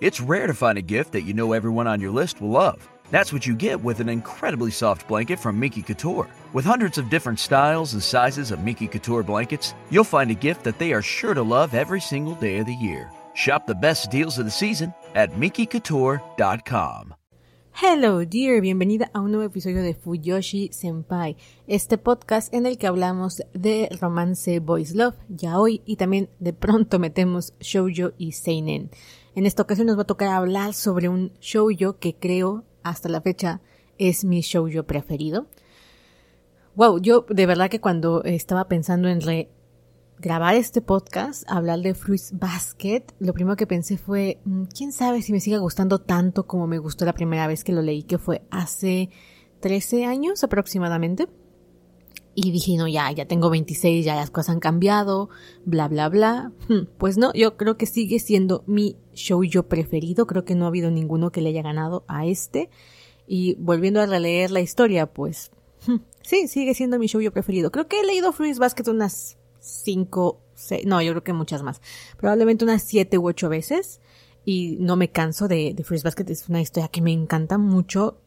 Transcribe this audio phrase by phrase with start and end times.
[0.00, 2.88] It's rare to find a gift that you know everyone on your list will love.
[3.10, 6.28] That's what you get with an incredibly soft blanket from Miki Couture.
[6.52, 10.62] With hundreds of different styles and sizes of Miki Couture blankets, you'll find a gift
[10.62, 13.10] that they are sure to love every single day of the year.
[13.34, 17.14] Shop the best deals of the season at MikiCouture.com.
[17.80, 21.36] Hello dear, bienvenida a un nuevo episodio de Fuyoshi Senpai,
[21.68, 26.52] este podcast en el que hablamos de romance boys love, ya hoy y también de
[26.52, 28.90] pronto metemos shoujo y seinen.
[29.34, 33.20] En esta ocasión nos va a tocar hablar sobre un shoujo que creo hasta la
[33.20, 33.60] fecha
[33.98, 35.46] es mi shoujo preferido.
[36.74, 39.20] Wow, yo de verdad que cuando estaba pensando en
[40.18, 45.22] grabar este podcast, hablar de Fruits Basket, lo primero que pensé fue, mm, quién sabe
[45.22, 48.18] si me sigue gustando tanto como me gustó la primera vez que lo leí, que
[48.18, 49.10] fue hace
[49.60, 51.26] 13 años aproximadamente.
[52.40, 55.28] Y dije, no, ya, ya tengo 26, ya las cosas han cambiado,
[55.64, 56.52] bla, bla, bla.
[56.68, 60.28] Hmm, pues no, yo creo que sigue siendo mi show yo preferido.
[60.28, 62.70] Creo que no ha habido ninguno que le haya ganado a este.
[63.26, 65.50] Y volviendo a releer la historia, pues
[65.88, 67.72] hmm, sí, sigue siendo mi show yo preferido.
[67.72, 71.80] Creo que he leído Fruits Basket unas cinco, seis, no, yo creo que muchas más.
[72.18, 74.00] Probablemente unas siete u ocho veces.
[74.44, 76.30] Y no me canso de, de Basket.
[76.30, 78.20] Es una historia que me encanta mucho.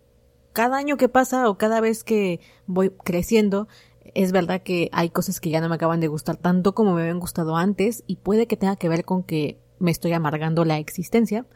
[0.51, 3.69] Cada año que pasa o cada vez que voy creciendo,
[4.13, 7.01] es verdad que hay cosas que ya no me acaban de gustar tanto como me
[7.01, 10.77] habían gustado antes y puede que tenga que ver con que me estoy amargando la
[10.77, 11.45] existencia.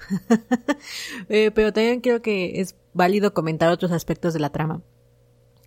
[1.30, 4.84] Eh, pero también creo que es válido comentar otros aspectos de la trama.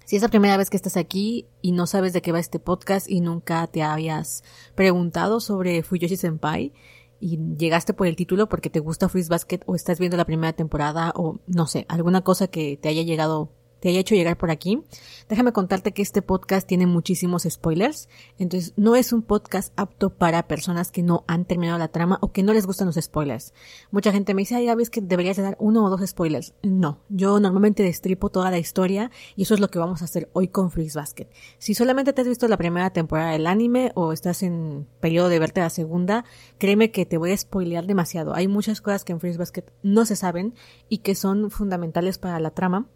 [0.04, 2.60] Si es la primera vez que estás aquí y no sabes de qué va este
[2.60, 6.72] podcast y nunca te habías preguntado sobre Fuyoshi Senpai
[7.20, 10.52] y llegaste por el título porque te gusta Freeze Basket o estás viendo la primera
[10.52, 14.50] temporada o no sé, alguna cosa que te haya llegado te haya hecho llegar por
[14.50, 14.82] aquí,
[15.28, 20.46] déjame contarte que este podcast tiene muchísimos spoilers, entonces no es un podcast apto para
[20.46, 23.52] personas que no han terminado la trama o que no les gustan los spoilers.
[23.90, 26.54] Mucha gente me dice, ay, ves que deberías dar uno o dos spoilers.
[26.62, 30.28] No, yo normalmente destripo toda la historia y eso es lo que vamos a hacer
[30.32, 31.28] hoy con Freeze Basket.
[31.58, 35.38] Si solamente te has visto la primera temporada del anime o estás en periodo de
[35.38, 36.24] verte la segunda,
[36.58, 38.34] créeme que te voy a spoilear demasiado.
[38.34, 40.54] Hay muchas cosas que en Freeze Basket no se saben
[40.88, 42.86] y que son fundamentales para la trama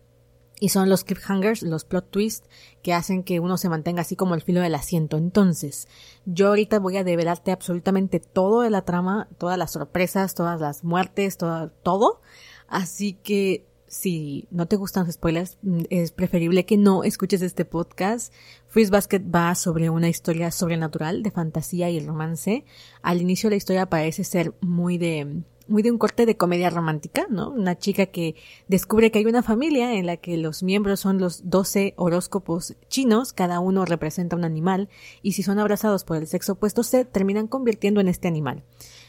[0.63, 2.49] y son los cliffhangers, los plot twists
[2.85, 5.17] que hacen que uno se mantenga así como el filo del asiento.
[5.17, 5.89] Entonces,
[6.25, 10.85] yo ahorita voy a develarte absolutamente todo de la trama, todas las sorpresas, todas las
[10.85, 12.21] muertes, todo, todo.
[12.69, 17.65] Así que si no te gustan los spoilers, mm, es preferible que no escuches este
[17.65, 18.33] podcast.
[18.69, 22.65] Freeze Basket va sobre una historia sobrenatural de fantasía y romance.
[23.03, 25.43] Al inicio la historia parece ser muy de
[25.73, 27.51] muy de un corte de comedia romántica, ¿no?
[27.51, 28.37] Una chica que
[28.69, 33.33] descubre que hay una familia en la que los miembros son los 12 horóscopos chinos,
[33.33, 34.89] cada uno representa un animal,
[35.23, 38.63] y si son abrazados por el sexo opuesto se terminan convirtiendo en este animal.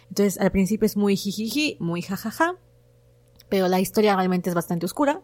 [0.10, 2.56] Entonces, al principio es muy jijiji, muy jajaja,
[3.50, 5.22] pero la historia realmente es bastante oscura.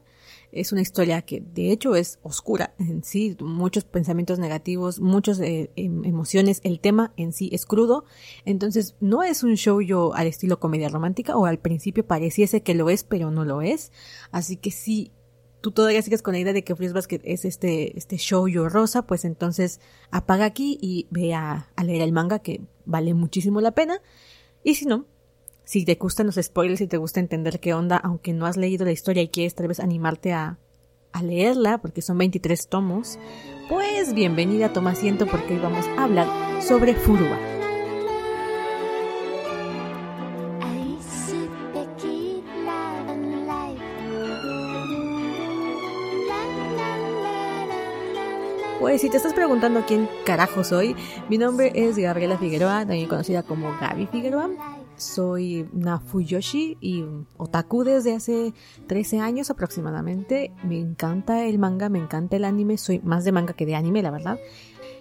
[0.51, 5.71] Es una historia que de hecho es oscura en sí, muchos pensamientos negativos, muchas eh,
[5.75, 8.05] em, emociones, el tema en sí es crudo,
[8.45, 12.73] entonces no es un show yo al estilo comedia romántica o al principio pareciese que
[12.73, 13.91] lo es pero no lo es,
[14.31, 15.11] así que si
[15.61, 18.69] tú todavía sigues con la idea de que Freeze Basket es este, este show yo
[18.69, 23.71] rosa, pues entonces apaga aquí y ve a leer el manga que vale muchísimo la
[23.71, 24.01] pena,
[24.63, 25.05] y si no,
[25.69, 28.85] si te gustan los spoilers y te gusta entender qué onda, aunque no has leído
[28.85, 30.57] la historia y quieres tal vez animarte a,
[31.11, 33.19] a leerla, porque son 23 tomos,
[33.69, 36.27] pues bienvenida, toma asiento porque hoy vamos a hablar
[36.63, 37.37] sobre Furuba.
[48.79, 50.95] Pues si te estás preguntando quién carajo soy,
[51.29, 57.03] mi nombre es Gabriela Figueroa, también conocida como Gaby Figueroa soy una Fuyoshi y
[57.37, 58.53] otaku desde hace
[58.87, 60.51] 13 años aproximadamente.
[60.63, 64.01] Me encanta el manga, me encanta el anime, soy más de manga que de anime,
[64.01, 64.37] la verdad.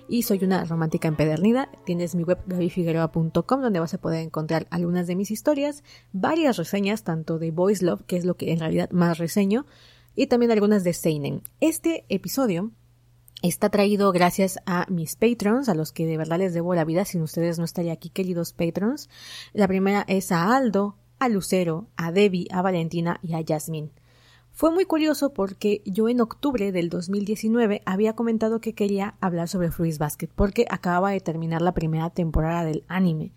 [0.09, 1.71] Y soy una romántica empedernida.
[1.85, 7.05] Tienes mi web gabifigueroa.com donde vas a poder encontrar algunas de mis historias, varias reseñas,
[7.05, 9.67] tanto de Boys Love, que es lo que en realidad más reseño,
[10.15, 11.43] y también algunas de Seinen.
[11.61, 12.73] Este episodio
[13.41, 17.05] Está traído gracias a mis patrons, a los que de verdad les debo la vida,
[17.05, 19.09] sin ustedes no estaría aquí, queridos patrons.
[19.53, 23.93] La primera es a Aldo, a Lucero, a Debbie, a Valentina y a Yasmin.
[24.51, 29.71] Fue muy curioso porque yo en octubre del 2019 había comentado que quería hablar sobre
[29.71, 33.33] Fruits Basket porque acababa de terminar la primera temporada del anime.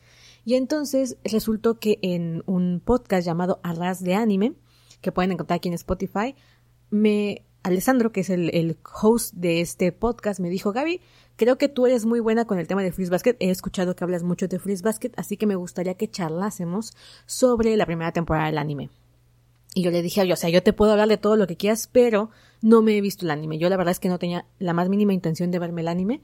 [0.45, 4.53] Y entonces resultó que en un podcast llamado Arras de Anime,
[5.01, 6.33] que pueden encontrar aquí en Spotify,
[6.89, 11.01] me Alessandro, que es el, el, host de este podcast, me dijo, Gaby,
[11.35, 13.35] creo que tú eres muy buena con el tema de Freeze Basket.
[13.39, 16.93] He escuchado que hablas mucho de Freeze Basket, así que me gustaría que charlásemos
[17.25, 18.89] sobre la primera temporada del anime.
[19.73, 21.87] Y yo le dije, o sea, yo te puedo hablar de todo lo que quieras,
[21.91, 22.29] pero
[22.61, 23.57] no me he visto el anime.
[23.57, 26.21] Yo la verdad es que no tenía la más mínima intención de verme el anime.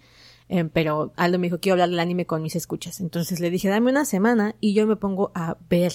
[0.50, 3.00] Eh, pero Aldo me dijo, quiero hablar del anime con mis escuchas.
[3.00, 5.94] Entonces le dije, dame una semana y yo me pongo a ver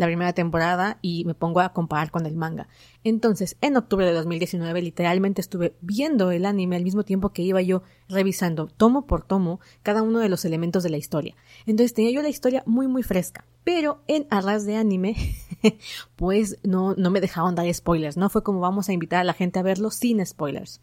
[0.00, 2.68] la primera temporada y me pongo a comparar con el manga.
[3.04, 7.60] Entonces, en octubre de 2019, literalmente estuve viendo el anime al mismo tiempo que iba
[7.60, 11.36] yo revisando tomo por tomo cada uno de los elementos de la historia.
[11.66, 13.44] Entonces tenía yo la historia muy muy fresca.
[13.62, 15.16] Pero en Arras de Anime,
[16.16, 18.30] pues no, no me dejaban dar spoilers, ¿no?
[18.30, 20.80] Fue como vamos a invitar a la gente a verlo sin spoilers.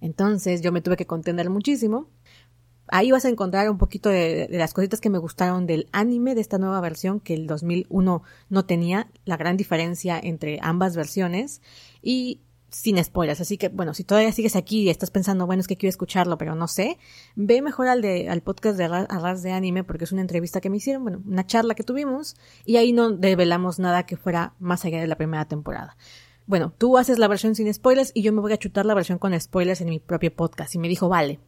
[0.00, 2.06] Entonces yo me tuve que contener muchísimo
[2.92, 6.42] ahí vas a encontrar un poquito de, las cositas que me gustaron del anime de
[6.42, 11.62] esta nueva versión que el 2001 no tenía, la gran diferencia entre ambas versiones
[12.02, 13.40] y sin spoilers.
[13.40, 16.36] Así que, bueno, si todavía sigues aquí y estás pensando, bueno, es que quiero escucharlo,
[16.36, 16.98] pero no sé,
[17.34, 20.68] ve mejor al, de, al podcast de Arras de Anime porque es una entrevista que
[20.68, 22.36] me hicieron, bueno, una charla que tuvimos
[22.66, 25.96] y ahí no develamos nada que fuera más allá de la primera temporada.
[26.44, 29.18] Bueno, tú haces la versión sin spoilers y yo me voy a chutar la versión
[29.18, 30.74] con spoilers en mi propio podcast.
[30.74, 31.40] Y me dijo, vale,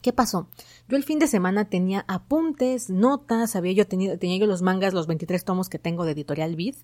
[0.00, 0.48] ¿Qué pasó?
[0.88, 4.94] Yo el fin de semana tenía apuntes, notas, había yo tenido, tenía yo los mangas,
[4.94, 6.76] los 23 tomos que tengo de Editorial Vid,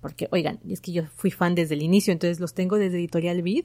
[0.00, 3.42] porque, oigan, es que yo fui fan desde el inicio, entonces los tengo desde Editorial
[3.42, 3.64] Vid,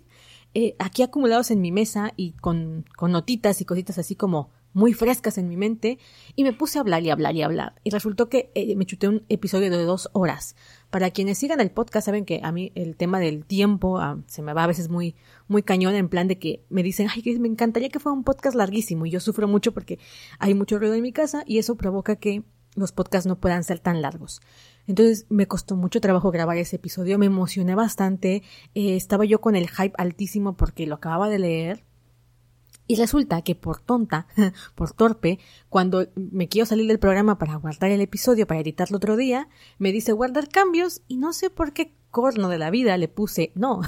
[0.56, 4.94] eh, aquí acumulados en mi mesa y con, con notitas y cositas así como muy
[4.94, 6.00] frescas en mi mente
[6.36, 7.76] y me puse a hablar y hablar y hablar.
[7.84, 10.56] Y resultó que eh, me chuté un episodio de dos horas.
[10.90, 14.42] Para quienes sigan el podcast saben que a mí el tema del tiempo ah, se
[14.42, 15.16] me va a veces muy,
[15.54, 18.58] muy cañón en plan de que me dicen, ay, me encantaría que fuera un podcast
[18.58, 20.00] larguísimo y yo sufro mucho porque
[20.40, 22.44] hay mucho ruido en mi casa y eso provoca que
[22.76, 24.42] los podcasts no puedan ser tan largos.
[24.88, 29.56] Entonces me costó mucho trabajo grabar ese episodio, me emocioné bastante, eh, estaba yo con
[29.56, 31.84] el hype altísimo porque lo acababa de leer
[32.86, 34.28] y resulta que por tonta,
[34.76, 35.40] por torpe,
[35.70, 39.48] cuando me quiero salir del programa para guardar el episodio, para editarlo otro día,
[39.78, 43.52] me dice guardar cambios y no sé por qué corno de la vida le puse
[43.56, 43.82] no.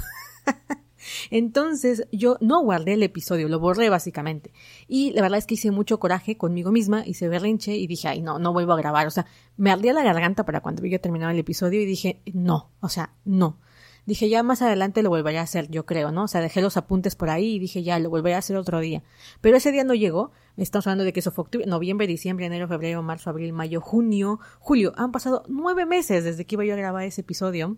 [1.30, 4.52] Entonces yo no guardé el episodio, lo borré básicamente.
[4.88, 8.22] Y la verdad es que hice mucho coraje conmigo misma, hice berrinche y dije, ay,
[8.22, 9.06] no, no vuelvo a grabar.
[9.06, 9.26] O sea,
[9.56, 13.14] me ardía la garganta para cuando yo terminaba el episodio y dije, no, o sea,
[13.24, 13.58] no
[14.06, 16.24] dije ya más adelante lo volveré a hacer, yo creo, ¿no?
[16.24, 18.80] O sea, dejé los apuntes por ahí y dije ya lo volveré a hacer otro
[18.80, 19.02] día.
[19.40, 22.68] Pero ese día no llegó, estamos hablando de que eso fue octubre, noviembre, diciembre, enero,
[22.68, 24.92] febrero, marzo, abril, mayo, junio, julio.
[24.96, 27.76] Han pasado nueve meses desde que iba yo a grabar ese episodio.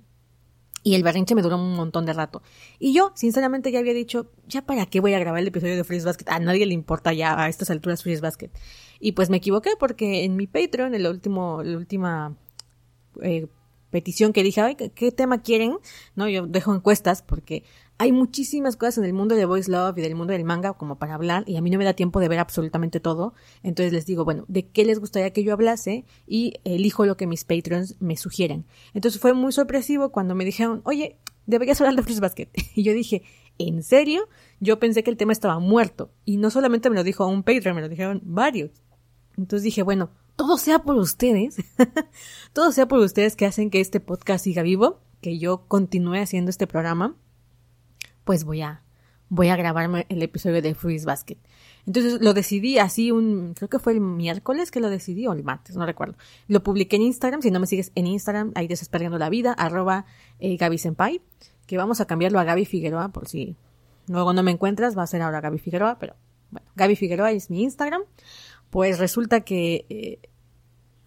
[0.83, 2.43] Y el berrinche me duró un montón de rato.
[2.79, 5.85] Y yo, sinceramente, ya había dicho, ¿ya para qué voy a grabar el episodio de
[5.85, 6.27] Freeze Basket?
[6.29, 8.51] A nadie le importa ya a estas alturas Freeze Basket.
[9.01, 12.37] Y pues me equivoqué porque en mi Patreon, el último, la última
[13.23, 13.49] eh,
[13.91, 15.79] petición que dije, Ay, ¿qué, tema quieren?
[16.15, 17.65] No, yo dejo encuestas porque
[17.99, 20.99] hay muchísimas cosas en el mundo de Voice Love y del mundo del manga como
[20.99, 23.35] para hablar y a mí no me da tiempo de ver absolutamente todo.
[23.65, 26.05] Entonces les digo, bueno, ¿de qué les gustaría que yo hablase?
[26.27, 28.67] Y elijo lo que mis patrons me sugieren.
[28.95, 32.49] Entonces fue muy sorpresivo cuando me dijeron, oye, deberías hablar de Fruits Basket.
[32.77, 33.23] Y yo dije,
[33.59, 34.29] ¿en serio?
[34.61, 36.13] Yo pensé que el tema estaba muerto.
[36.25, 38.71] Y no solamente me lo dijo un patron, me lo dijeron varios.
[39.37, 41.57] Entonces dije, bueno, todo sea por ustedes,
[42.53, 46.51] todo sea por ustedes que hacen que este podcast siga vivo, que yo continúe haciendo
[46.51, 47.17] este programa,
[48.29, 48.83] pues voy a,
[49.31, 51.39] voy a grabarme el episodio de Freeze Basket.
[51.87, 55.45] Entonces lo decidí así un, creo que fue el miércoles que lo decidí o el
[55.45, 56.15] martes, no recuerdo.
[56.47, 60.05] Lo publiqué en Instagram, si no me sigues en Instagram, ahí desesperando la vida, arroba
[60.41, 61.23] eh, Gaby Senpai,
[61.67, 63.57] que vamos a cambiarlo a Gaby Figueroa por si
[64.09, 66.15] luego no me encuentras, va a ser ahora Gaby Figueroa, pero
[66.51, 68.03] bueno, Gaby Figueroa es mi Instagram
[68.71, 70.19] pues resulta que, eh,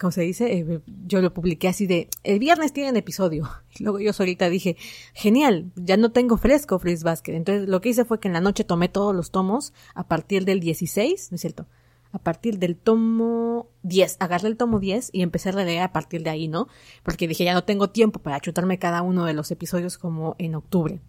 [0.01, 3.48] como se dice, eh, yo lo publiqué así de, el viernes tienen episodio.
[3.77, 4.75] Y luego yo solita dije,
[5.13, 7.36] genial, ya no tengo fresco Freeze Basket.
[7.36, 10.43] Entonces lo que hice fue que en la noche tomé todos los tomos a partir
[10.43, 11.67] del 16, ¿no es cierto?
[12.12, 16.24] A partir del tomo 10, agarré el tomo 10 y empecé a leer a partir
[16.24, 16.67] de ahí, ¿no?
[17.03, 20.55] Porque dije, ya no tengo tiempo para chutarme cada uno de los episodios como en
[20.55, 21.00] octubre.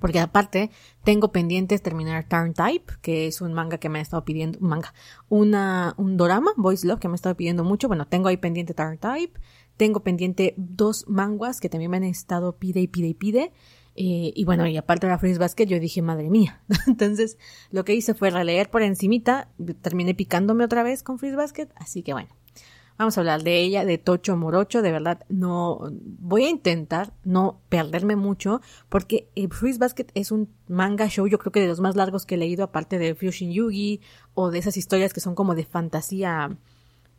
[0.00, 0.70] Porque aparte,
[1.04, 4.68] tengo pendientes terminar Turn Type, que es un manga que me ha estado pidiendo, un
[4.68, 4.94] manga,
[5.28, 7.88] una, un dorama, Voice Love, que me ha estado pidiendo mucho.
[7.88, 9.38] Bueno, tengo ahí pendiente Turn Type.
[9.76, 13.52] Tengo pendiente dos manguas que también me han estado pide y pide y pide.
[13.94, 16.62] Eh, y bueno, y aparte de la Freeze Basket, yo dije, madre mía.
[16.86, 17.38] Entonces,
[17.70, 19.50] lo que hice fue releer por encimita,
[19.80, 22.28] terminé picándome otra vez con Freeze Basket, así que bueno.
[22.98, 24.80] Vamos a hablar de ella, de Tocho Morocho.
[24.82, 30.48] De verdad, no voy a intentar no perderme mucho porque eh, Freeze Basket es un
[30.68, 33.52] manga show, yo creo que de los más largos que he leído, aparte de Fusion
[33.52, 34.00] Yugi
[34.34, 36.56] o de esas historias que son como de fantasía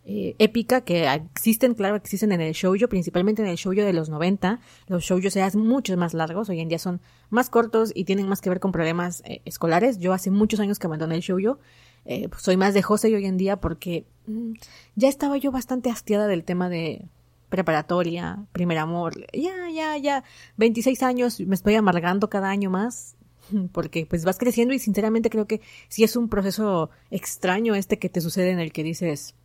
[0.09, 4.07] eh, épica que existen, claro, existen en el shoujo, principalmente en el shoujo de los
[4.07, 4.61] 90.
[4.87, 8.39] Los shoujos eran muchos más largos, hoy en día son más cortos y tienen más
[8.39, 9.99] que ver con problemas eh, escolares.
[9.99, 11.59] Yo hace muchos años que abandoné el shoujo.
[12.09, 14.53] Eh, soy más de José hoy en día porque mm,
[14.95, 17.05] ya estaba yo bastante hastiada del tema de
[17.49, 19.27] preparatoria, primer amor.
[19.33, 20.23] Ya, ya, ya,
[20.55, 23.17] 26 años, me estoy amargando cada año más
[23.73, 25.59] porque pues vas creciendo y sinceramente creo que
[25.89, 29.35] sí es un proceso extraño este que te sucede en el que dices,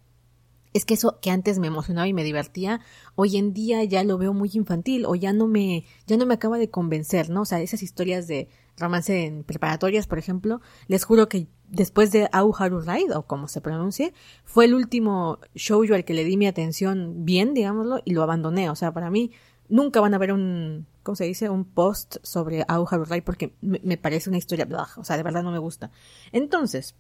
[0.73, 2.81] es que eso que antes me emocionaba y me divertía,
[3.17, 6.35] hoy en día ya lo veo muy infantil o ya no me, ya no me
[6.35, 7.43] acaba de convencer, ¿no?
[7.43, 12.29] O sea, esas historias de romance en preparatorias, por ejemplo, les juro que después de
[12.33, 14.13] Au Haru Ride, o como se pronuncie,
[14.45, 18.23] fue el último show yo al que le di mi atención bien, digámoslo, y lo
[18.23, 18.71] abandoné.
[18.71, 19.33] O sea, para mí
[19.69, 21.49] nunca van a ver un, ¿cómo se dice?
[21.49, 25.43] Un post sobre Au Haru Ride porque me, parece una historia, o sea, de verdad
[25.43, 25.91] no me gusta.
[26.31, 26.95] Entonces,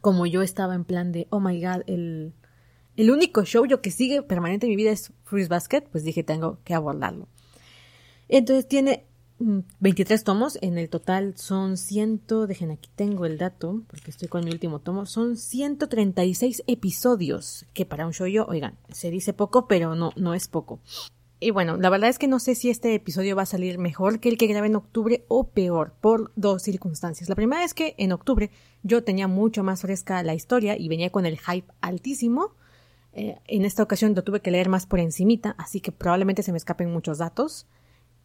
[0.00, 2.32] como yo estaba en plan de, oh my god, el,
[2.96, 6.24] el único show yo que sigue permanente en mi vida es Fruits Basket, pues dije
[6.24, 7.28] tengo que abordarlo.
[8.28, 9.06] Entonces tiene
[9.80, 14.28] 23 mm, tomos, en el total son ciento, dejen aquí tengo el dato, porque estoy
[14.28, 19.32] con mi último tomo, son 136 episodios, que para un show yo, oigan, se dice
[19.32, 20.80] poco, pero no, no es poco.
[21.40, 24.20] Y bueno, la verdad es que no sé si este episodio va a salir mejor
[24.20, 27.28] que el que grabé en octubre o peor, por dos circunstancias.
[27.28, 28.50] La primera es que en octubre
[28.84, 32.54] yo tenía mucho más fresca la historia y venía con el hype altísimo,
[33.12, 36.52] eh, en esta ocasión lo tuve que leer más por encimita, así que probablemente se
[36.52, 37.66] me escapen muchos datos.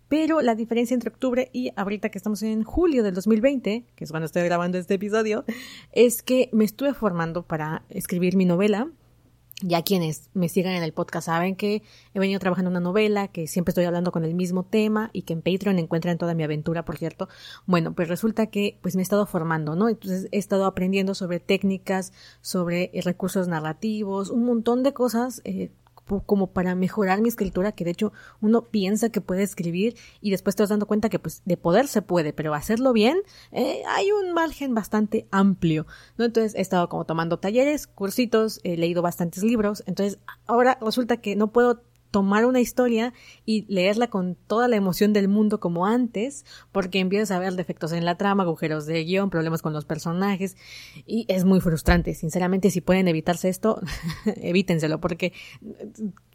[0.09, 4.11] Pero la diferencia entre octubre y ahorita que estamos en julio del 2020, que es
[4.11, 5.43] cuando estoy grabando este episodio,
[5.91, 8.89] es que me estuve formando para escribir mi novela,
[9.61, 11.81] ya quienes me sigan en el podcast saben que
[12.13, 15.33] he venido trabajando una novela, que siempre estoy hablando con el mismo tema y que
[15.33, 17.27] en Patreon encuentran toda mi aventura, por cierto.
[17.65, 19.89] Bueno, pues resulta que pues me he estado formando, ¿no?
[19.89, 25.71] Entonces he estado aprendiendo sobre técnicas, sobre eh, recursos narrativos, un montón de cosas eh,
[26.25, 30.55] como para mejorar mi escritura, que de hecho uno piensa que puede escribir y después
[30.55, 33.17] te vas dando cuenta que pues de poder se puede, pero hacerlo bien
[33.51, 35.85] eh, hay un margen bastante amplio,
[36.17, 36.25] ¿no?
[36.25, 41.35] Entonces he estado como tomando talleres, cursitos, he leído bastantes libros, entonces ahora resulta que
[41.35, 41.81] no puedo
[42.17, 43.13] tomar una historia
[43.45, 47.91] y leerla con toda la emoción del mundo como antes, porque empiezas a ver defectos
[47.91, 50.57] en la trama, agujeros de guion, problemas con los personajes,
[51.05, 52.15] y es muy frustrante.
[52.15, 53.79] Sinceramente, si pueden evitarse esto,
[54.41, 55.31] evítenselo, porque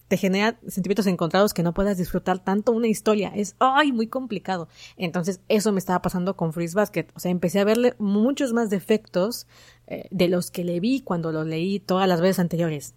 [0.06, 3.32] te genera sentimientos encontrados que no puedas disfrutar tanto una historia.
[3.34, 4.68] Es, ay, muy complicado.
[4.96, 7.08] Entonces, eso me estaba pasando con Freeze Basket.
[7.16, 9.48] O sea, empecé a verle muchos más defectos
[9.88, 12.94] eh, de los que le vi cuando lo leí todas las veces anteriores.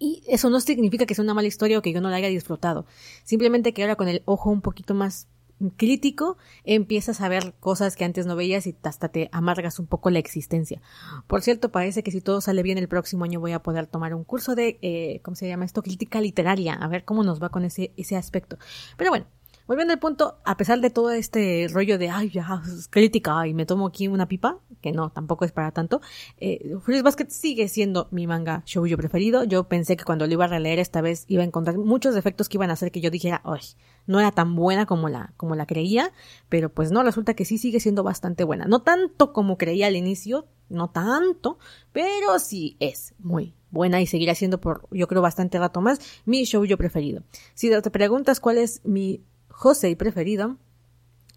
[0.00, 2.28] Y eso no significa que sea una mala historia o que yo no la haya
[2.28, 2.86] disfrutado.
[3.22, 5.28] Simplemente que ahora con el ojo un poquito más
[5.76, 10.08] crítico empiezas a ver cosas que antes no veías y hasta te amargas un poco
[10.08, 10.80] la existencia.
[11.26, 14.14] Por cierto, parece que si todo sale bien el próximo año voy a poder tomar
[14.14, 15.82] un curso de, eh, ¿cómo se llama esto?
[15.82, 18.56] Crítica literaria, a ver cómo nos va con ese, ese aspecto.
[18.96, 19.26] Pero bueno,
[19.66, 23.54] Volviendo al punto, a pesar de todo este rollo de, ay, ya, es crítica y
[23.54, 26.00] me tomo aquí una pipa, que no, tampoco es para tanto,
[26.38, 26.74] eh,
[27.04, 29.44] Basket sigue siendo mi manga shoujo preferido.
[29.44, 32.48] Yo pensé que cuando lo iba a releer esta vez iba a encontrar muchos defectos
[32.48, 33.60] que iban a hacer que yo dijera, ay,
[34.06, 36.12] no era tan buena como la, como la creía,
[36.48, 38.66] pero pues no, resulta que sí sigue siendo bastante buena.
[38.66, 41.58] No tanto como creía al inicio, no tanto,
[41.92, 46.44] pero sí es muy buena y seguirá siendo por, yo creo, bastante rato más mi
[46.44, 47.22] shoujo preferido.
[47.54, 49.22] Si te preguntas cuál es mi
[49.60, 50.56] José preferido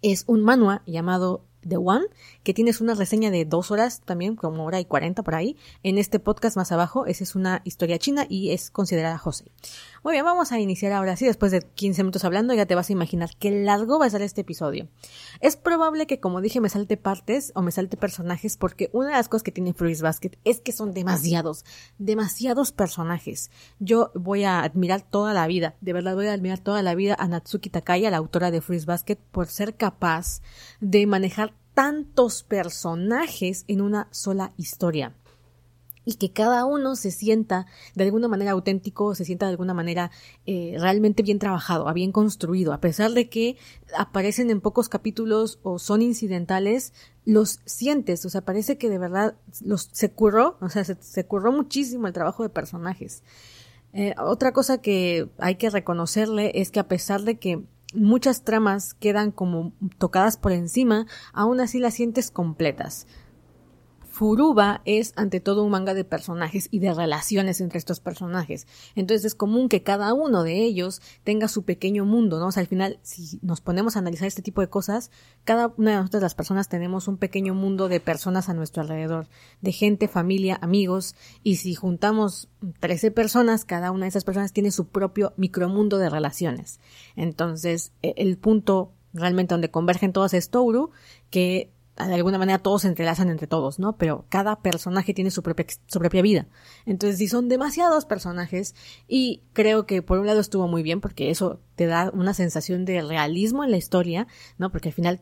[0.00, 2.06] es un manhwa llamado The One,
[2.42, 5.56] que tienes una reseña de dos horas también, como hora y cuarenta por ahí.
[5.82, 9.44] En este podcast más abajo, esa es una historia china y es considerada José.
[10.02, 11.24] Muy bien, vamos a iniciar ahora sí.
[11.24, 14.22] Después de 15 minutos hablando, ya te vas a imaginar qué largo va a ser
[14.22, 14.88] este episodio.
[15.40, 19.14] Es probable que, como dije, me salte partes o me salte personajes, porque una de
[19.14, 21.64] las cosas que tiene Fruits Basket es que son demasiados,
[21.98, 23.50] demasiados personajes.
[23.78, 27.16] Yo voy a admirar toda la vida, de verdad voy a admirar toda la vida
[27.18, 30.42] a Natsuki Takaya, la autora de Fruits Basket, por ser capaz
[30.80, 35.14] de manejar tantos personajes en una sola historia.
[36.06, 40.10] Y que cada uno se sienta de alguna manera auténtico, se sienta de alguna manera
[40.44, 43.56] eh, realmente bien trabajado, bien construido, a pesar de que
[43.96, 46.92] aparecen en pocos capítulos o son incidentales,
[47.24, 52.06] los sientes, o sea, parece que de verdad se curró, o sea, se, curró muchísimo
[52.06, 53.22] el trabajo de personajes.
[53.94, 57.62] Eh, otra cosa que hay que reconocerle es que a pesar de que
[57.94, 63.06] muchas tramas quedan como tocadas por encima, aún así las sientes completas.
[64.14, 68.68] Furuba es ante todo un manga de personajes y de relaciones entre estos personajes.
[68.94, 72.46] Entonces es común que cada uno de ellos tenga su pequeño mundo, ¿no?
[72.46, 75.10] O sea, al final, si nos ponemos a analizar este tipo de cosas,
[75.42, 79.26] cada una de nosotras las personas tenemos un pequeño mundo de personas a nuestro alrededor,
[79.62, 84.70] de gente, familia, amigos, y si juntamos 13 personas, cada una de esas personas tiene
[84.70, 86.78] su propio micromundo de relaciones.
[87.16, 90.92] Entonces, e, el punto realmente donde convergen todos es Touru,
[91.30, 93.96] que de alguna manera todos se entrelazan entre todos, ¿no?
[93.96, 96.46] Pero cada personaje tiene su propia, su propia vida.
[96.86, 98.74] Entonces, si son demasiados personajes,
[99.06, 102.84] y creo que por un lado estuvo muy bien, porque eso te da una sensación
[102.84, 104.26] de realismo en la historia,
[104.58, 104.72] ¿no?
[104.72, 105.20] Porque al final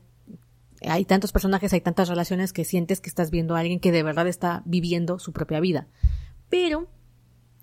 [0.81, 4.03] hay tantos personajes, hay tantas relaciones que sientes que estás viendo a alguien que de
[4.03, 5.89] verdad está viviendo su propia vida.
[6.49, 6.89] Pero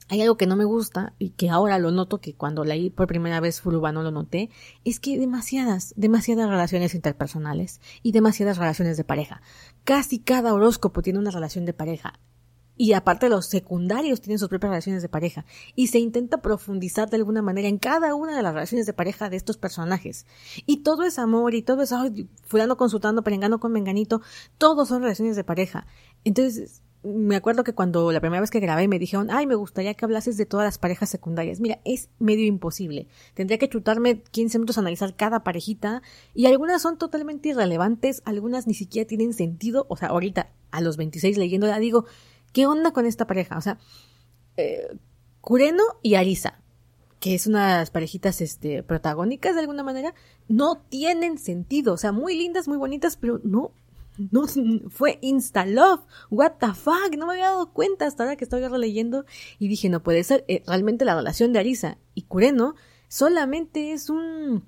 [0.10, 3.08] hay algo que no me gusta y que ahora lo noto que cuando leí por
[3.08, 4.50] primera vez Furuba no lo noté,
[4.84, 9.42] es que demasiadas, demasiadas relaciones interpersonales y demasiadas relaciones de pareja.
[9.84, 12.20] Casi cada horóscopo tiene una relación de pareja.
[12.82, 15.46] Y aparte los secundarios tienen sus propias relaciones de pareja.
[15.75, 19.30] Y se intenta profundizar de alguna manera en cada una de las relaciones de pareja
[19.30, 20.25] de estos personajes.
[20.66, 24.22] Y todo es amor y todo es, ay, fulano consultando, perengano con menganito.
[24.58, 25.88] Todos son relaciones de pareja.
[26.24, 29.94] Entonces, me acuerdo que cuando la primera vez que grabé me dijeron, ay, me gustaría
[29.94, 31.62] que hablases de todas las parejas secundarias.
[31.62, 33.08] Mira, es medio imposible.
[33.34, 36.01] Tendría que chutarme 15 minutos a analizar cada parejita
[36.34, 39.86] y algunas son totalmente irrelevantes, algunas ni siquiera tienen sentido.
[39.89, 42.06] O sea, ahorita a los 26 leyéndola digo,
[42.51, 43.58] ¿qué onda con esta pareja?
[43.58, 43.79] O sea,
[44.58, 44.88] eh,
[45.39, 46.62] Kureno y Arisa,
[47.22, 50.13] que es una de las parejitas este, protagónicas de alguna manera,
[50.50, 51.94] no tienen sentido.
[51.94, 53.72] O sea, muy lindas, muy bonitas, pero no
[54.31, 54.45] no,
[54.89, 56.01] fue Insta Love.
[56.29, 57.15] What the fuck?
[57.17, 59.25] No me había dado cuenta hasta ahora que estoy releyendo
[59.57, 60.43] y dije, no puede ser.
[60.47, 62.75] Eh, realmente la relación de Arisa y Kureno
[63.07, 64.65] solamente es un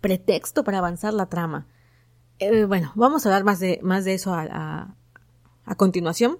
[0.00, 1.66] pretexto para avanzar la trama.
[2.38, 4.96] Eh, bueno, vamos a hablar más de, más de eso a,
[5.64, 6.38] a continuación.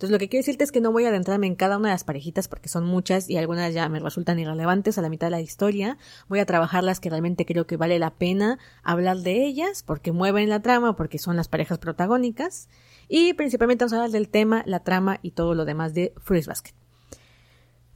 [0.00, 1.94] Entonces, lo que quiero decirte es que no voy a adentrarme en cada una de
[1.94, 5.32] las parejitas porque son muchas y algunas ya me resultan irrelevantes a la mitad de
[5.32, 5.98] la historia.
[6.26, 10.10] Voy a trabajar las que realmente creo que vale la pena hablar de ellas porque
[10.10, 12.70] mueven la trama, porque son las parejas protagónicas.
[13.08, 16.46] Y principalmente vamos a hablar del tema, la trama y todo lo demás de Fruits
[16.46, 16.72] Basket.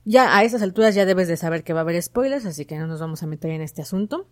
[0.05, 2.77] Ya a esas alturas ya debes de saber que va a haber spoilers, así que
[2.77, 4.29] no nos vamos a meter en este asunto.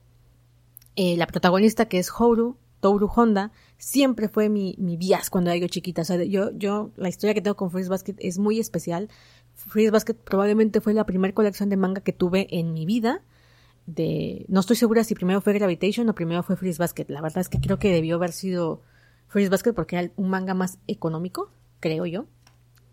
[0.95, 4.97] Eh, la protagonista que es Horu Toru Honda siempre fue mi, mi
[5.29, 6.03] cuando era yo chiquita.
[6.03, 9.09] O sea, yo, yo, la historia que tengo con Freeze Basket es muy especial.
[9.55, 13.23] Freeze Basket probablemente fue la primera colección de manga que tuve en mi vida.
[13.87, 17.07] De, no estoy segura si primero fue Gravitation o primero fue Freeze Basket.
[17.09, 18.83] La verdad es que creo que debió haber sido
[19.27, 22.27] Freeze Basket porque era un manga más económico, creo yo.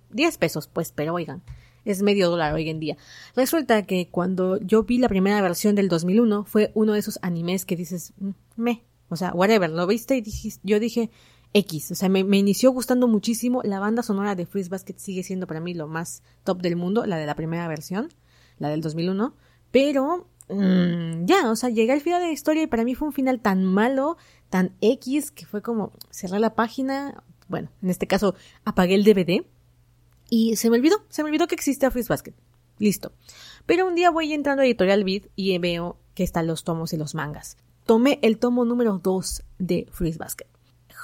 [0.10, 1.44] 10 pesos, pues, pero oigan,
[1.86, 2.98] es medio dólar hoy en día.
[3.36, 7.68] Resulta que cuando yo vi la primera versión del 2001 fue uno de esos animes
[7.68, 11.10] que dices, mm, me, o sea, whatever, lo viste y yo dije
[11.54, 11.92] X.
[11.92, 13.62] O sea, me, inició gustando muchísimo.
[13.64, 17.06] La banda sonora de Freeze Basket sigue siendo para mí lo más top del mundo,
[17.06, 18.10] la de la primera versión,
[18.60, 19.34] la del 2001.
[19.72, 23.08] Pero mm, ya, o sea, llegué al final de la historia y para mí fue
[23.08, 24.18] un final tan malo,
[24.50, 27.24] tan X, que fue como cerrar la página.
[27.48, 29.44] Bueno, en este caso apagué el DVD
[30.30, 32.34] y se me olvidó, se me olvidó que existe Freeze Basket.
[32.78, 33.12] Listo.
[33.66, 36.98] Pero un día voy entrando a Editorial Beat y veo que están los tomos y
[36.98, 37.58] los mangas
[37.90, 40.46] tomé el tomo número 2 de Freeze Basket.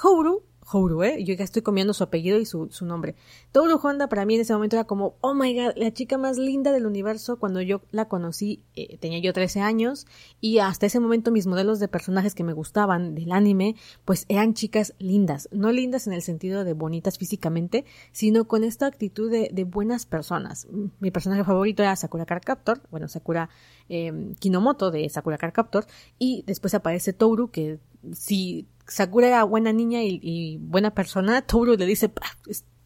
[0.04, 1.22] Houru Houru, ¿eh?
[1.22, 3.14] Yo ya estoy comiendo su apellido y su, su, nombre.
[3.52, 6.38] Toru Honda para mí en ese momento era como, oh my god, la chica más
[6.38, 7.38] linda del universo.
[7.38, 10.06] Cuando yo la conocí, eh, tenía yo 13 años
[10.40, 14.54] y hasta ese momento mis modelos de personajes que me gustaban del anime, pues eran
[14.54, 15.48] chicas lindas.
[15.52, 20.68] No lindas en el sentido de bonitas físicamente, sino con esta actitud de, buenas personas.
[21.00, 23.50] Mi personaje favorito era Sakura Captor, bueno, Sakura
[23.88, 25.86] eh, Kinomoto de Sakura Card Captor,
[26.18, 27.80] y después aparece Toru, que
[28.12, 32.12] si Sakura era buena niña y, buena persona, Toru le dice,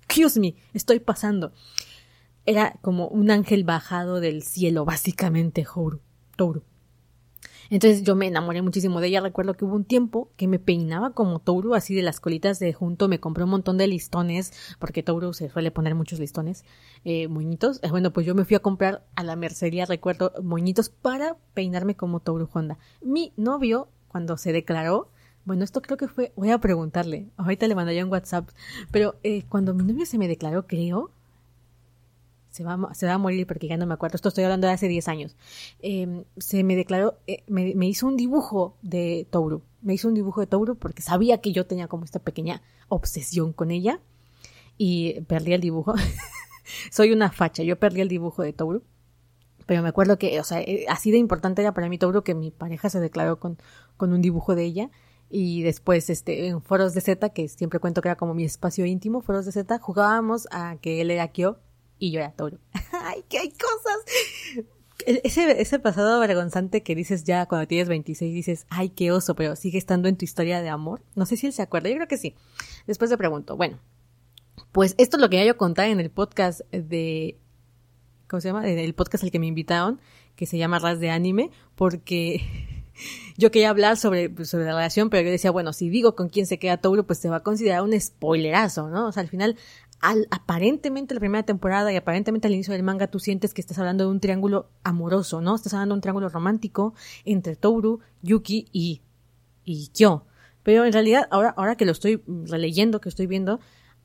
[0.04, 1.52] excuse me, estoy pasando.
[2.46, 5.66] Era como un ángel bajado del cielo, básicamente,
[6.36, 6.62] Toru.
[7.70, 9.20] Entonces yo me enamoré muchísimo de ella.
[9.20, 12.72] Recuerdo que hubo un tiempo que me peinaba como Toru, así de las colitas de
[12.72, 13.08] junto.
[13.08, 16.64] Me compré un montón de listones, porque Toru se suele poner muchos listones,
[17.04, 17.78] eh, moñitos.
[17.82, 21.94] Eh, bueno, pues yo me fui a comprar a la mercería, recuerdo, moñitos para peinarme
[21.94, 22.78] como Toru Honda.
[23.02, 25.08] Mi novio, cuando se declaró,
[25.44, 28.48] bueno, esto creo que fue, voy a preguntarle, ahorita le mandé un WhatsApp,
[28.90, 31.10] pero eh, cuando mi novio se me declaró, creo,
[32.50, 34.72] se va, se va a morir porque ya no me acuerdo, esto estoy hablando de
[34.72, 35.36] hace 10 años,
[35.80, 40.14] em, se me declaró, eh, me, me, hizo un dibujo de Touru, me hizo un
[40.14, 44.00] dibujo de Touru porque sabía que yo tenía como esta pequeña obsesión con ella.
[44.82, 45.94] Y perdí el dibujo.
[46.90, 48.82] Soy una facha, yo perdí el dibujo de Touru
[49.70, 52.34] pero me acuerdo que, o sea, eh, así de importante era para mí Touro que
[52.34, 53.56] mi pareja se declaró con,
[53.96, 54.90] con un dibujo de ella
[55.28, 58.84] y después este en foros de Z, que siempre cuento que era como mi espacio
[58.84, 61.60] íntimo, foros de Z, jugábamos a que él era Kyo
[62.00, 62.58] y yo era Toru.
[63.04, 64.66] ¡Ay, que hay cosas!
[65.06, 69.54] Ese, ese pasado vergonzante que dices ya cuando tienes 26, dices, ay, qué oso, pero
[69.54, 71.04] sigue estando en tu historia de amor.
[71.14, 72.34] No sé si él se acuerda, yo creo que sí.
[72.88, 73.78] Después le pregunto, bueno,
[74.72, 77.38] pues esto es lo que yo contar en el podcast de,
[78.30, 78.66] ¿cómo se llama?
[78.68, 80.00] El podcast al que me invitaron,
[80.36, 82.40] que se llama Ras de Anime, porque
[83.36, 86.28] yo quería hablar sobre, pues, sobre la relación, pero yo decía, bueno, si digo con
[86.28, 89.08] quién se queda Touro, pues se va a considerar un spoilerazo, ¿no?
[89.08, 89.56] O sea, al final,
[90.00, 93.80] al, aparentemente la primera temporada y aparentemente al inicio del manga tú sientes que estás
[93.80, 95.56] hablando de un triángulo amoroso, ¿no?
[95.56, 99.02] Estás hablando de un triángulo romántico entre Touru, Yuki y,
[99.64, 100.24] y Kyo.
[100.62, 103.58] Pero en realidad, ahora, ahora que lo estoy releyendo, que estoy viendo,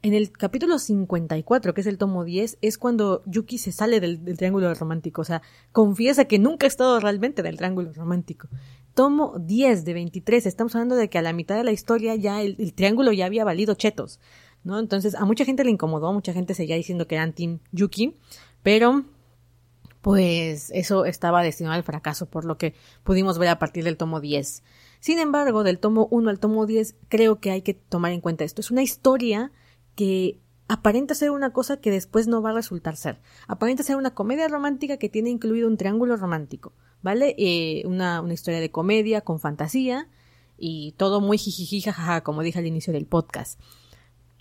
[0.06, 4.24] en el capítulo 54, que es el tomo 10, es cuando Yuki se sale del,
[4.38, 5.42] triángulo romántico, o sea,
[5.72, 8.48] confiesa que nunca ha estado realmente en el triángulo romántico.
[8.94, 12.44] Tomo 10 de 23, estamos hablando de que a la mitad de la historia ya
[12.44, 14.20] el, triángulo ya había valido chetos,
[14.64, 14.78] ¿no?
[14.78, 18.16] Entonces, a mucha gente le incomodó, mucha gente seguía diciendo que eran Team Yuki,
[18.62, 19.06] pero
[20.02, 24.22] pues eso estaba destinado al fracaso, por lo que pudimos ver a partir del tomo
[24.22, 24.62] 10.
[25.00, 28.44] Sin embargo, del tomo 1 al tomo 10, creo que hay que tomar en cuenta
[28.44, 28.62] esto.
[28.62, 29.52] Es una historia
[29.96, 33.22] que aparenta ser una cosa que después no va a resultar ser.
[33.48, 37.36] Aparenta ser una comedia romántica que tiene incluido un triángulo romántico, ¿vale?
[37.38, 40.08] Eh, una, una, historia de comedia con fantasía
[40.58, 43.60] y todo muy jijiji jajaja, como dije al inicio del podcast.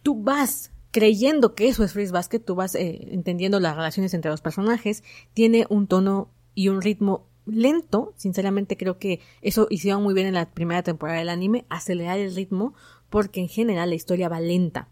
[0.02, 4.30] Tú vas creyendo que eso es Freeze Basket, tú vas eh, entendiendo las relaciones entre
[4.30, 5.02] los personajes,
[5.34, 10.34] tiene un tono y un ritmo lento, sinceramente creo que eso hicieron muy bien en
[10.34, 12.74] la primera temporada del anime, acelerar el ritmo,
[13.10, 14.88] porque en general la historia va lenta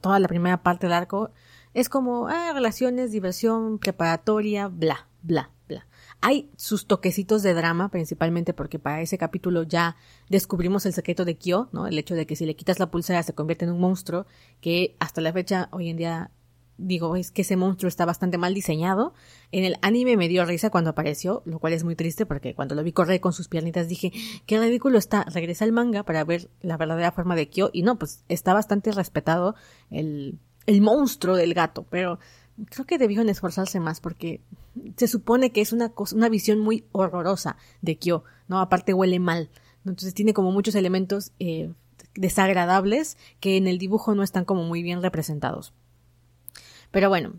[0.00, 1.30] toda la primera parte del arco
[1.74, 5.86] es como ah, relaciones, diversión, preparatoria, bla, bla, bla.
[6.22, 9.96] Hay sus toquecitos de drama, principalmente porque para ese capítulo ya
[10.30, 11.86] descubrimos el secreto de Kyo, ¿no?
[11.86, 14.26] El hecho de que si le quitas la pulsera se convierte en un monstruo,
[14.60, 16.30] que hasta la fecha, hoy en día,
[16.78, 19.14] digo, es que ese monstruo está bastante mal diseñado.
[19.52, 22.74] En el anime me dio risa cuando apareció, lo cual es muy triste porque cuando
[22.74, 24.12] lo vi correr con sus piernitas dije,
[24.46, 25.24] qué ridículo está.
[25.24, 28.92] Regresa al manga para ver la verdadera forma de Kyo y no, pues está bastante
[28.92, 29.54] respetado
[29.90, 32.18] el, el monstruo del gato, pero
[32.70, 34.40] creo que debieron esforzarse más porque
[34.96, 38.60] se supone que es una cosa, una visión muy horrorosa de Kyo, ¿no?
[38.60, 39.50] Aparte huele mal.
[39.84, 41.72] Entonces tiene como muchos elementos eh,
[42.14, 45.72] desagradables que en el dibujo no están como muy bien representados.
[46.90, 47.34] Pero bueno,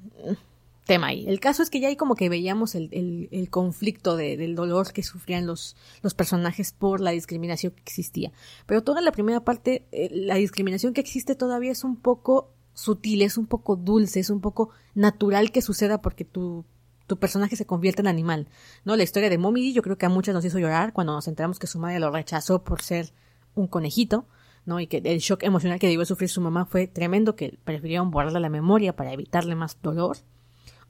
[0.88, 1.26] tema ahí.
[1.28, 2.90] El caso es que ya ahí como que veíamos el,
[3.32, 8.32] el, conflicto del dolor que sufrían los, los personajes por la discriminación que existía.
[8.66, 13.22] Pero toda la primera parte, eh, la discriminación que existe todavía es un poco sutil,
[13.22, 16.66] es un poco dulce, es un poco natural que suceda porque tu,
[17.06, 18.48] tu personaje se convierte en animal.
[18.86, 18.96] ¿No?
[18.96, 21.60] La historia de Momiji yo creo que a muchas nos hizo llorar cuando nos enteramos
[21.60, 23.14] que su madre lo rechazó por ser
[23.56, 24.26] un conejito.
[24.68, 24.80] ¿No?
[24.82, 28.42] Y que el shock emocional que debió sufrir su mamá fue tremendo, que prefirieron borrarle
[28.42, 30.18] la memoria para evitarle más dolor.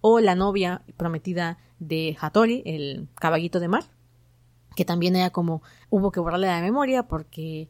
[0.02, 3.84] O la novia prometida de Hattori, el caballito de mar,
[4.76, 7.70] que también era como hubo que borrarle la memoria porque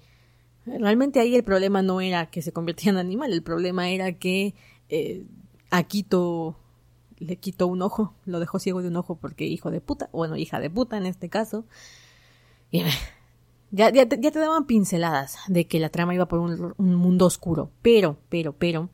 [0.65, 4.55] realmente ahí el problema no era que se convirtiera en animal, el problema era que
[4.89, 5.25] eh,
[5.71, 6.57] Akito
[7.17, 10.37] le quitó un ojo, lo dejó ciego de un ojo porque hijo de puta, bueno,
[10.37, 11.65] hija de puta en este caso.
[12.71, 12.83] Y
[13.71, 17.71] ya, ya, ya te daban pinceladas de que la trama iba por un, mundo oscuro,
[17.81, 18.89] pero, pero, pero,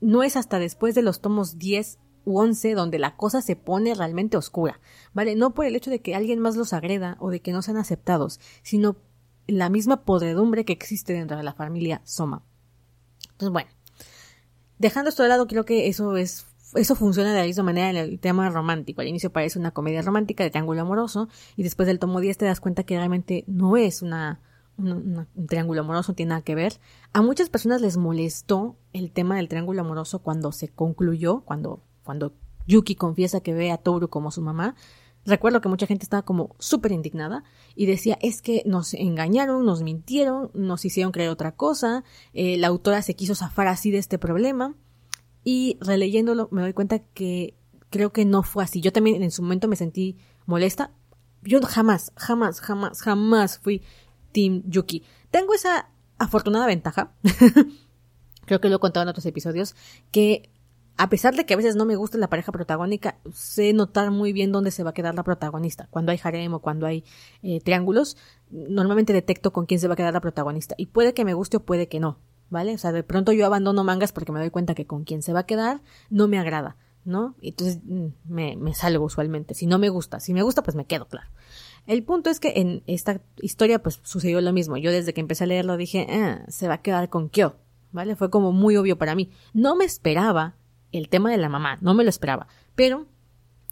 [0.00, 3.94] no es hasta después de los tomos 10 u 11 donde la cosa se pone
[3.94, 4.80] realmente oscura,
[5.14, 5.34] ¿vale?
[5.34, 7.76] No por el hecho de que alguien más los agreda o de que no sean
[7.76, 8.96] aceptados, sino
[9.46, 12.44] la misma podredumbre que existe dentro de la familia Soma.
[13.32, 13.70] Entonces, bueno,
[14.78, 17.96] dejando esto de lado, creo que eso es eso funciona de la misma manera en
[17.96, 19.00] el tema romántico.
[19.00, 22.44] Al inicio parece una comedia romántica de triángulo amoroso y después del tomo 10 te
[22.44, 24.40] das cuenta que realmente no es una,
[24.76, 26.80] un triángulo amoroso, no tiene nada que ver.
[27.12, 32.32] A muchas personas les molestó el tema del triángulo amoroso cuando se concluyó, cuando, cuando
[32.66, 34.76] Yuki confiesa que ve a Toru como su mamá.
[35.24, 39.82] Recuerdo que mucha gente estaba como súper indignada y decía es que nos engañaron, nos
[39.82, 44.18] mintieron, nos hicieron creer otra cosa, eh, la autora se quiso zafar así de este
[44.18, 44.74] problema.
[45.50, 47.54] Y releyéndolo me doy cuenta que
[47.88, 48.82] creo que no fue así.
[48.82, 50.92] Yo también en su momento me sentí molesta.
[51.40, 53.80] Yo jamás, jamás, jamás, jamás fui
[54.32, 55.04] Team Yuki.
[55.30, 57.14] Tengo esa afortunada ventaja,
[58.44, 59.74] creo que lo he contado en otros episodios,
[60.10, 60.50] que
[60.98, 64.34] a pesar de que a veces no me gusta la pareja protagónica, sé notar muy
[64.34, 65.88] bien dónde se va a quedar la protagonista.
[65.90, 67.04] Cuando hay harem o cuando hay
[67.42, 68.18] eh, triángulos,
[68.50, 70.74] normalmente detecto con quién se va a quedar la protagonista.
[70.76, 72.18] Y puede que me guste o puede que no.
[72.50, 72.74] ¿Vale?
[72.74, 75.32] O sea, de pronto yo abandono mangas porque me doy cuenta que con quien se
[75.32, 75.80] va a quedar
[76.10, 77.34] no me agrada, ¿no?
[77.40, 79.54] Entonces mm, me, me salgo usualmente.
[79.54, 81.28] Si no me gusta, si me gusta, pues me quedo, claro.
[81.86, 84.76] El punto es que en esta historia pues sucedió lo mismo.
[84.76, 87.56] Yo desde que empecé a leerlo dije, ah, se va a quedar con Kyo,
[87.92, 88.16] ¿vale?
[88.16, 89.30] Fue como muy obvio para mí.
[89.54, 90.54] No me esperaba
[90.92, 93.06] el tema de la mamá, no me lo esperaba, pero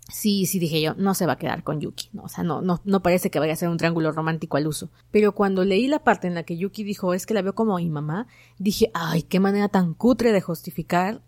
[0.09, 2.25] sí, sí dije yo, no se va a quedar con Yuki, ¿no?
[2.25, 4.91] O sea, no, no, no parece que vaya a ser un triángulo romántico al uso.
[5.11, 7.77] Pero cuando leí la parte en la que Yuki dijo, es que la veo como
[7.77, 8.27] mi mamá,
[8.59, 11.23] dije, ay, qué manera tan cutre de justificar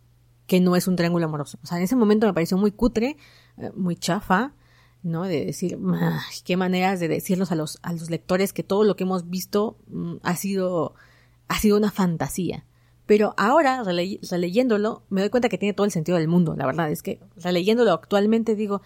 [0.47, 1.59] que no es un triángulo amoroso.
[1.63, 3.17] O sea, en ese momento me pareció muy cutre,
[3.59, 4.55] eh, muy chafa,
[5.03, 5.25] ¿no?
[5.25, 5.79] De decir,
[6.45, 9.77] qué maneras de decirnos a los, a los lectores que todo lo que hemos visto
[9.89, 10.95] mm, ha sido,
[11.49, 12.65] ha sido una fantasía.
[13.09, 16.55] Pero ahora, releyéndolo, me doy cuenta que tiene todo el sentido del mundo.
[16.55, 18.83] La verdad es que releyéndolo actualmente digo,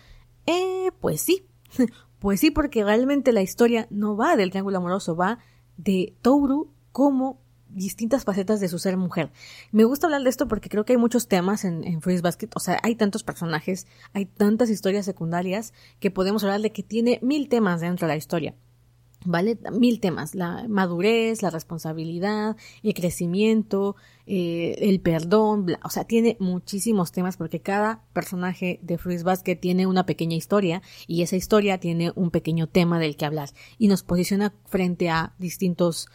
[0.47, 1.49] eh, pues sí.
[2.21, 5.41] pues sí, porque realmente la historia no va del triángulo amoroso, va
[5.77, 9.33] de Touru como distintas facetas de su ser mujer.
[9.73, 12.51] Me gusta hablar de esto porque creo que hay muchos temas en, en Freeze Basket,
[12.55, 17.19] o sea, hay tantos personajes, hay tantas historias secundarias que podemos hablar de que tiene
[17.23, 18.55] mil temas dentro de la historia.
[19.25, 19.59] ¿Vale?
[19.73, 27.13] Mil temas, la madurez, la responsabilidad, el crecimiento, eh, el perdón, o sea, tiene muchísimos
[27.13, 32.13] temas porque cada personaje de Fruits Basket tiene una pequeña historia y esa historia tiene
[32.15, 36.09] un pequeño tema del que hablar y nos posiciona frente a distintos,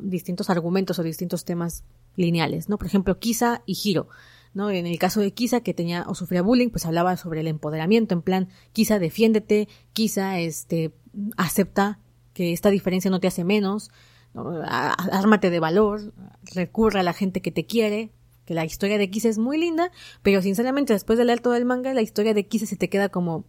[0.00, 1.84] distintos argumentos o distintos temas
[2.16, 2.78] lineales, ¿no?
[2.78, 4.08] Por ejemplo, Kisa y Hiro.
[4.54, 4.70] ¿no?
[4.70, 8.14] En el caso de Kisa, que tenía o sufría bullying, pues hablaba sobre el empoderamiento,
[8.14, 10.92] en plan, Kisa defiéndete, Kisa este,
[11.36, 12.00] acepta
[12.38, 13.90] que esta diferencia no te hace menos,
[14.32, 16.12] ármate de valor,
[16.54, 18.12] recurre a la gente que te quiere,
[18.44, 19.90] que la historia de Kise es muy linda,
[20.22, 23.08] pero sinceramente después de leer todo el manga, la historia de Kise se te queda
[23.08, 23.44] como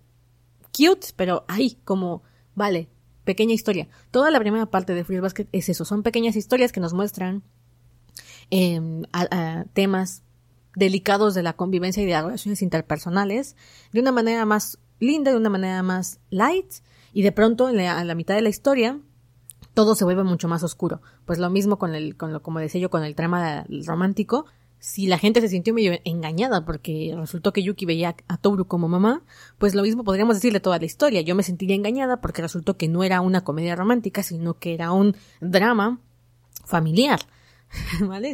[0.75, 2.23] cute, pero ahí, como,
[2.55, 2.89] vale,
[3.25, 3.87] pequeña historia.
[4.09, 7.43] Toda la primera parte de Free Basket es eso, son pequeñas historias que nos muestran
[8.49, 9.03] em,
[9.73, 10.23] temas
[10.75, 13.55] delicados de la convivencia y de las relaciones interpersonales
[13.93, 16.73] de una manera más linda, de una manera más light,
[17.13, 18.99] y de pronto, a la mitad de la historia,
[19.73, 21.01] todo se vuelve mucho más oscuro.
[21.25, 24.45] Pues lo mismo con el, con lo, como decía yo, con el trama romántico.
[24.79, 28.87] Si la gente se sintió medio engañada porque resultó que Yuki veía a Toru como
[28.87, 29.23] mamá,
[29.57, 31.21] pues lo mismo podríamos decirle toda la historia.
[31.21, 34.91] Yo me sentiría engañada porque resultó que no era una comedia romántica, sino que era
[34.91, 35.99] un drama
[36.65, 37.19] familiar.
[38.01, 38.33] ¿Vale?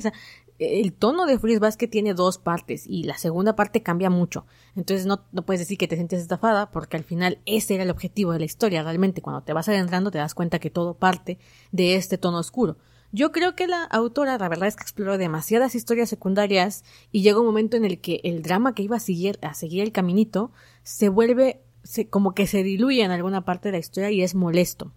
[0.60, 4.46] El tono de Freeze Basket tiene dos partes y la segunda parte cambia mucho.
[4.76, 7.89] Entonces no, no, puedes decir que te sientes estafada porque al final ese era el
[7.89, 8.84] objetivo de la historia.
[8.84, 11.39] Realmente cuando te vas adentrando te das cuenta que todo parte
[11.72, 12.78] de este tono oscuro.
[13.12, 17.39] Yo creo que la autora la verdad es que exploró demasiadas historias secundarias y llega
[17.39, 20.52] un momento en el que el drama que iba a seguir, a seguir el caminito
[20.84, 24.36] se vuelve se, como que se diluye en alguna parte de la historia y es
[24.36, 24.91] molesto.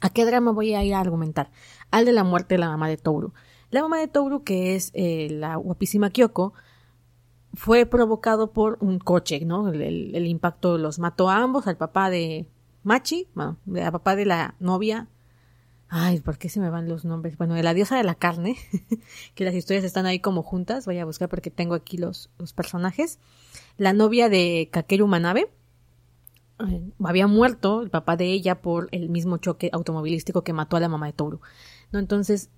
[0.00, 1.50] ¿A qué drama voy a ir a argumentar?
[1.90, 3.32] Al de la muerte de la mamá de Toru.
[3.74, 6.54] La mamá de Toru, que es eh, la guapísima Kyoko,
[7.54, 9.68] fue provocado por un coche, ¿no?
[9.68, 12.46] El, impacto los mató a ambos, al papá de
[12.84, 15.08] Machi, bueno, al papá de la novia.
[15.88, 17.36] Ay, ¿por qué se me van los nombres?
[17.36, 18.56] Bueno, de la diosa de la carne,
[19.34, 20.86] que las historias están ahí como juntas.
[20.86, 23.18] Voy a buscar porque tengo aquí los, los personajes.
[23.76, 25.50] La novia de Kakeru Manabe.
[27.02, 30.88] Había muerto el papá de ella por el mismo choque automovilístico que mató a la
[30.88, 31.40] mamá de Toru.
[31.90, 31.98] ¿no?
[31.98, 32.50] Entonces,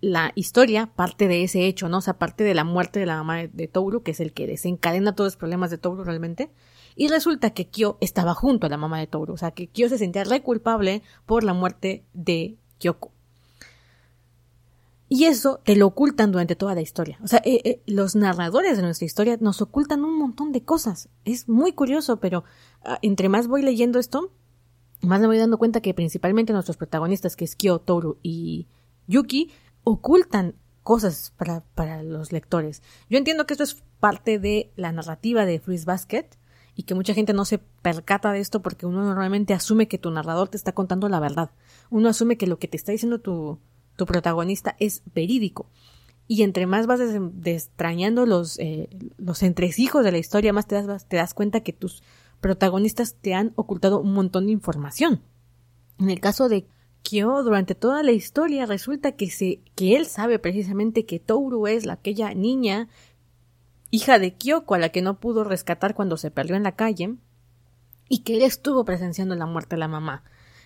[0.00, 1.98] la historia parte de ese hecho, ¿no?
[1.98, 4.46] O sea, parte de la muerte de la mamá de, Touru, que es el que
[4.46, 6.50] desencadena todos los problemas de Touru realmente.
[6.94, 9.34] Y resulta que Kyo estaba junto a la mamá de Touru.
[9.34, 13.12] O sea, que Kyo se sentía re culpable por la muerte de Kyoko.
[15.08, 17.18] Y eso te lo ocultan durante toda la historia.
[17.22, 21.08] O sea, eh, eh, los narradores de nuestra historia nos ocultan un montón de cosas.
[21.24, 22.44] Es muy curioso, pero
[22.82, 24.32] ah, entre más voy leyendo esto,
[25.02, 28.66] más me voy dando cuenta que principalmente nuestros protagonistas, que es Kyo, Toru y
[29.06, 29.52] Yuki,
[29.88, 32.82] ocultan cosas para, para los lectores.
[33.08, 36.26] Yo entiendo que esto es parte de la narrativa de Freeze Basket
[36.74, 40.10] y que mucha gente no se percata de esto porque uno normalmente asume que tu
[40.10, 41.52] narrador te está contando la verdad.
[41.88, 43.60] Uno asume que lo que te está diciendo tu,
[43.94, 45.70] tu protagonista es verídico.
[46.26, 46.98] Y entre más vas
[47.34, 51.72] destrañando los, eh, los entresijos de la historia, más te das, te das cuenta que
[51.72, 52.02] tus
[52.40, 55.22] protagonistas te han ocultado un montón de información.
[56.00, 56.66] En el caso de
[57.08, 61.86] Kyo durante toda la historia resulta que se que él sabe precisamente que Touru es
[61.86, 62.88] la, aquella niña
[63.90, 67.14] hija de Kyoko a la que no pudo rescatar cuando se perdió en la calle
[68.08, 70.24] y que él estuvo presenciando la muerte de la mamá.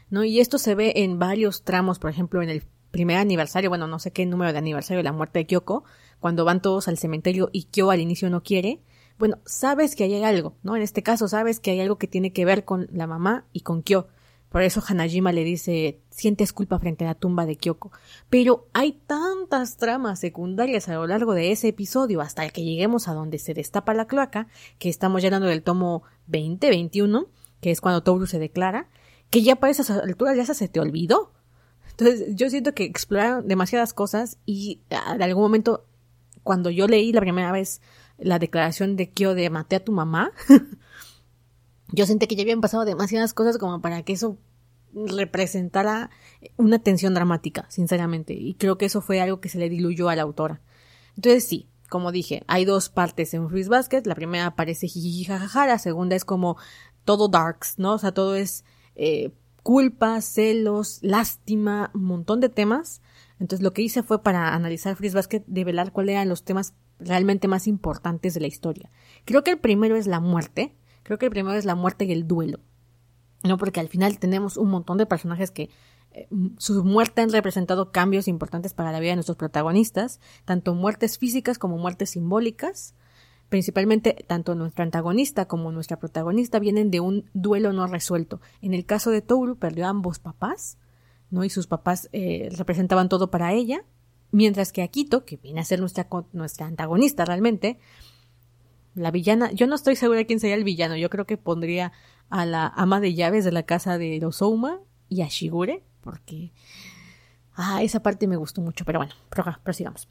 [0.08, 0.24] ¿No?
[0.24, 3.98] Y esto se ve en varios tramos, por ejemplo, en el primer aniversario, bueno, no
[3.98, 5.84] sé qué número de aniversario de la muerte de Kyoko,
[6.18, 8.82] cuando van todos al cementerio y Kyo al inicio no quiere,
[9.18, 10.74] bueno, sabes que hay algo, ¿no?
[10.74, 13.60] En este caso sabes que hay algo que tiene que ver con la mamá y
[13.60, 14.08] con Kyo.
[14.50, 17.92] Por eso Hanajima le dice, sientes culpa frente a la tumba de Kyoko.
[18.28, 23.14] Pero hay tantas tramas secundarias a lo largo de ese episodio hasta que lleguemos a
[23.14, 27.28] donde se destapa la cloaca, que estamos llenando del tomo 20-21,
[27.60, 28.88] que es cuando Toru se declara,
[29.30, 31.32] que ya para esas alturas ya se te olvidó.
[31.90, 35.86] Entonces, yo siento que exploraron demasiadas cosas y ah, en algún momento,
[36.42, 37.80] cuando yo leí la primera vez
[38.18, 40.32] la declaración de Kyo de maté a tu mamá,
[41.92, 44.38] yo sentí que ya habían pasado demasiadas cosas como para que eso
[44.92, 46.10] representara
[46.56, 48.34] una tensión dramática, sinceramente.
[48.34, 50.60] Y creo que eso fue algo que se le diluyó a la autora.
[51.16, 54.02] Entonces sí, como dije, hay dos partes en Freeze Basket.
[54.04, 56.56] La primera parece jiji jajaja, la segunda es como
[57.04, 57.94] todo darks, ¿no?
[57.94, 63.02] O sea, todo es eh, culpa, celos, lástima, un montón de temas.
[63.38, 67.48] Entonces lo que hice fue para analizar Freeze Basket, develar cuáles eran los temas realmente
[67.48, 68.90] más importantes de la historia.
[69.24, 70.76] Creo que el primero es la muerte.
[71.02, 72.60] Creo que el primero es la muerte y el duelo.
[73.42, 75.70] No, porque al final tenemos un montón de personajes que
[76.12, 81.18] eh, su muerte han representado cambios importantes para la vida de nuestros protagonistas, tanto muertes
[81.18, 82.94] físicas como muertes simbólicas.
[83.48, 88.40] Principalmente, tanto nuestro antagonista como nuestra protagonista vienen de un duelo no resuelto.
[88.60, 90.78] En el caso de Touru, perdió a ambos papás,
[91.30, 91.42] ¿no?
[91.44, 93.84] Y sus papás eh, representaban todo para ella,
[94.30, 97.78] mientras que Akito, que viene a ser nuestra, nuestra antagonista realmente,
[98.94, 101.92] la villana, yo no estoy segura de quién sería el villano, yo creo que pondría
[102.28, 104.42] a la ama de llaves de la casa de los
[105.08, 106.52] y a Shigure, porque
[107.54, 109.12] ah, esa parte me gustó mucho, pero bueno,
[109.62, 110.08] prosigamos.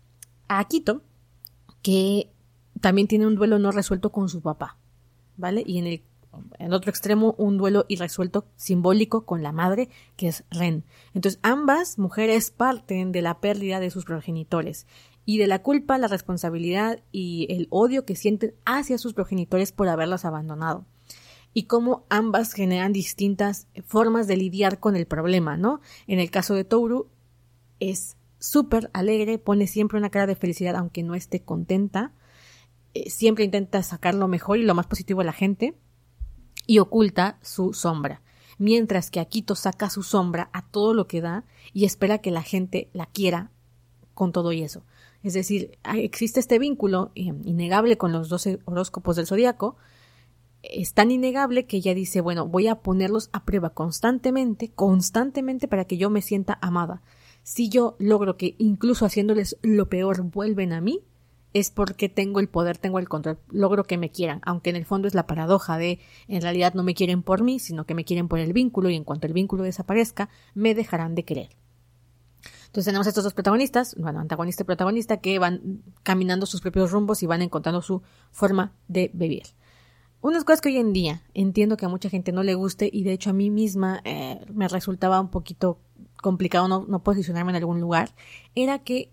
[0.47, 1.01] A Akito,
[1.81, 2.31] que
[2.81, 4.77] también tiene un duelo no resuelto con su papá,
[5.37, 5.63] ¿vale?
[5.65, 6.03] Y en el
[6.59, 10.85] en otro extremo un duelo irresuelto simbólico con la madre, que es Ren.
[11.13, 14.85] Entonces ambas mujeres parten de la pérdida de sus progenitores
[15.25, 19.87] y de la culpa, la responsabilidad y el odio que sienten hacia sus progenitores por
[19.87, 20.85] haberlas abandonado
[21.53, 25.81] y cómo ambas generan distintas formas de lidiar con el problema, ¿no?
[26.07, 27.09] En el caso de Touru
[27.79, 32.13] es súper alegre, pone siempre una cara de felicidad aunque no esté contenta,
[32.93, 35.75] eh, siempre intenta sacar lo mejor y lo más positivo a la gente
[36.65, 38.21] y oculta su sombra,
[38.57, 42.43] mientras que Akito saca su sombra a todo lo que da y espera que la
[42.43, 43.51] gente la quiera
[44.13, 44.83] con todo y eso.
[45.23, 49.77] Es decir, existe este vínculo eh, innegable con los doce horóscopos del zodiaco,
[50.61, 55.85] es tan innegable que ella dice, bueno, voy a ponerlos a prueba constantemente, constantemente para
[55.85, 57.01] que yo me sienta amada.
[57.43, 61.01] Si yo logro que incluso haciéndoles lo peor vuelven a mí,
[61.53, 64.85] es porque tengo el poder, tengo el control, logro que me quieran, aunque en el
[64.85, 68.05] fondo es la paradoja de en realidad no me quieren por mí, sino que me
[68.05, 71.49] quieren por el vínculo y en cuanto el vínculo desaparezca, me dejarán de querer.
[72.69, 77.23] Entonces tenemos estos dos protagonistas, bueno, antagonista y protagonista, que van caminando sus propios rumbos
[77.23, 79.47] y van encontrando su forma de vivir.
[80.21, 83.03] Unas cosas que hoy en día entiendo que a mucha gente no le guste y
[83.03, 85.79] de hecho a mí misma eh, me resultaba un poquito
[86.21, 88.13] complicado no, posicionarme en algún lugar,
[88.53, 89.11] era que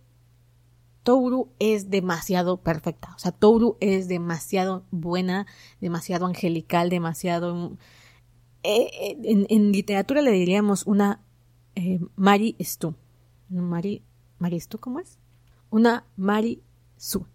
[1.02, 3.14] Touru es demasiado perfecta.
[3.16, 5.46] O sea, Touru es demasiado buena,
[5.80, 7.78] demasiado angelical, demasiado...
[8.64, 11.22] Eh, eh, en, literatura le diríamos una
[12.16, 12.96] Mari Stu.
[13.48, 14.02] Mari,
[14.38, 15.18] Mari Stu, ¿cómo es?
[15.70, 16.62] Una Mari
[16.96, 17.26] Su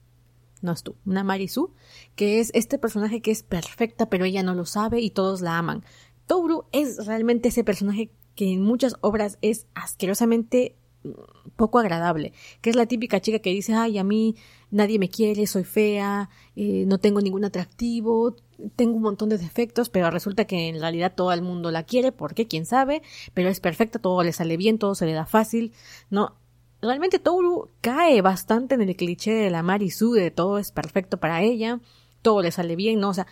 [0.62, 1.74] no es tú, una Marisu,
[2.16, 5.58] que es este personaje que es perfecta, pero ella no lo sabe y todos la
[5.58, 5.84] aman.
[6.28, 11.10] Touru es realmente ese personaje que en muchas obras es asquerosamente mm,
[11.56, 14.36] poco agradable, que es la típica chica que dice, ay, a mí
[14.70, 18.36] nadie me quiere, soy fea, eh, no tengo ningún atractivo,
[18.76, 22.12] tengo un montón de defectos, pero resulta que en realidad todo el mundo la quiere,
[22.12, 23.02] porque quién sabe,
[23.34, 25.74] pero es perfecta, todo le sale bien, todo se le da fácil,
[26.10, 26.36] ¿no?
[26.82, 31.42] realmente Toru cae bastante en el cliché de la Marisu, de todo es perfecto para
[31.42, 31.80] ella,
[32.22, 33.10] todo le sale bien, ¿no?
[33.10, 33.28] O sea,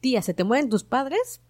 [0.00, 1.40] tía, se te mueren tus padres,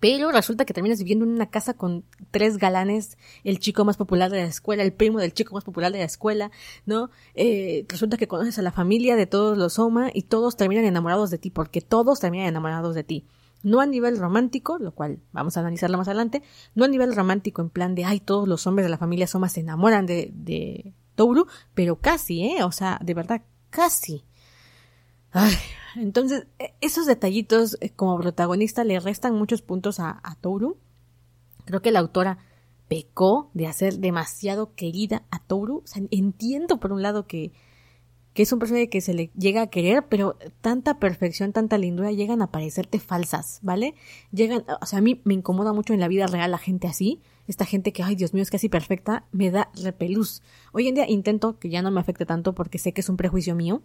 [0.00, 4.30] pero resulta que terminas viviendo en una casa con tres galanes, el chico más popular
[4.30, 6.50] de la escuela, el primo del chico más popular de la escuela,
[6.86, 7.10] ¿no?
[7.34, 11.30] Eh, resulta que conoces a la familia de todos los Soma y todos terminan enamorados
[11.30, 13.26] de ti, porque todos terminan enamorados de ti
[13.62, 16.42] no a nivel romántico, lo cual vamos a analizarlo más adelante,
[16.74, 19.50] no a nivel romántico en plan de, ay, todos los hombres de la familia Soma
[19.50, 22.64] se enamoran de, de Touru, pero casi, ¿eh?
[22.64, 24.24] O sea, de verdad, casi.
[25.32, 25.54] Ay,
[25.96, 30.36] entonces, e, esos detallitos eh, como protagonista le restan muchos puntos a, a.
[31.64, 32.38] Creo que la autora
[32.88, 35.82] pecó de hacer demasiado querida a Touru.
[35.84, 37.52] O sea, entiendo por un lado que
[38.32, 42.12] que es un personaje que se le llega a querer, pero tanta perfección, tanta lindura
[42.12, 43.94] llegan a parecerte falsas, ¿vale?
[44.30, 47.20] Llegan, o sea, a mí me incomoda mucho en la vida real la gente así,
[47.48, 50.42] esta gente que, ay Dios mío, es casi perfecta, me da repelús.
[50.72, 53.16] Hoy en día intento que ya no me afecte tanto porque sé que es un
[53.16, 53.82] prejuicio mío,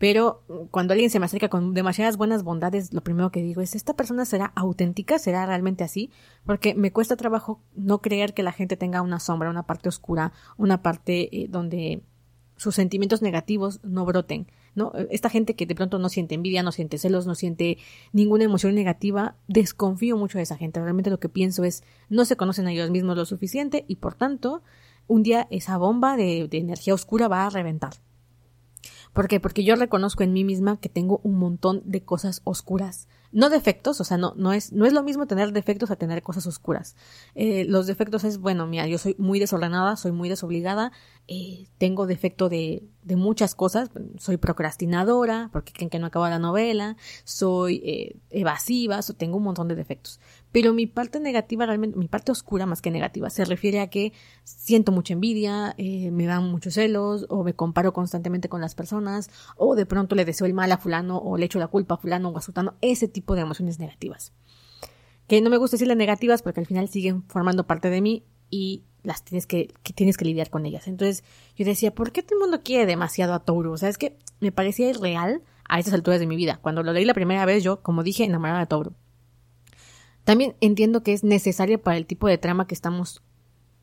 [0.00, 3.74] pero cuando alguien se me acerca con demasiadas buenas bondades, lo primero que digo es,
[3.74, 5.18] ¿esta persona será auténtica?
[5.18, 6.10] ¿Será realmente así?
[6.46, 10.32] Porque me cuesta trabajo no creer que la gente tenga una sombra, una parte oscura,
[10.56, 12.02] una parte eh, donde
[12.56, 14.46] sus sentimientos negativos no broten.
[14.74, 14.90] ¿no?
[15.10, 17.76] Esta gente que de pronto no siente envidia, no siente celos, no siente
[18.14, 20.80] ninguna emoción negativa, desconfío mucho de esa gente.
[20.80, 24.14] Realmente lo que pienso es, no se conocen a ellos mismos lo suficiente y por
[24.14, 24.62] tanto,
[25.06, 27.92] un día esa bomba de energía oscura va a reventar.
[29.12, 29.40] ¿Por qué?
[29.40, 34.00] Porque yo reconozco en mí misma que tengo un montón de cosas oscuras no defectos,
[34.00, 36.96] o sea, no, no, es, no es lo mismo tener defectos a tener cosas oscuras.
[37.34, 40.90] Eh, los defectos es, bueno, mira, yo soy muy desordenada, soy muy desobligada,
[41.28, 46.40] eh, tengo defecto de, de, muchas cosas, soy procrastinadora, porque creen que no acaba la
[46.40, 50.18] novela, soy eh, evasiva, tengo un montón de defectos.
[50.52, 54.12] Pero mi parte negativa, realmente, mi parte oscura más que negativa, se refiere a que
[54.44, 59.30] siento mucha envidia, eh, me dan muchos celos, o me comparo constantemente con las personas,
[59.56, 61.98] o de pronto le deseo el mal a fulano, o le echo la culpa a
[61.98, 64.32] fulano o a sultano, ese tipo de emociones negativas.
[65.28, 68.82] Que no me gusta decirle negativas porque al final siguen formando parte de mí y
[69.02, 70.88] las tienes que, tienes que lidiar con ellas.
[70.88, 71.24] Entonces
[71.56, 73.72] yo decía, ¿por qué todo el mundo quiere demasiado a Touro?
[73.72, 76.58] O sea, es que me parecía irreal a estas alturas de mi vida.
[76.60, 78.94] Cuando lo leí la primera vez, yo, como dije, enamorada de Touro.
[80.30, 83.20] También entiendo que es necesaria para el tipo de trama que estamos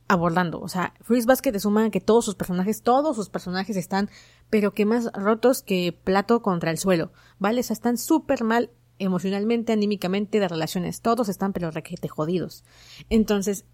[0.08, 0.62] abordando.
[0.62, 4.10] O sea, Freeze Basket es un que todos sus personajes, todos sus personajes están,
[4.50, 7.60] pero que más rotos que plato contra el suelo, ¿vale?
[7.60, 11.02] O sea, están súper mal emocionalmente, anímicamente, de relaciones.
[11.02, 12.64] Todos están pero requete jodidos.
[13.10, 13.66] Entonces,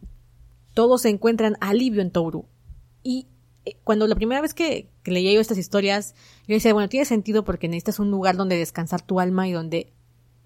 [0.73, 2.47] todos se encuentran alivio en Touru.
[3.03, 3.27] Y
[3.65, 6.15] eh, cuando la primera vez que, que leía yo estas historias,
[6.47, 9.93] yo decía, bueno, tiene sentido porque necesitas un lugar donde descansar tu alma y donde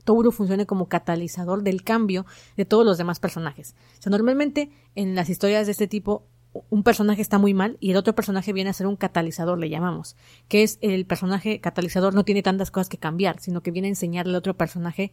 [0.08, 3.76] Touru funcione como catalizador del cambio de todos los demás personajes.
[4.00, 6.24] O sea, normalmente en las historias de este tipo
[6.70, 9.70] un personaje está muy mal y el otro personaje viene a ser un catalizador, le
[9.70, 10.16] llamamos,
[10.48, 13.92] que es el personaje catalizador no tiene tantas cosas que cambiar, sino que viene a
[13.92, 15.12] enseñarle al otro personaje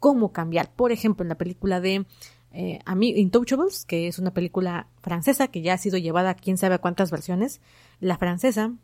[0.00, 0.70] cómo cambiar.
[0.74, 2.04] Por ejemplo, en la película de
[2.52, 6.74] eh, Intouchables, que es una película francesa que ya ha sido llevada a quién sabe
[6.74, 7.62] a cuántas versiones,
[8.00, 8.74] la francesa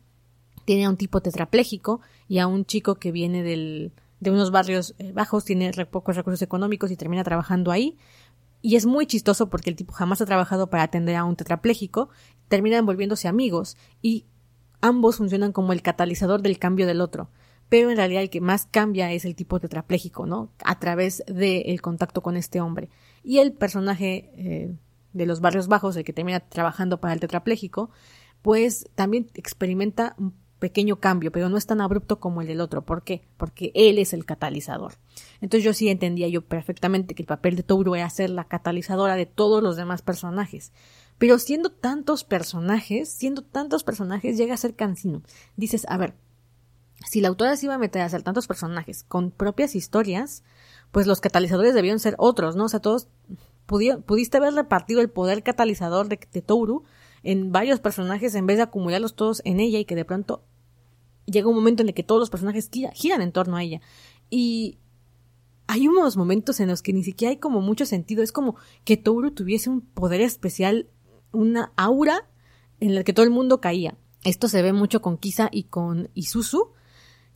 [0.65, 3.93] tiene a un tipo tetrapléjico y a un chico que viene del,
[4.23, 7.97] de unos barrios eh, bajos, tiene pocos recursos económicos y termina trabajando ahí,
[8.61, 12.09] y es muy chistoso porque el tipo jamás ha trabajado para atender a un tetrapléjico,
[12.47, 14.25] terminan volviéndose amigos y
[14.79, 17.29] ambos funcionan como el catalizador del cambio del otro.
[17.67, 20.53] Pero en realidad el que más cambia es el tipo tetrapléjico, ¿no?
[20.63, 22.89] A través del contacto con este hombre.
[23.21, 24.75] Y el personaje eh,
[25.11, 27.89] de los barrios bajos, el que termina trabajando para el tetrapléjico,
[28.41, 30.33] pues también experimenta un
[30.63, 32.85] pequeño cambio, pero no es tan abrupto como el del otro.
[32.85, 33.27] ¿Por qué?
[33.35, 34.93] Porque él es el catalizador.
[35.41, 39.17] Entonces yo sí entendía yo perfectamente que el papel de Touro era ser la catalizadora
[39.17, 40.71] de todos los demás personajes.
[41.17, 45.21] Pero siendo tantos personajes, siendo tantos personajes, llega a ser cansino.
[45.57, 46.13] Dices, a ver,
[47.05, 50.45] si la autora se iba a meter a hacer tantos personajes con propias historias,
[50.93, 52.63] pues los catalizadores debían ser otros, ¿no?
[52.63, 53.09] O sea, todos
[53.65, 56.41] pudiste haber repartido el poder catalizador de, de
[57.23, 60.43] en varios personajes en vez de acumularlos todos en ella y que de pronto
[61.25, 63.81] llega un momento en el que todos los personajes giran en torno a ella.
[64.29, 64.79] Y
[65.67, 68.23] hay unos momentos en los que ni siquiera hay como mucho sentido.
[68.23, 70.87] Es como que Touro tuviese un poder especial,
[71.31, 72.29] una aura
[72.79, 73.97] en la que todo el mundo caía.
[74.23, 76.71] Esto se ve mucho con Kisa y con Isuzu,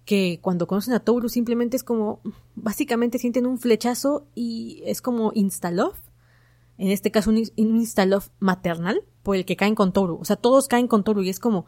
[0.05, 2.21] que cuando conocen a Touro simplemente es como,
[2.55, 5.99] básicamente sienten un flechazo y es como insta-love.
[6.77, 7.87] En este caso un, un
[8.39, 10.17] maternal por el que caen con Touro.
[10.17, 11.65] O sea, todos caen con Touro y es como,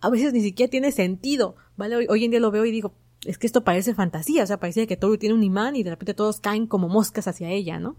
[0.00, 2.06] a veces ni siquiera tiene sentido, ¿vale?
[2.08, 2.94] Hoy, en día lo veo y digo,
[3.24, 5.90] es que esto parece fantasía, o sea, parecía que Toru tiene un imán y de
[5.90, 7.96] repente todos caen como moscas hacia ella, ¿no?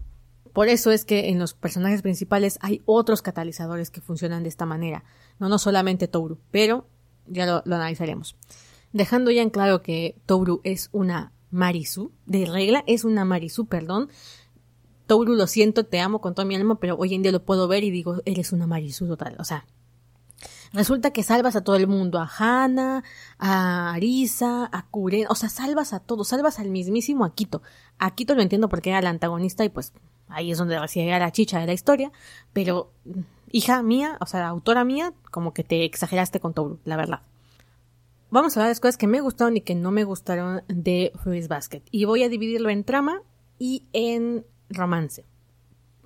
[0.52, 4.66] Por eso es que en los personajes principales hay otros catalizadores que funcionan de esta
[4.66, 5.04] manera,
[5.38, 6.86] no, no solamente Toru, pero
[7.26, 8.36] ya lo, analizaremos.
[8.92, 14.08] Dejando ya en claro que Toru es una Marisu, de regla es una Marisu, perdón.
[15.06, 17.68] Toru, lo siento, te amo con toda mi alma, pero hoy en día lo puedo
[17.68, 19.66] ver y digo, eres una Marisu total, o sea,
[20.72, 23.04] Resulta que salvas a todo el mundo, a Hana,
[23.38, 27.62] a Arisa, a Kuren, o sea, salvas a todos, salvas al mismísimo Akito.
[27.98, 29.92] Akito lo entiendo porque era el antagonista y pues
[30.28, 32.12] ahí es donde recibía la chicha de la historia,
[32.52, 32.92] pero
[33.50, 37.22] hija mía, o sea, autora mía, como que te exageraste con todo, la verdad.
[38.30, 41.48] Vamos a ver las cosas que me gustaron y que no me gustaron de Fruits
[41.48, 41.82] Basket.
[41.90, 43.22] Y voy a dividirlo en trama
[43.58, 45.24] y en romance.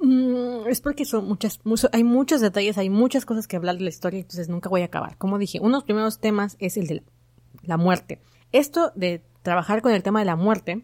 [0.03, 1.61] Mm, es porque son muchas,
[1.93, 4.87] hay muchos detalles, hay muchas cosas que hablar de la historia, entonces nunca voy a
[4.87, 5.17] acabar.
[5.17, 7.03] Como dije, uno de los primeros temas es el de
[7.63, 8.21] la, muerte.
[8.51, 10.83] Esto de trabajar con el tema de la muerte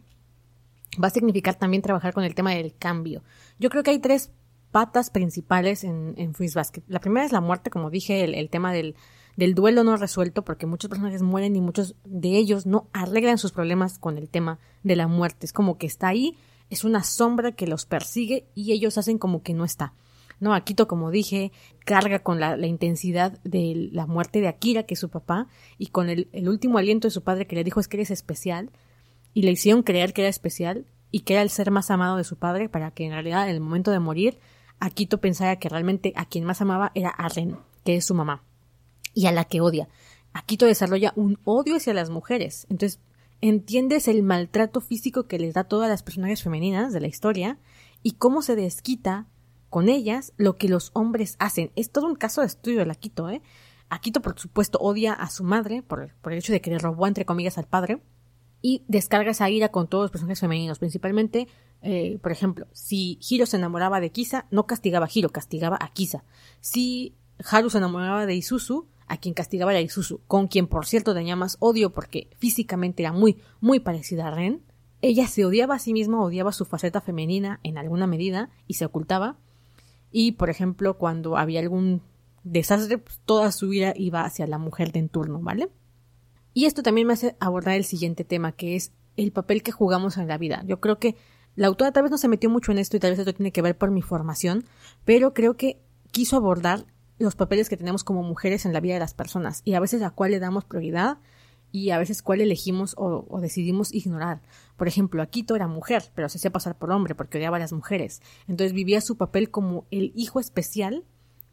[1.03, 3.25] va a significar también trabajar con el tema del cambio.
[3.59, 4.31] Yo creo que hay tres
[4.71, 6.83] patas principales en, en Freeze Basket.
[6.87, 8.95] La primera es la muerte, como dije, el, tema del,
[9.37, 13.51] del duelo no resuelto, porque muchos personajes mueren y muchos de ellos no arreglan sus
[13.51, 15.45] problemas con el tema de la muerte.
[15.45, 16.37] Es como que está ahí,
[16.71, 19.95] es una sombra que los persigue y ellos hacen como que no está.
[20.41, 20.55] ¿no?
[20.55, 21.53] Akito, como dije,
[21.85, 25.49] carga con la, intensidad de la muerte de Akira, que es su papá,
[25.79, 28.11] y con el, el, último aliento de su padre que le dijo es que eres
[28.11, 28.71] especial,
[29.35, 32.25] y le hicieron creer que era especial y que era el ser más amado de
[32.25, 34.39] su padre, para que en realidad en el momento de morir,
[34.81, 38.45] Akito pensara que realmente a quien más amaba era a Ren, que es su mamá,
[39.15, 39.89] y a la que odia.
[40.33, 42.67] Akito desarrolla un odio hacia las mujeres.
[42.71, 43.01] Entonces,
[43.41, 47.59] entiendes el maltrato físico que les da a todas las personajes femeninas de la historia
[48.03, 49.27] y cómo se desquita
[49.71, 51.71] con ellas lo que los hombres hacen.
[51.77, 53.43] Es todo un caso de estudio de Akito, ¿eh?
[53.91, 57.07] Akito, por supuesto, odia a su madre por, por el hecho de que le robó,
[57.07, 58.03] entre comillas, al padre
[58.61, 61.49] y descarga esa ira con todos los personajes femeninos, principalmente,
[61.83, 65.93] eh, por ejemplo, si Hiro se enamoraba de Kisa, no castigaba a Hiro, castigaba a
[65.93, 66.25] Kisa.
[66.61, 67.15] Si
[67.51, 71.37] Haru se enamoraba de Isuzu, a quien castigaba era Isuzu, con quien por cierto tenía
[71.37, 74.63] más odio porque físicamente era muy, muy parecida a Ren.
[75.01, 78.85] Ella se odiaba a sí misma, odiaba su faceta femenina en alguna medida y se
[78.85, 79.39] ocultaba.
[80.11, 82.03] Y, por ejemplo, cuando había algún
[82.43, 85.71] desastre, pues, toda su ira iba hacia la mujer de en turno, ¿vale?
[86.55, 90.17] Y esto también me hace abordar el siguiente tema, que es el papel que jugamos
[90.17, 90.63] en la vida.
[90.67, 91.17] Yo creo que
[91.55, 93.53] la autora tal vez no se metió mucho en esto y tal vez esto tiene
[93.53, 94.65] que ver por mi formación,
[95.05, 95.81] pero creo que
[96.11, 96.87] quiso abordar
[97.19, 100.03] los papeles que tenemos como mujeres en la vida de las personas y a veces
[100.03, 101.19] a cuál le damos prioridad
[101.71, 104.41] y a veces cuál elegimos o, decidimos ignorar.
[104.77, 107.73] Por ejemplo, Akito era mujer, pero se hacía pasar por hombre porque odiaba a las
[107.73, 108.23] mujeres.
[108.47, 111.05] Entonces vivía su papel como el hijo especial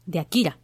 [0.06, 0.58] de Akira,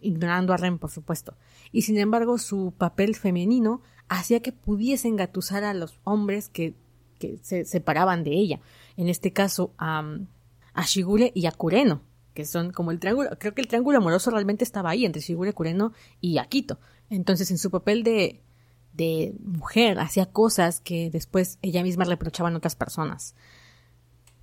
[0.00, 1.36] ignorando a Ren, por supuesto.
[1.72, 6.74] Y sin embargo, su papel femenino hacía que pudiese engatusar a los hombres que,
[7.18, 8.60] que se separaban de ella.
[8.96, 10.16] En este caso, a,
[10.72, 12.02] a Shigure y a Kureno,
[12.38, 13.30] que son como el triángulo.
[13.40, 16.78] Creo que el triángulo amoroso realmente estaba ahí entre Shigure Kureno y Akito.
[17.10, 18.44] Entonces, en su papel de,
[18.92, 23.34] de mujer, hacía cosas que después ella misma reprochaba a otras personas.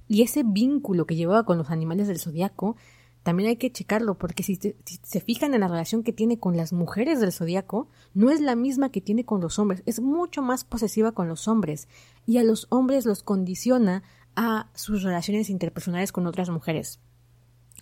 [0.10, 2.76] Y ese vínculo que llevaba con los animales del zodiaco
[3.24, 6.74] también hay que checarlo, porque si, se fijan en la relación que tiene con las
[6.74, 10.66] mujeres del zodiaco, no es la misma que tiene con los hombres, es mucho más
[10.66, 11.88] posesiva con los hombres,
[12.26, 14.04] y a los hombres los condiciona
[14.36, 17.00] a sus relaciones interpersonales con otras mujeres.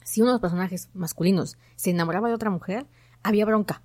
[0.03, 2.87] Si uno de los personajes masculinos se enamoraba de otra mujer,
[3.23, 3.81] había bronca,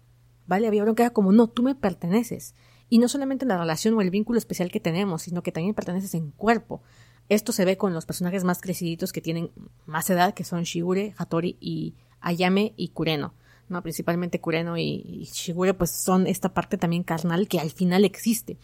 [0.46, 0.66] ¿vale?
[0.66, 2.54] Había bronca, era como, no, tú me perteneces.
[2.88, 5.74] Y no solamente en la relación o el vínculo especial que tenemos, sino que también
[5.74, 6.82] perteneces en cuerpo.
[7.28, 9.50] Esto se ve con los personajes más creciditos que tienen
[9.84, 13.34] más edad, que son Shigure, Hattori y Ayame y Kureno.
[13.68, 13.82] ¿no?
[13.82, 18.56] Principalmente Kureno y, Shigure pues son esta parte también carnal que al final existe.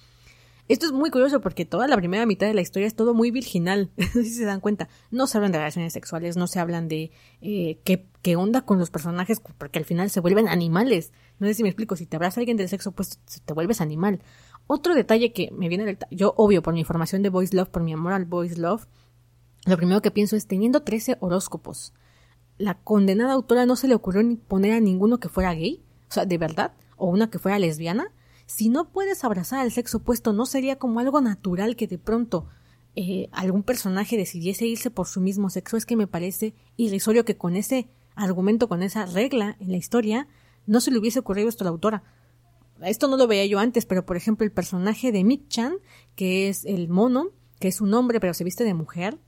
[0.67, 3.31] Esto es muy curioso porque toda la primera mitad de la historia es todo muy
[3.31, 4.89] virginal, si se dan cuenta.
[5.11, 7.11] No se hablan de relaciones sexuales, no se hablan de
[7.43, 11.13] eh, qué, qué, onda con los personajes, porque al final se vuelven animales.
[11.39, 14.21] No sé si me explico, si te abraza alguien del sexo, pues te vuelves animal.
[14.67, 15.99] Otro detalle que me viene del...
[16.11, 18.87] Yo, obvio, por mi formación de Voice Love, por mi amor al Voice Love,
[19.67, 21.93] lo primero que pienso es, teniendo 13 horóscopos,
[22.59, 26.13] la condenada autora no se le ocurrió ni poner a ninguno que fuera gay, o
[26.13, 28.13] sea, de verdad, o una que fuera lesbiana.
[28.47, 32.47] Si no puedes abrazar al sexo opuesto, ¿no sería como algo natural que de pronto
[32.95, 35.77] eh, algún personaje decidiese irse por su mismo sexo?
[35.77, 40.29] Es que me parece irrisorio que con ese argumento, con esa regla en la historia,
[40.67, 42.05] no se le hubiese ocurrido esto a la autora
[42.83, 45.77] esto no lo veía yo antes, pero por ejemplo el personaje de Mik-chan,
[46.17, 47.31] que es el mono,
[47.61, 49.19] que es un hombre pero se viste de mujer,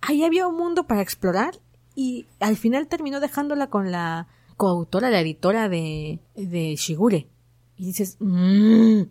[0.00, 1.60] ahí había un mundo para explorar
[1.94, 7.28] y al final terminó dejándola con la coautora, la editora de, de Shigure.
[7.80, 9.04] Y dices, mmm,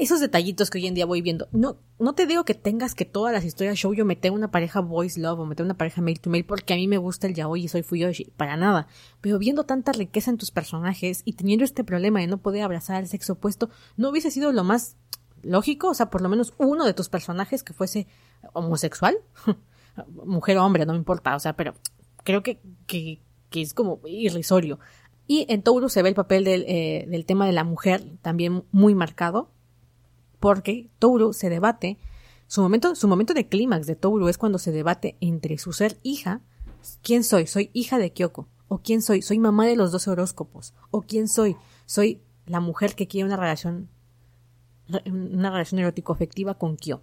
[0.00, 1.48] esos detallitos que hoy en día voy viendo.
[1.52, 4.80] No, no te digo que tengas que todas las historias show yo meter una pareja
[4.80, 7.34] voice love o meter una pareja mail to mail porque a mí me gusta el
[7.34, 8.88] yaoi y soy fuyoshi, para nada.
[9.20, 12.96] Pero viendo tanta riqueza en tus personajes y teniendo este problema de no poder abrazar
[12.96, 14.96] al sexo opuesto, ¿no hubiese sido lo más
[15.42, 15.88] lógico?
[15.90, 18.06] O sea, por lo menos uno de tus personajes que fuese
[18.54, 19.18] homosexual.
[20.24, 21.74] Mujer o hombre, no me importa, o sea, pero
[22.24, 24.78] creo que, que, que es como irrisorio.
[25.26, 28.64] Y en Touro se ve el papel del, eh, del tema de la mujer también
[28.70, 29.50] muy marcado
[30.40, 31.98] porque Touro se debate,
[32.46, 35.98] su momento, su momento de clímax de Touro es cuando se debate entre su ser
[36.02, 36.40] hija,
[37.02, 37.46] ¿quién soy?
[37.46, 39.22] Soy hija de Kyoko, o quién soy?
[39.22, 41.56] Soy mamá de los doce horóscopos, o quién soy?
[41.86, 43.88] Soy la mujer que quiere una relación,
[45.06, 47.02] una relación erótico afectiva con Kyo.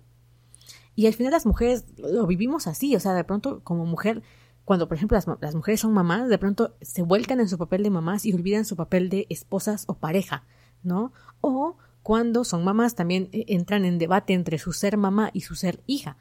[0.95, 4.21] Y al final las mujeres lo vivimos así, o sea, de pronto como mujer,
[4.65, 7.89] cuando por ejemplo las, mujeres son mamás, de pronto se vuelcan en su papel de
[7.89, 10.43] mamás y olvidan su papel de esposas o pareja,
[10.83, 11.11] ¿no?
[11.41, 15.55] O cuando son mamás también eh, entran en debate entre su ser mamá y su
[15.55, 16.17] ser hija,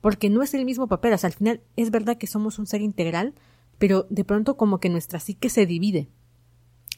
[0.00, 2.66] porque no es el mismo papel, o sea, al final es verdad que somos un
[2.66, 3.34] ser integral,
[3.78, 6.08] pero de pronto como que nuestra psique se divide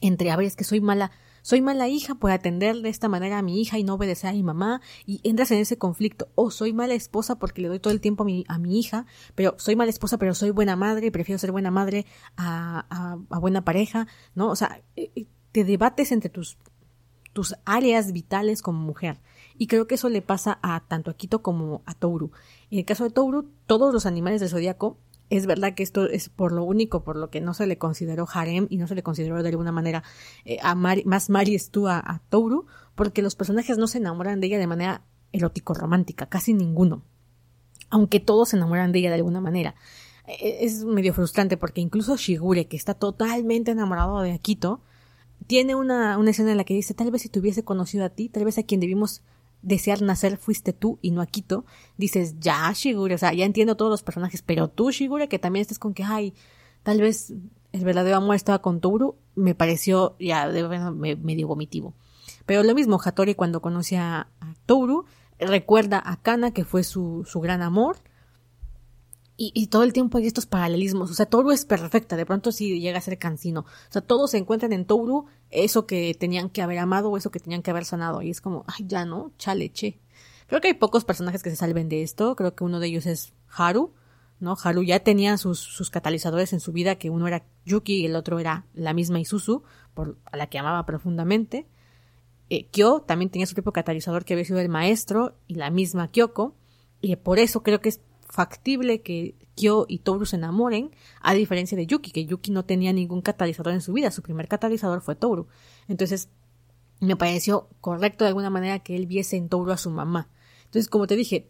[0.01, 1.11] entre, a ver, es que soy mala,
[1.49, 4.33] soy mala hija por atender de esta manera a mi hija y no obedecer a
[4.33, 6.27] mi mamá y entras en ese conflicto.
[6.35, 9.07] O soy mala esposa porque le doy todo el tiempo a mi, a mi hija,
[9.33, 12.05] pero soy mala esposa pero soy buena madre y prefiero ser buena madre
[12.37, 14.51] a, a, buena pareja, ¿no?
[14.51, 16.59] O sea, eh, eh, te debates entre tus,
[17.33, 19.19] tus áreas vitales como mujer.
[19.57, 22.31] Y creo que eso le pasa a tanto a Quito como a Touru.
[22.69, 24.99] En el caso de Touru, todos los animales del zodiaco
[25.29, 28.27] es verdad que esto es por lo único, por lo que no se le consideró
[28.31, 30.03] harem y no se le consideró de alguna manera
[30.45, 32.21] eh, a más Mari tú a, a,
[32.95, 37.03] porque los personajes no se enamoran de ella de manera erótico-romántica, casi ninguno.
[37.89, 39.75] Aunque todos se enamoran de ella de alguna manera.
[40.25, 44.81] E, e, es medio frustrante porque incluso Shigure, que está totalmente enamorado de Akito,
[45.47, 48.09] tiene una, una escena en la que dice, tal vez si te hubiese conocido a
[48.09, 49.21] ti, tal vez a quien debimos
[49.61, 51.65] desear nacer fuiste tú y no Akito,
[51.97, 55.61] dices, ya, Shigure, o sea, ya entiendo todos los personajes, pero tú, Shigure, que también
[55.61, 56.33] estás con que, ay,
[56.83, 57.33] tal vez
[57.71, 60.67] el verdadero amor estaba con Toru, me pareció ya de
[61.17, 61.93] medio vomitivo.
[62.45, 64.53] Pero lo mismo, Hattori cuando conoce a, a
[65.39, 67.97] recuerda a Kana, que fue su, su gran amor,
[69.41, 71.09] y, todo el tiempo hay estos paralelismos.
[71.09, 73.61] O sea, Toru es perfecta, de pronto sí llega a ser cansino.
[73.61, 77.31] O sea, todos se encuentran en Toru eso que tenían que haber amado o eso
[77.31, 78.21] que tenían que haber sanado.
[78.21, 80.01] Y es como, ay, ya no, chale, che.
[80.47, 82.35] Creo que hay pocos personajes que se salven de esto.
[82.35, 83.93] Creo que uno de ellos es Haru.
[84.41, 84.57] ¿no?
[84.61, 88.17] Haru ya tenía sus, sus catalizadores en su vida, que uno era Yuki y el
[88.17, 89.63] otro era la misma Isuzu,
[89.93, 91.65] por, a la que amaba profundamente.
[92.49, 96.09] Eh, Kyo también tenía su propio catalizador que había sido el maestro y la misma
[96.09, 96.55] Kyoko.
[96.99, 101.75] Y por eso creo que es factible que Kyo y Toru se enamoren, a diferencia
[101.75, 105.15] de Yuki, que Yuki no tenía ningún catalizador en su vida, su primer catalizador fue
[105.15, 105.47] Toru.
[105.87, 106.29] Entonces,
[106.99, 110.29] me pareció correcto de alguna manera que él viese en Toru a su mamá.
[110.65, 111.49] Entonces, como te dije,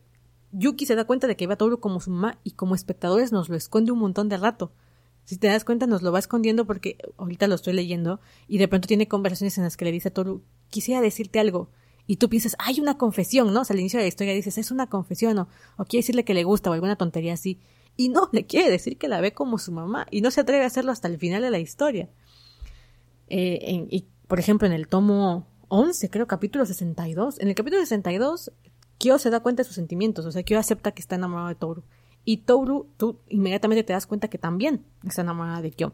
[0.52, 3.32] Yuki se da cuenta de que ve a Toru como su mamá y como espectadores
[3.32, 4.72] nos lo esconde un montón de rato.
[5.26, 8.68] Si te das cuenta, nos lo va escondiendo porque ahorita lo estoy leyendo y de
[8.68, 11.70] pronto tiene conversaciones en las que le dice a Toru, quisiera decirte algo,
[12.10, 13.62] y tú piensas, hay una confesión, ¿no?
[13.62, 15.48] O sea, al inicio de la historia dices, es una confesión o,
[15.86, 17.60] quiere decirle que le gusta o alguna tontería así.
[17.98, 20.64] Y no, le quiere decir que la ve como su mamá y no se atreve
[20.64, 22.10] a hacerlo hasta el final de la historia.
[23.28, 28.54] Eh, y, por ejemplo, en el tomo 11, creo, capítulo 62, en el capítulo 62,
[28.98, 31.56] Kyo se da cuenta de sus sentimientos, o sea, Kyo acepta que está enamorado de
[31.56, 31.84] Toru.
[32.26, 35.94] Y Toru, tú inmediatamente te das cuenta que también está enamorada de Kyo.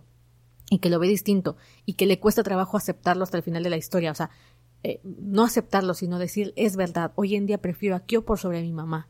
[0.69, 1.57] Y que lo ve distinto.
[1.85, 4.11] Y que le cuesta trabajo aceptarlo hasta el final de la historia.
[4.11, 4.31] O sea,
[4.87, 8.61] eh, no aceptarlo, sino decir, es verdad, hoy en día prefiero a Kyo por sobre
[8.61, 9.09] mi mamá.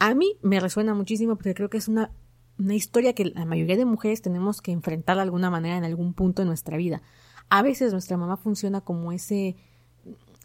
[0.00, 2.10] A mí me resuena muchísimo porque creo que es una,
[2.58, 6.14] una historia que la mayoría de mujeres tenemos que enfrentar de alguna manera en algún
[6.14, 7.00] punto de nuestra vida.
[7.48, 9.54] A veces nuestra mamá funciona como ese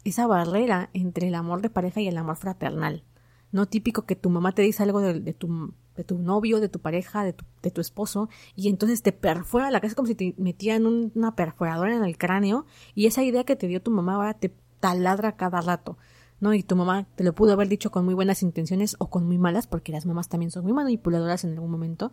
[0.04, 3.02] esa barrera entre el amor de pareja y el amor fraternal.
[3.50, 6.78] No típico que tu mamá te dice algo de tu de tu novio, de tu
[6.78, 10.34] pareja, de tu, de tu esposo, y entonces te perfora la cabeza como si te
[10.38, 14.34] metían una perforadora en el cráneo, y esa idea que te dio tu mamá ahora
[14.34, 15.98] te taladra cada rato.
[16.40, 16.54] ¿no?
[16.54, 19.38] Y tu mamá te lo pudo haber dicho con muy buenas intenciones o con muy
[19.38, 22.12] malas, porque las mamás también son muy manipuladoras en algún momento.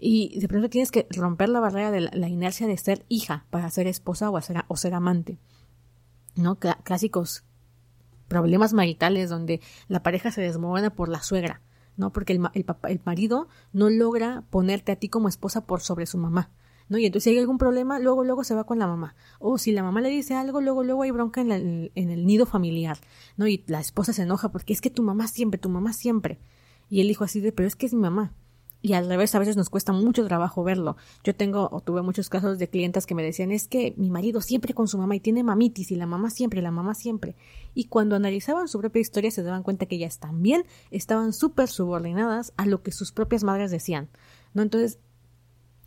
[0.00, 3.70] Y de pronto tienes que romper la barrera de la, inercia de ser hija para
[3.70, 5.38] ser esposa o, o ser amante.
[6.34, 6.58] ¿No?
[6.58, 7.44] clásicos
[8.28, 11.60] problemas maritales donde la pareja se desmorona por la suegra.
[11.96, 12.12] ¿No?
[12.12, 16.18] Porque el, el, el marido no logra ponerte a ti como esposa por sobre su
[16.18, 16.50] mamá.
[16.90, 16.98] ¿no?
[16.98, 19.14] Y entonces si hay algún problema, luego, luego se va con la mamá.
[19.38, 21.52] O si la mamá le dice algo, luego, luego hay bronca en,
[21.94, 22.98] en, el nido familiar,
[23.36, 23.46] ¿no?
[23.46, 26.40] Y la esposa se enoja porque es que tu mamá siempre, tu mamá siempre.
[26.90, 28.34] Y el hijo así de, pero es que es mi mamá.
[28.82, 30.96] Y al revés, a veces nos cuesta mucho trabajo verlo.
[31.22, 34.40] Yo tengo o tuve muchos casos de clientes que me decían es que mi marido
[34.40, 37.36] siempre con su mamá y tiene mamitis y la mamá siempre, la mamá siempre.
[37.74, 42.54] Y cuando analizaban su propia historia se daban cuenta que ellas también estaban súper subordinadas
[42.56, 44.08] a lo que sus propias madres decían.
[44.54, 44.62] ¿No?
[44.62, 44.98] Entonces,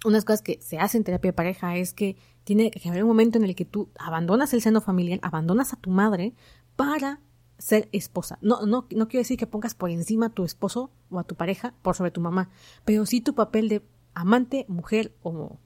[0.05, 3.09] unas cosas que se hacen en terapia de pareja es que tiene que haber un
[3.09, 6.33] momento en el que tú abandonas el seno familiar, abandonas a tu madre
[6.75, 7.21] para
[7.63, 8.37] ser esposa.
[8.41, 11.35] No, no, no quiero decir que pongas por encima a tu esposo o a tu
[11.35, 12.49] pareja por sobre tu mamá,
[12.83, 13.81] pero sí tu papel de
[14.13, 15.59] amante, mujer o,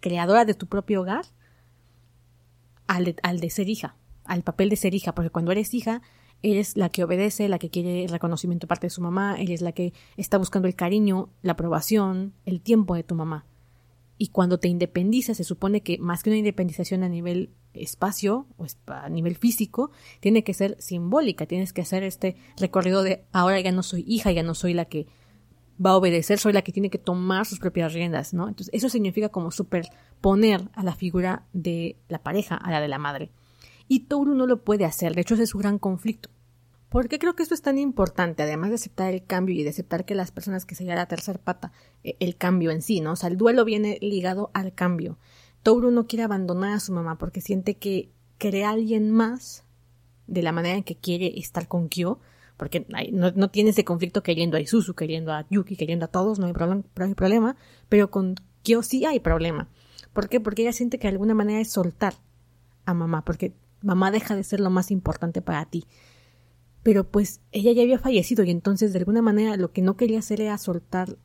[0.00, 1.26] creadora de tu propio hogar
[2.86, 6.00] al de, al de ser hija, al papel de ser hija, porque cuando eres hija,
[6.40, 9.72] eres la que obedece, la que quiere el reconocimiento parte de su mamá, eres la
[9.72, 13.44] que está buscando el cariño, la aprobación, el tiempo de tu mamá.
[14.22, 18.66] Y cuando te independizas, se supone que más que una independización a nivel espacio o
[18.88, 23.72] a nivel físico tiene que ser simbólica, tienes que hacer este recorrido de ahora ya
[23.72, 25.06] no soy hija, ya no soy la que
[25.82, 28.46] va a obedecer, soy la que tiene que tomar sus propias riendas, ¿no?
[28.46, 32.98] Entonces eso significa como superponer a la figura de la pareja a la de la
[32.98, 33.30] madre.
[33.88, 36.28] Y Toru no lo puede hacer, de hecho ese es su gran conflicto.
[36.90, 38.42] ¿Por qué creo que esto es tan importante?
[38.42, 41.38] Además de aceptar el cambio y de aceptar que las personas que se la tercera
[41.38, 41.72] pata,
[42.04, 43.12] eh, el cambio en sí, ¿no?
[43.12, 45.16] O sea, el duelo viene ligado al cambio.
[45.62, 48.10] Toru no quiere abandonar a su mamá porque siente que,
[48.40, 49.64] crea a alguien más
[50.26, 52.18] de la manera en que quiere estar con Kyo,
[52.56, 56.46] porque no, tiene ese conflicto queriendo a Isuzu, queriendo a Yuki, queriendo a todos, no
[56.46, 57.56] hay, problema, no hay problema,
[57.88, 59.68] pero con Kyo sí hay problema.
[60.12, 60.40] ¿Por qué?
[60.40, 62.14] Porque ella siente que de alguna manera es soltar
[62.86, 65.84] a mamá, porque mamá deja de ser lo más importante para ti.
[66.82, 70.20] Pero pues ella ya había fallecido y entonces de alguna manera lo que no quería
[70.20, 71.18] hacer era soltar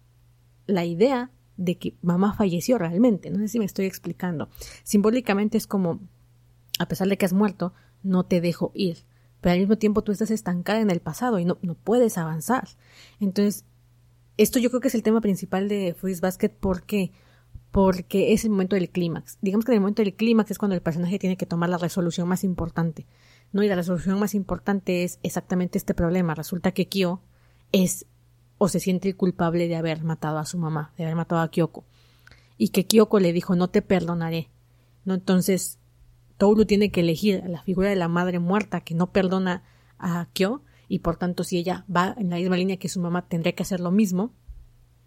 [0.68, 3.30] la idea de que mamá falleció realmente.
[3.30, 4.50] No sé si me estoy explicando.
[4.84, 6.02] Simbólicamente es como,
[6.80, 9.06] a pesar de que has muerto, no te dejo ir.
[9.42, 12.68] Pero al mismo tiempo tú estás estancada en el pasado y no, no puedes avanzar.
[13.20, 13.66] Entonces,
[14.38, 16.50] esto yo creo que es el tema principal de Freeze Basket.
[16.50, 17.12] ¿Por qué?
[17.72, 19.38] Porque es el momento del clímax.
[19.42, 21.78] Digamos que en el momento del clímax es cuando el personaje tiene que tomar la
[21.78, 23.06] resolución más importante.
[23.56, 23.64] ¿No?
[23.64, 26.36] Y la resolución más importante es exactamente este problema.
[26.36, 27.22] Resulta que Kyo
[27.72, 28.06] es
[28.58, 31.86] o se siente culpable de haber matado a su mamá, de haber matado a Kyoko.
[32.58, 34.50] Y que Kyoko le dijo no te perdonaré.
[35.06, 35.14] ¿No?
[35.14, 35.80] Entonces,
[36.38, 39.64] Touru tiene que elegir a la figura de la madre muerta que no perdona
[40.00, 43.26] a Kyo y por tanto si ella va en la misma línea que su mamá
[43.26, 44.34] tendría que hacer lo mismo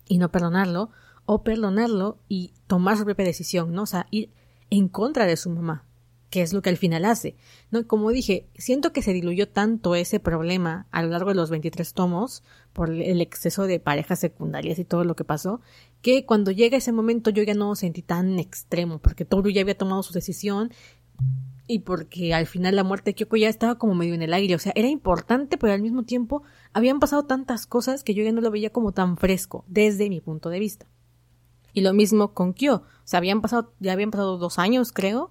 [0.07, 0.89] y no perdonarlo
[1.27, 3.83] o perdonarlo y tomar su propia decisión, ¿no?
[3.83, 4.33] O sea, ir
[4.71, 5.85] en contra de su mamá,
[6.31, 7.37] que es lo que al final hace.
[7.71, 7.87] ¿no?
[7.87, 11.95] Como dije, siento que se diluyó tanto ese problema a lo largo de los 23
[11.95, 15.61] tomos por el exceso de parejas secundarias y todo lo que pasó,
[16.03, 19.77] que cuando llega ese momento yo ya no sentí tan extremo, porque Toru ya había
[19.77, 20.71] tomado su decisión
[21.67, 24.55] y porque al final la muerte de Kyoko ya estaba como medio en el aire,
[24.55, 28.33] o sea, era importante, pero al mismo tiempo habían pasado tantas cosas que yo ya
[28.33, 30.87] no lo veía como tan fresco, desde mi punto de vista.
[31.75, 35.31] Y lo mismo con Kyo, o sea, habían pasado, ya habían pasado dos años, creo,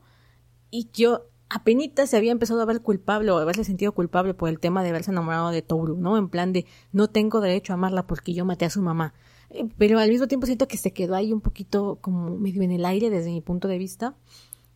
[0.72, 4.60] y yo apenas se había empezado a ver culpable o haberse sentido culpable por el
[4.60, 6.18] tema de haberse enamorado de Toru, ¿no?
[6.18, 9.14] En plan de no tengo derecho a amarla porque yo maté a su mamá.
[9.50, 12.72] Eh, pero al mismo tiempo siento que se quedó ahí un poquito como medio en
[12.72, 14.16] el aire desde mi punto de vista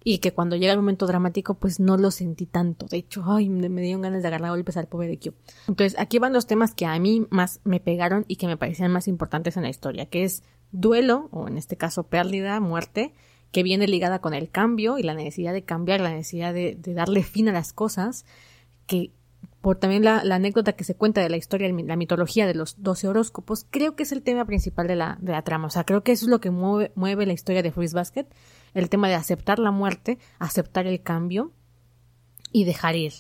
[0.04, 2.88] y que cuando llega el momento dramático pues no lo sentí tanto.
[2.88, 5.34] De hecho, ay, me, dieron ganas de agarrar golpes al pobre de Kyo.
[5.68, 8.92] Entonces, aquí van los temas que a mí más me pegaron y que me parecían
[8.92, 13.14] más importantes en la historia, que es duelo, o en este caso pérdida, muerte,
[13.52, 17.24] que viene ligada con el cambio y la necesidad de cambiar, la necesidad de, darle
[17.24, 18.26] fin a las cosas,
[18.88, 19.12] que
[19.60, 23.08] por también la, anécdota que se cuenta de la historia, la mitología de los doce
[23.08, 25.68] horóscopos, creo que es el tema principal de la, trama.
[25.68, 28.26] O sea, creo que eso es lo que mueve, mueve la historia de Freeze Basket,
[28.74, 31.52] el tema de aceptar la muerte, aceptar el cambio
[32.52, 33.14] y dejar ir,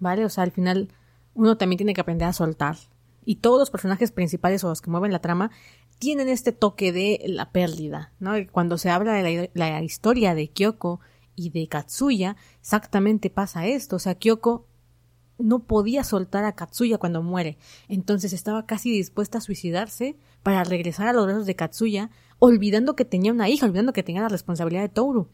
[0.00, 0.24] ¿vale?
[0.24, 0.88] O sea, al final
[1.34, 2.76] uno también tiene que aprender a soltar.
[3.26, 5.50] Y todos los personajes principales o los que mueven la trama
[6.04, 8.34] tienen este toque de la pérdida, ¿no?
[8.52, 11.00] Cuando se habla de la, historia de Kyoko
[11.34, 14.66] y de Katsuya, exactamente pasa esto, o sea, Kyoko
[15.38, 17.56] no podía soltar a Katsuya cuando muere,
[17.88, 23.06] entonces estaba casi dispuesta a suicidarse para regresar a los brazos de Katsuya, olvidando que
[23.06, 25.28] tenía una hija, olvidando que tenía la responsabilidad de Toru.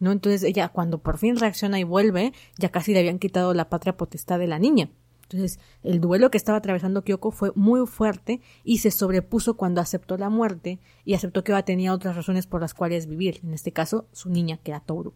[0.00, 0.10] ¿No?
[0.10, 3.96] Entonces ella cuando por fin reacciona y vuelve, ya casi le habían quitado la patria
[3.96, 4.90] potestad de la niña.
[5.32, 10.16] Entonces, el duelo que estaba atravesando Kyoko fue muy fuerte y se sobrepuso cuando aceptó
[10.16, 14.06] la muerte y aceptó que tenía otras razones por las cuales vivir, en este caso,
[14.12, 15.14] su niña, que era Toru.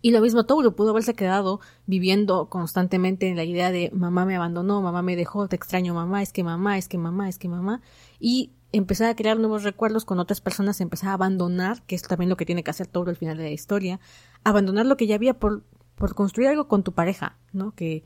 [0.00, 4.36] Y lo mismo Toru pudo haberse quedado viviendo constantemente en la idea de mamá me
[4.36, 7.48] abandonó, mamá me dejó, te extraño mamá, es que mamá, es que mamá, es que
[7.48, 7.82] mamá,
[8.18, 12.30] y empezar a crear nuevos recuerdos con otras personas, empezar a abandonar, que es también
[12.30, 14.00] lo que tiene que hacer Toru al final de la historia,
[14.42, 15.64] abandonar lo que ya había por,
[15.96, 17.72] por construir algo con tu pareja, ¿no?
[17.72, 18.04] Que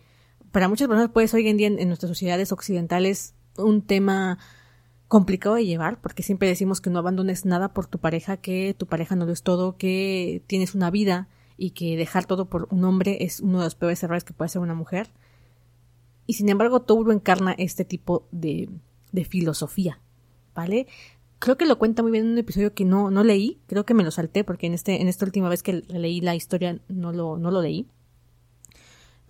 [0.52, 4.38] para muchas personas pues hoy en día en, nuestras sociedades occidentales un tema
[5.08, 8.86] complicado de llevar porque siempre decimos que no abandones nada por tu pareja, que tu
[8.86, 12.84] pareja no lo es todo, que tienes una vida y que dejar todo por un
[12.84, 15.10] hombre es uno de los peores errores que puede hacer una mujer.
[16.26, 18.70] Y sin embargo, Touro encarna este tipo de,
[19.10, 20.00] de filosofía,
[20.54, 20.86] ¿vale?
[21.40, 23.94] Creo que lo cuenta muy bien en un episodio que no, no leí, creo que
[23.94, 27.12] me lo salté porque en, este, en esta última vez que leí la historia no
[27.12, 27.88] lo, no lo leí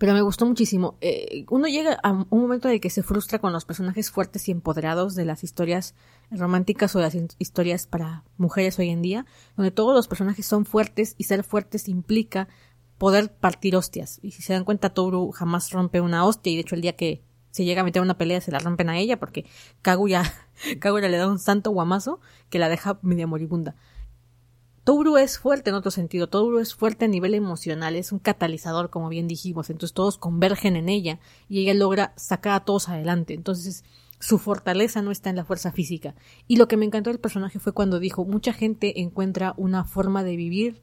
[0.01, 0.97] pero me gustó muchísimo.
[0.99, 4.49] Eh, uno llega a un momento en el que se frustra con los personajes fuertes
[4.49, 5.93] y empoderados de las historias
[6.31, 10.65] románticas o de las historias para mujeres hoy en día, donde todos los personajes son
[10.65, 12.47] fuertes y ser fuertes implica
[12.97, 14.17] poder partir hostias.
[14.23, 16.95] Y si se dan cuenta, Toru jamás rompe una hostia y de hecho el día
[16.95, 17.21] que
[17.51, 19.45] se llega a meter una pelea se la rompen a ella porque
[19.83, 20.23] Kaguya,
[20.79, 23.75] Kaguya le da un santo guamazo que la deja media moribunda.
[24.83, 28.89] Touru es fuerte en otro sentido, Touru es fuerte a nivel emocional, es un catalizador,
[28.89, 33.35] como bien dijimos, entonces todos convergen en ella y ella logra sacar a todos adelante.
[33.35, 33.83] Entonces,
[34.19, 36.15] su fortaleza no está en la fuerza física.
[36.47, 40.23] Y lo que me encantó del personaje fue cuando dijo, mucha gente encuentra una forma
[40.23, 40.81] de vivir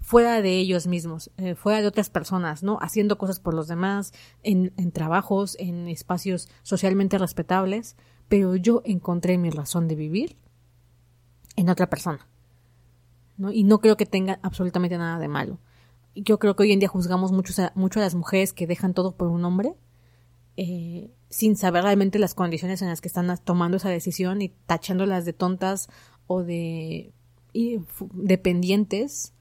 [0.00, 2.78] fuera de ellos mismos, eh, fuera de otras personas, ¿no?
[2.80, 7.96] Haciendo cosas por los demás, en, en trabajos, en espacios socialmente respetables,
[8.28, 10.36] pero yo encontré mi razón de vivir
[11.56, 12.29] en otra persona.
[13.52, 15.58] Y no creo que tenga absolutamente nada de malo.
[16.14, 19.28] yo creo que hoy en día juzgamos mucho, a las mujeres que dejan todo por
[19.28, 19.74] un hombre,
[20.56, 25.24] eh, sin saber realmente las condiciones en las que están tomando esa decisión y tachándolas
[25.24, 25.88] de tontas
[26.26, 27.12] o de
[28.12, 29.32] dependientes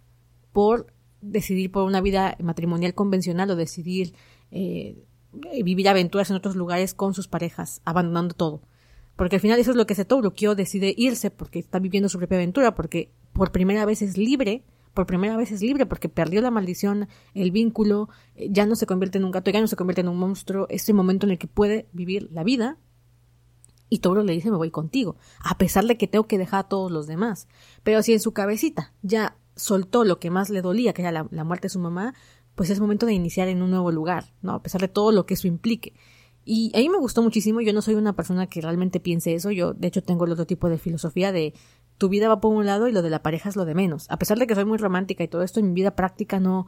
[0.54, 4.14] por decidir por una vida matrimonial convencional o decidir
[4.52, 5.04] eh,
[5.64, 8.62] vivir aventuras en otros lugares con sus parejas, abandonando todo.
[9.16, 12.18] Porque al final eso es lo que se bloqueó, decide irse porque está viviendo su
[12.18, 16.42] propia aventura, porque por primera vez es libre, por primera vez es libre, porque perdió
[16.42, 19.78] la maldición, el vínculo, eh, ya no se convierte en un gato, ya no se
[19.78, 22.78] convierte en un monstruo, es el momento en el que puede vivir la vida.
[23.88, 26.68] Y Tauro le dice me voy contigo, a pesar de que tengo que dejar a
[26.68, 27.48] todos los demás.
[27.84, 31.28] Pero si en su cabecita ya soltó lo que más le dolía, que era la,
[31.32, 32.14] la muerte de su mamá,
[32.56, 34.52] pues es momento de iniciar en un nuevo lugar, ¿no?
[34.52, 35.94] A pesar de todo lo que eso implique.
[36.52, 39.52] Y a mí me gustó muchísimo, yo no soy una persona que realmente piense eso,
[39.52, 41.54] yo de hecho tengo el otro tipo de filosofía de
[42.00, 44.08] tu vida va por un lado y lo de la pareja es lo de menos.
[44.10, 46.66] A pesar de que soy muy romántica y todo esto, en mi vida práctica no,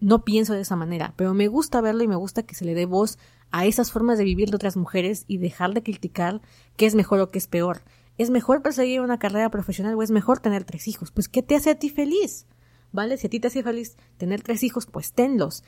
[0.00, 2.74] no pienso de esa manera, pero me gusta verlo y me gusta que se le
[2.74, 3.18] dé voz
[3.50, 6.40] a esas formas de vivir de otras mujeres y dejar de criticar
[6.76, 7.82] qué es mejor o qué es peor.
[8.18, 11.10] ¿Es mejor perseguir una carrera profesional o es mejor tener tres hijos?
[11.10, 12.46] Pues ¿qué te hace a ti feliz?
[12.92, 13.16] ¿Vale?
[13.16, 15.64] Si a ti te hace feliz tener tres hijos, pues tenlos.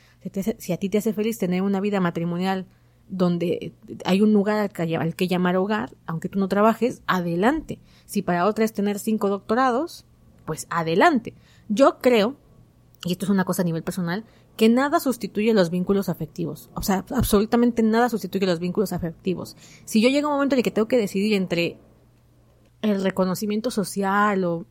[0.58, 2.66] si a ti te hace feliz tener una vida matrimonial
[3.08, 3.72] donde
[4.04, 7.78] hay un lugar al que, llamar hogar, aunque tú no trabajes, adelante.
[8.06, 10.04] Si para otra es tener cinco doctorados,
[10.44, 11.34] pues adelante.
[11.68, 12.36] Yo creo,
[13.04, 14.24] y esto es una cosa a nivel personal,
[14.56, 16.70] que nada sustituye los vínculos afectivos.
[16.74, 19.56] O sea, absolutamente nada sustituye los vínculos afectivos.
[19.84, 21.78] Si yo llego a un momento en el que tengo que decidir entre
[22.82, 24.66] el reconocimiento social o,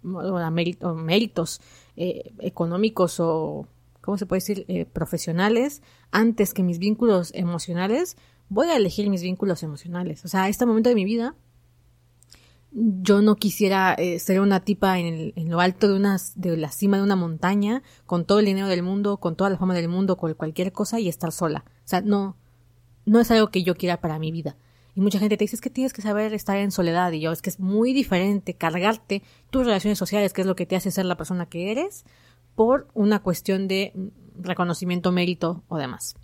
[0.95, 1.61] méritos
[1.95, 3.67] eh, económicos o
[4.03, 5.81] ¿cómo se puede decir?, eh, profesionales
[6.11, 8.17] antes que mis vínculos emocionales,
[8.49, 10.23] voy a elegir mis vínculos emocionales.
[10.25, 11.35] O sea, a este momento de mi vida,
[12.71, 16.97] yo no quisiera eh, ser una tipa en, lo alto de, una, de la cima
[16.97, 20.17] de una montaña, con todo el dinero del mundo, con toda la fama del mundo,
[20.17, 21.63] con cualquier cosa y estar sola.
[21.67, 22.35] O sea, no,
[23.05, 24.57] no es algo que yo quiera para mi vida.
[24.95, 27.11] Y mucha gente te dice, que tienes que saber estar en soledad.
[27.11, 30.65] Y yo, es que es muy diferente cargarte tus relaciones sociales, que es lo que
[30.65, 32.05] te hace ser la persona que eres,
[32.55, 33.93] por una cuestión de
[34.39, 36.15] reconocimiento, mérito o demás.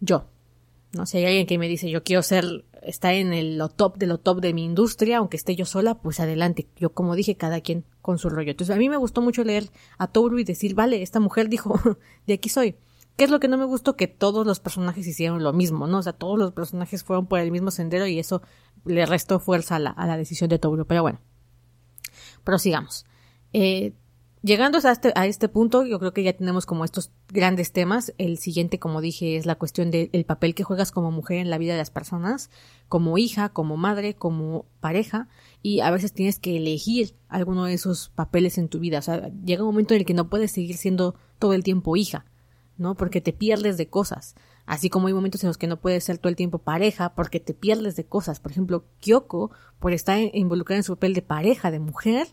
[0.00, 0.26] Yo,
[0.92, 3.98] no si hay alguien que me dice yo quiero ser, está en el lo top
[3.98, 6.68] de lo top de mi industria, aunque esté yo sola, pues adelante.
[6.76, 8.52] Yo como dije, cada quien con su rollo.
[8.52, 11.78] Entonces a mí me gustó mucho leer a Toru y decir, vale, esta mujer dijo,
[12.26, 12.76] de aquí soy.
[13.16, 13.96] ¿Qué es lo que no me gustó?
[13.96, 15.98] Que todos los personajes hicieron lo mismo, ¿no?
[15.98, 18.42] O sea, todos los personajes fueron por el mismo sendero y eso
[18.84, 20.86] le restó fuerza a la, a la decisión de Toru.
[20.86, 21.20] Pero bueno,
[22.44, 23.06] prosigamos.
[23.52, 23.92] Eh,
[24.48, 28.14] Llegando a este, a este punto, yo creo que ya tenemos como estos grandes temas.
[28.16, 31.58] El siguiente, como dije, es la cuestión del papel que juegas como mujer en la
[31.58, 32.48] vida de las personas,
[32.88, 35.28] como hija, como madre, como pareja,
[35.60, 39.00] y a veces tienes que elegir alguno de esos papeles en tu vida.
[39.00, 41.94] O sea, llega un momento en el que no puedes seguir siendo todo el tiempo
[41.96, 42.24] hija,
[42.78, 42.94] ¿no?
[42.94, 44.34] Porque te pierdes de cosas.
[44.64, 47.38] Así como hay momentos en los que no puedes ser todo el tiempo pareja porque
[47.38, 48.40] te pierdes de cosas.
[48.40, 52.28] Por ejemplo, Kyoko, por estar involucrada en su papel de pareja, de mujer,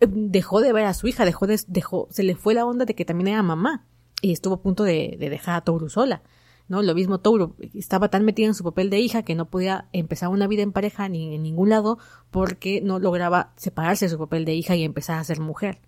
[0.00, 2.94] dejó de ver a su hija, dejó de, dejó, se le fue la onda de
[2.94, 3.86] que también era mamá
[4.20, 6.22] y estuvo a punto de, dejar a Toru sola.
[6.66, 6.82] ¿no?
[6.82, 10.30] Lo mismo Toru estaba tan metida en su papel de hija que no podía empezar
[10.30, 11.98] una vida en pareja ni en ningún lado
[12.30, 15.80] porque no lograba separarse de su papel de hija y empezar a ser mujer.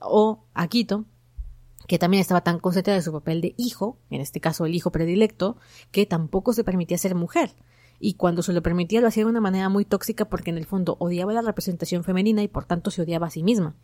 [0.00, 1.04] O Akito,
[1.86, 4.90] que también estaba tan concentrada en su papel de hijo, en este caso el hijo
[4.90, 5.56] predilecto,
[5.92, 7.54] que tampoco se permitía ser mujer
[8.00, 10.66] y cuando se lo permitía lo hacía de una manera muy tóxica porque en el
[10.66, 13.74] fondo odiaba la representación femenina y por tanto se odiaba a sí misma.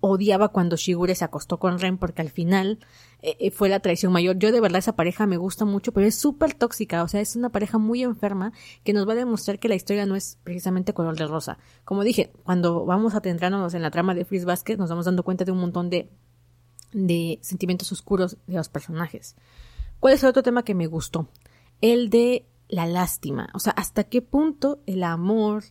[0.00, 2.78] Odiaba cuando Shigure se acostó con Ren porque al final
[3.22, 4.38] eh, eh, fue la traición mayor.
[4.38, 7.34] Yo de verdad esa pareja me gusta mucho, pero es súper tóxica, o sea, es
[7.34, 8.52] una pareja muy enferma
[8.84, 11.58] que nos va a demostrar que la historia no es precisamente color de rosa.
[11.84, 15.44] Como dije, cuando vamos adentrándonos en la trama de Freeze Basket nos vamos dando cuenta
[15.44, 16.10] de un montón de,
[16.92, 19.34] de sentimientos oscuros de los personajes.
[19.98, 21.26] ¿Cuál es el otro tema que me gustó?
[21.80, 23.48] El de la lástima.
[23.54, 25.64] O sea, hasta qué punto el amor,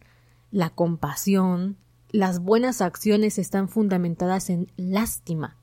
[0.52, 1.78] la compasión,
[2.10, 5.58] las buenas acciones están fundamentadas en lástima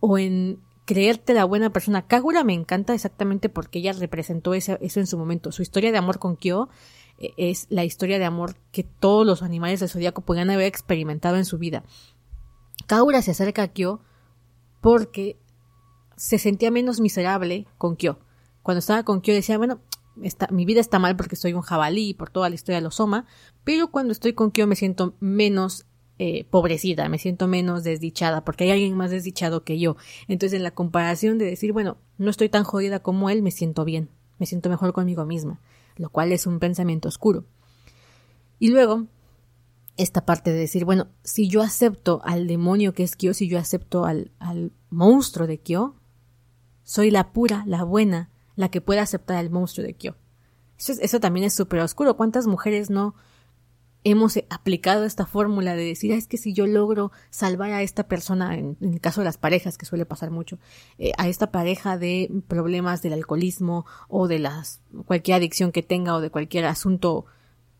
[0.00, 2.06] o en creerte la buena persona.
[2.06, 5.52] Kagura me encanta exactamente porque ella representó eso, en su momento.
[5.52, 6.68] Su historia de amor con Kyo
[7.18, 11.36] eh, es la historia de amor que todos los animales del zodiaco podían haber experimentado
[11.36, 11.82] en su vida.
[12.86, 14.00] Kagura se acerca a Kyo
[14.80, 15.36] porque
[16.16, 18.20] se sentía menos miserable con Kyo.
[18.62, 19.80] Cuando estaba con Kyo decía, bueno,
[20.50, 23.26] mi vida está mal porque soy un jabalí por toda la historia los Soma,
[23.64, 25.86] pero cuando estoy con Kyo me siento menos
[26.18, 29.96] eh, pobrecida, me siento menos desdichada, porque hay alguien más desdichado que yo.
[30.28, 33.84] Entonces, en la comparación de decir, bueno, no estoy tan jodida como él, me siento
[33.84, 34.08] bien,
[34.38, 35.60] me siento mejor conmigo misma,
[35.96, 37.44] lo cual es un pensamiento oscuro.
[38.58, 39.06] Y luego,
[39.98, 43.58] esta parte de decir, bueno, si yo acepto al demonio que es Kyo, si yo
[43.58, 45.96] acepto al, al monstruo de Kyo,
[46.82, 50.16] soy la pura, la buena, la que puede aceptar al monstruo de Kyo.
[50.78, 52.16] Eso, eso también es súper oscuro.
[52.16, 53.14] ¿Cuántas mujeres no
[54.08, 58.56] hemos aplicado esta fórmula de decir, es que si yo logro salvar a esta persona,
[58.56, 60.60] en, el caso de las parejas, que suele pasar mucho,
[60.96, 66.14] eh, a esta pareja de problemas del alcoholismo o de las, cualquier adicción que tenga
[66.14, 67.26] o de cualquier asunto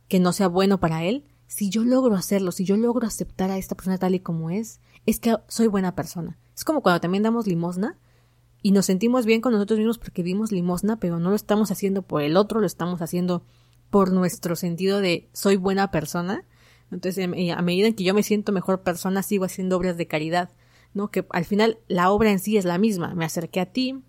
[0.08, 3.58] que no sea bueno para él, si yo logro hacerlo, si yo logro aceptar a
[3.58, 6.38] esta persona tal y como es, es que soy buena persona.
[6.56, 7.98] Es como cuando también damos limosna
[8.66, 12.02] y nos sentimos bien con nosotros mismos porque dimos limosna, pero no lo estamos haciendo
[12.02, 13.44] por el otro, lo estamos haciendo
[13.90, 16.44] por nuestro sentido de soy buena persona.
[16.90, 20.50] Entonces, a medida en que yo me siento mejor persona, sigo haciendo obras de caridad,
[20.94, 21.12] ¿no?
[21.12, 23.14] Que al final la obra en sí es la misma.
[23.14, 24.02] Me acerqué a ti,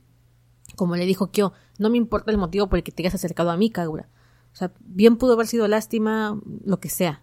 [0.76, 3.52] como le dijo Kyo, no me importa el motivo por el que te hayas acercado
[3.52, 4.10] a mí, Kagura.
[4.54, 7.22] O sea, bien pudo haber sido lástima, lo que sea.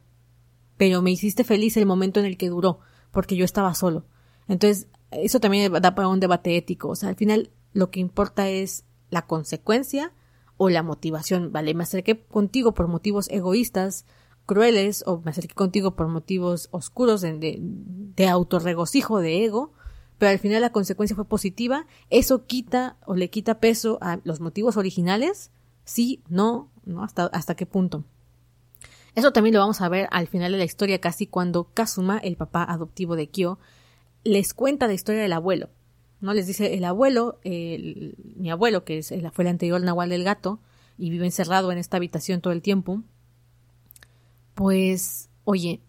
[0.77, 2.79] Pero me hiciste feliz el momento en el que duró,
[3.11, 4.07] porque yo estaba solo.
[4.47, 4.87] Entonces,
[5.17, 6.89] eso también da para un debate ético.
[6.89, 10.13] O sea, al final lo que importa es la consecuencia
[10.57, 11.75] o la motivación, ¿vale?
[11.75, 14.07] Me acerqué contigo por motivos egoístas,
[14.47, 19.73] crueles, o me acerqué contigo por motivos oscuros de, de, de autorregocijo, de ego,
[20.19, 24.41] pero al final la consecuencia fue positiva, eso quita o le quita peso a los
[24.41, 25.51] motivos originales,
[25.85, 28.05] sí, no, no, hasta, hasta qué punto.
[29.15, 32.37] Eso también lo vamos a ver al final de la historia, casi cuando Kazuma, el
[32.37, 33.59] papá adoptivo de Kyo,
[34.25, 35.71] les cuenta la historia del abuelo.
[36.21, 36.33] ¿no?
[36.35, 40.61] Les dice el abuelo, mi abuelo, que es, fue el anterior Nahual del gato,
[40.97, 43.03] y vive encerrado en esta habitación todo el tiempo,
[44.55, 45.83] pues, oye,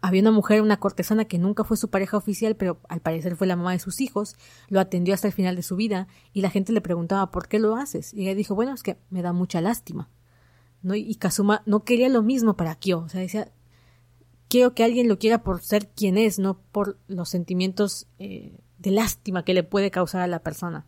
[0.00, 3.46] había una mujer, una cortesana que nunca fue su pareja oficial, pero al parecer fue
[3.46, 4.36] la mamá de sus hijos,
[4.68, 7.58] lo atendió hasta el final de su vida, y la gente le preguntaba ¿por qué
[7.58, 8.14] lo haces?
[8.14, 10.08] Y ella dijo, bueno, es que me da mucha lástima.
[10.82, 10.94] ¿No?
[10.94, 13.52] Y Kazuma no quería lo mismo para Kyo, o sea, decía,
[14.50, 18.90] quiero que alguien lo quiera por ser quien es, no por los sentimientos eh, de
[18.90, 20.86] lástima que le puede causar a la persona.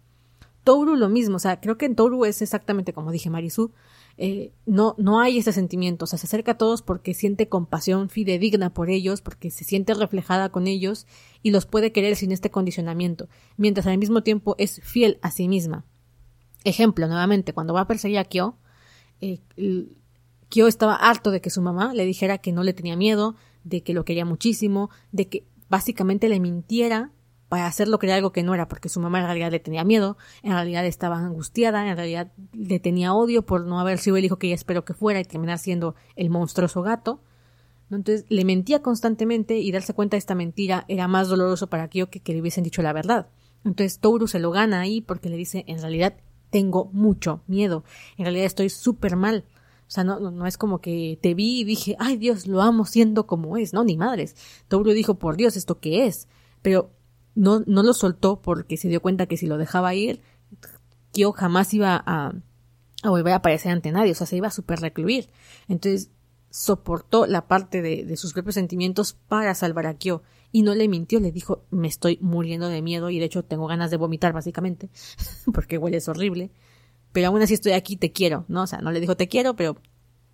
[0.65, 3.73] Touru lo mismo, o sea, creo que en Touru es exactamente como dije Marisu,
[4.19, 8.11] eh, no, no hay ese sentimiento, o sea, se acerca a todos porque siente compasión
[8.11, 11.07] fidedigna por ellos, porque se siente reflejada con ellos
[11.43, 15.49] y los puede querer sin este condicionamiento, mientras al mismo tiempo es fiel a sí
[15.49, 15.85] misma.
[16.65, 18.57] Ejemplo, nuevamente, cuando va a perseguir a Kyo,
[19.21, 19.41] eh,
[20.49, 23.35] Kyo estaba harto de que su mamá le dijera que no le tenía miedo,
[23.65, 27.13] de que lo quería muchísimo, de que básicamente le mintiera
[27.49, 30.17] para hacerlo creer algo que no era, porque su mamá en realidad le tenía miedo,
[30.43, 34.39] en realidad estaba angustiada, en realidad le tenía odio por no haber sido el hijo
[34.39, 37.21] que ella esperó que fuera y terminar siendo el monstruoso gato.
[37.91, 42.09] Entonces le mentía constantemente y darse cuenta de esta mentira era más doloroso para Kyo
[42.09, 43.29] que que le hubiesen dicho la verdad.
[43.65, 46.15] Entonces Touru se lo gana ahí porque le dice en realidad
[46.49, 47.85] tengo mucho miedo,
[48.17, 49.45] en realidad estoy súper mal.
[49.93, 52.87] O sea, no, no, es como que te vi y dije, ay Dios, lo amo
[52.87, 54.35] siendo como es, no, ni madres.
[54.69, 56.29] Touru dijo, por Dios, ¿esto qué es?
[56.63, 56.93] Pero
[57.35, 60.23] no, no lo soltó porque se dio cuenta que si lo dejaba ir,
[61.13, 62.33] Kyo jamás iba a,
[63.03, 65.29] a volver a aparecer ante nadie, o sea, se iba a super recluir.
[65.69, 66.11] Entonces,
[66.49, 70.23] soportó la parte de, de, sus propios sentimientos para salvar a Kyo.
[70.53, 73.67] Y no le mintió, le dijo, me estoy muriendo de miedo y de hecho tengo
[73.67, 74.89] ganas de vomitar, básicamente,
[75.53, 76.51] porque hueles horrible.
[77.13, 78.63] Pero aún así estoy aquí, te quiero, ¿no?
[78.63, 79.77] O sea, no le dijo te quiero, pero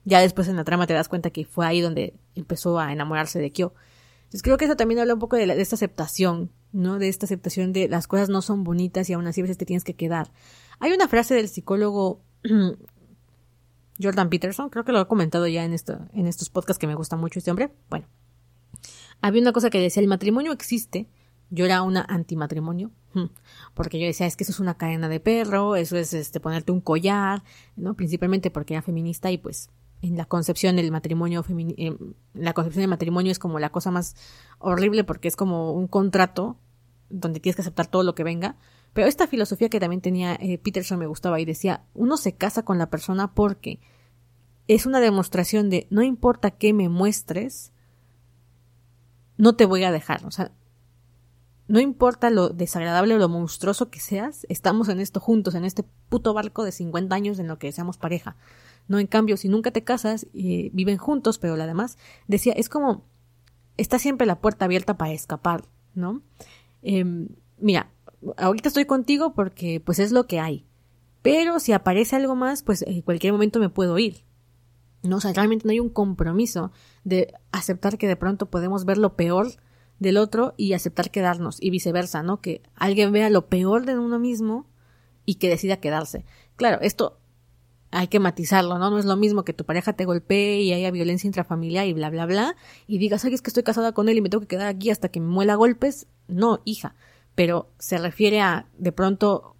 [0.04, 3.38] ya después en la trama te das cuenta que fue ahí donde empezó a enamorarse
[3.38, 3.74] de Kyo.
[4.20, 6.98] Entonces creo que eso también habla un poco de, la, de esta aceptación ¿no?
[6.98, 9.66] De esta aceptación de las cosas no son bonitas y aún así a veces te
[9.66, 10.30] tienes que quedar.
[10.80, 12.22] Hay una frase del psicólogo
[14.02, 16.94] Jordan Peterson, creo que lo he comentado ya en, esto, en estos podcasts que me
[16.94, 17.72] gusta mucho este hombre.
[17.88, 18.06] Bueno,
[19.20, 21.08] había una cosa que decía, el matrimonio existe.
[21.50, 22.92] Yo era una antimatrimonio,
[23.74, 26.72] porque yo decía, es que eso es una cadena de perro, eso es este ponerte
[26.72, 27.42] un collar,
[27.76, 27.94] ¿no?
[27.94, 29.70] Principalmente porque era feminista y pues
[30.02, 31.44] en la concepción del matrimonio
[31.76, 31.96] eh,
[32.34, 34.14] la concepción del matrimonio es como la cosa más
[34.58, 36.56] horrible porque es como un contrato
[37.10, 38.56] donde tienes que aceptar todo lo que venga.
[38.92, 42.64] Pero esta filosofía que también tenía eh, Peterson me gustaba y decía uno se casa
[42.64, 43.80] con la persona porque
[44.66, 47.72] es una demostración de no importa qué me muestres
[49.36, 50.26] no te voy a dejar.
[50.26, 50.52] O sea
[51.68, 55.84] no importa lo desagradable o lo monstruoso que seas, estamos en esto juntos, en este
[56.08, 58.36] puto barco de 50 años en lo que seamos pareja.
[58.88, 62.70] No, en cambio, si nunca te casas, y viven juntos, pero la demás, decía, es
[62.70, 63.04] como,
[63.76, 66.22] está siempre la puerta abierta para escapar, ¿no?
[66.82, 67.04] Eh,
[67.58, 67.90] mira,
[68.38, 70.64] ahorita estoy contigo porque pues es lo que hay.
[71.20, 74.24] Pero si aparece algo más, pues en cualquier momento me puedo ir.
[75.02, 76.72] No, o sea, realmente no hay un compromiso
[77.04, 79.48] de aceptar que de pronto podemos ver lo peor
[79.98, 82.40] del otro y aceptar quedarnos y viceversa, ¿no?
[82.40, 84.66] Que alguien vea lo peor de uno mismo
[85.24, 86.24] y que decida quedarse.
[86.56, 87.18] Claro, esto
[87.90, 88.90] hay que matizarlo, ¿no?
[88.90, 92.10] No es lo mismo que tu pareja te golpee y haya violencia intrafamiliar y bla,
[92.10, 94.48] bla, bla, y digas, ay, es que estoy casada con él y me tengo que
[94.48, 96.06] quedar aquí hasta que me muela golpes.
[96.28, 96.94] No, hija.
[97.34, 99.56] Pero se refiere a, de pronto,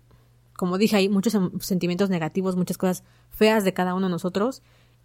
[0.56, 4.62] como dije, hay muchos sentimientos negativos, muchas cosas feas de cada uno de nosotros,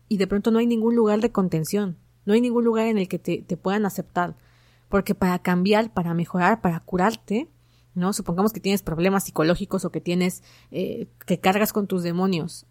[0.10, 1.98] y de pronto no hay ningún lugar de contención.
[2.26, 4.36] No hay ningún lugar en el que te puedan aceptar.
[4.94, 7.50] Porque para cambiar, para mejorar, para curarte,
[7.96, 8.14] ¿no?
[8.14, 12.68] Supongamos que tienes problemas psicológicos o que tienes, eh, que cargas con tus demonios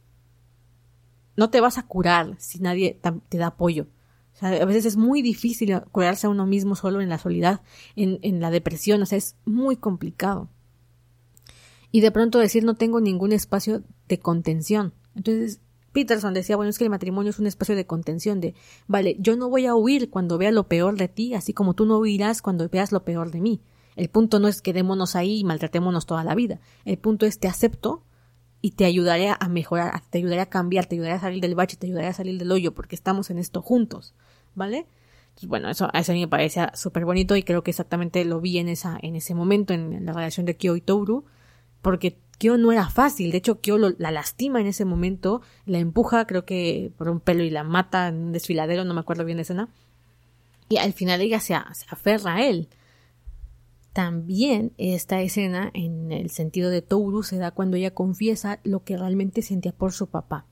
[1.36, 3.86] no te vas a curar si nadie te da apoyo.
[4.34, 7.62] O sea, a veces es muy difícil curarse a uno mismo solo en la soledad,
[7.96, 10.48] en, en la depresión, o sea, es muy complicado.
[11.90, 14.94] Y de pronto decir no tengo ningún espacio de contención.
[15.16, 15.60] Entonces,
[15.92, 18.54] Peterson decía, bueno, es que el matrimonio es un espacio de contención, de,
[18.86, 21.86] vale, yo no voy a huir cuando vea lo peor de ti, así como tú
[21.86, 23.60] no huirás cuando veas lo peor de mí.
[23.94, 26.60] El punto no es quedémonos ahí y maltratémonos toda la vida.
[26.84, 28.04] El punto es te acepto,
[28.62, 31.76] y te ayudaré a mejorar, te ayudaré a cambiar, te ayudaré a salir del bache,
[31.76, 34.14] te ayudaré a salir del hoyo, porque estamos en esto juntos,
[34.54, 34.86] ¿vale?
[35.30, 38.40] Entonces, bueno, eso, eso a mí me parece súper bonito y creo que exactamente lo
[38.40, 41.24] vi en esa, en ese momento, en, la relación de Kyo y Touru,
[41.82, 46.26] porque Kyo no era fácil, de hecho Kyo la lastima en ese momento, la empuja,
[46.26, 49.36] creo que por un pelo y la mata en un desfiladero, no me acuerdo bien
[49.36, 49.68] de escena,
[50.68, 52.68] y al final ella se, se aferra a él,
[53.92, 58.96] también esta escena, en el sentido de Touru, se da cuando ella confiesa lo que
[58.96, 60.46] realmente sentía por su papá.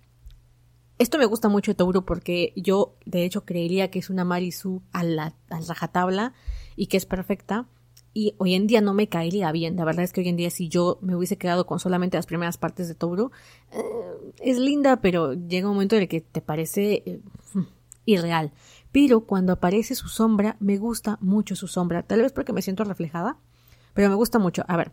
[0.98, 4.82] Esto me gusta mucho de Touru porque yo, de hecho, creería que es una Marisu
[4.92, 6.34] a la, rajatabla
[6.76, 7.66] y que es perfecta.
[8.12, 9.76] Y hoy en día no me caería bien.
[9.76, 12.26] La verdad es que hoy en día, si yo me hubiese quedado con solamente las
[12.26, 13.30] primeras partes de Touru,
[13.72, 13.82] eh,
[14.40, 17.20] es linda, pero llega un momento en el que te parece eh,
[18.04, 18.52] irreal
[18.92, 22.84] pero cuando aparece su sombra, me gusta mucho su sombra, tal vez porque me siento
[22.84, 23.38] reflejada,
[23.94, 24.64] pero me gusta mucho.
[24.66, 24.92] A ver,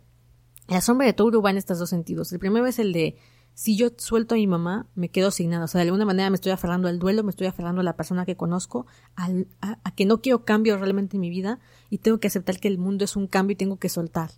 [0.68, 2.32] la sombra de Touru va en estos dos sentidos.
[2.32, 3.18] El primero es el de
[3.58, 5.66] si yo suelto a mi mamá, me quedo asignada.
[5.66, 7.95] O sea, de alguna manera me estoy aferrando al duelo, me estoy aferrando a la
[7.95, 8.86] persona que conozco,
[9.16, 9.30] a,
[9.62, 12.78] a, que no quiero cambio realmente en mi vida y tengo que aceptar que el
[12.78, 14.30] mundo es un cambio y tengo que soltar.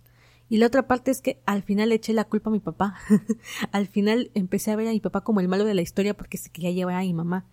[0.48, 2.94] Y la otra parte es que al final eché la culpa a mi papá.
[3.72, 6.38] al final empecé a ver a mi papá como el malo de la historia porque
[6.38, 7.46] se quería llevar a mi mamá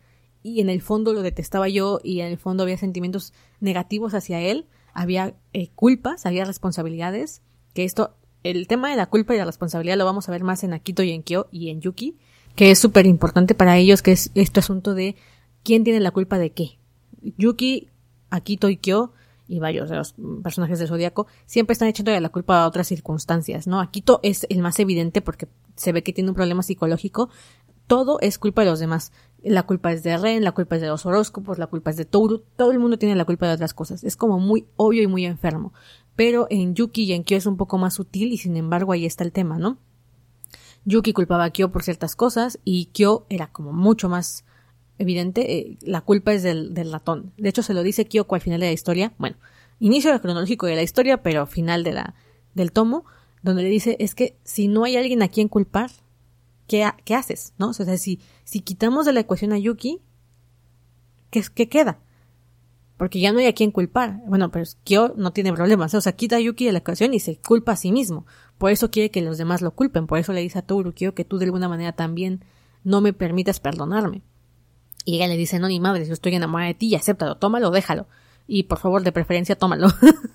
[0.43, 4.39] y en el fondo lo detestaba yo y en el fondo había sentimientos negativos hacia
[4.39, 7.41] él, había eh, culpas, había responsabilidades,
[7.73, 8.15] que esto,
[8.49, 11.03] el tema de la culpa y la responsabilidad lo vamos a ver más en Akito
[11.03, 12.17] y en Kyo y en Yuki,
[12.55, 15.15] que es súper importante para ellos, que es este asunto de
[15.63, 16.79] quién tiene la culpa de qué.
[17.37, 17.89] Yuki,
[18.29, 19.13] Akito y Kyo
[19.47, 23.67] y varios de los personajes del zodiaco siempre están echando la culpa a otras circunstancias,
[23.67, 23.79] ¿no?
[23.79, 27.29] Akito es el más evidente porque se ve que tiene un problema psicológico.
[27.85, 30.87] Todo es culpa de los demás la culpa es de Ren, la culpa es de
[30.87, 33.73] los horóscopos, la culpa es de Toru, todo el mundo tiene la culpa de otras
[33.73, 34.03] cosas.
[34.03, 35.73] Es como muy obvio y muy enfermo.
[36.17, 39.05] Pero en Yuki y en Kyo es un poco más sutil y sin embargo ahí
[39.05, 39.77] está el tema, ¿no?
[40.83, 44.43] Yuki culpaba a Kyo por ciertas cosas y Kyo era como mucho más
[44.97, 47.33] evidente, eh, la culpa es del, del, ratón.
[47.37, 49.37] De hecho se lo dice Kyoko al final de la historia, bueno,
[49.79, 52.15] inicio cronológico de la historia, pero final de la,
[52.55, 53.05] del tomo,
[53.43, 55.91] donde le dice es que si no hay alguien a quien culpar,
[56.67, 57.53] ¿qué, qué haces?
[57.57, 57.69] ¿No?
[57.69, 60.01] O sea, si, si quitamos de la ecuación a Yuki,
[61.29, 61.99] ¿qué, qué queda?
[62.97, 64.21] Porque ya no hay a quien culpar.
[64.25, 65.93] Bueno, pero Kyo no tiene problemas.
[65.93, 68.25] O sea, quita Yuki de la ecuación y se culpa a sí mismo.
[68.57, 70.07] Por eso quiere que los demás lo culpen.
[70.07, 72.43] Por eso le dice a Toru Kyo que tú de alguna manera también
[72.83, 74.23] no me permitas perdonarme.
[75.05, 78.07] Y ella le dice, no, ni madre, yo estoy enamorada de ti, acéptalo, tómalo, déjalo.
[78.47, 79.87] Y por favor, de preferencia, tómalo.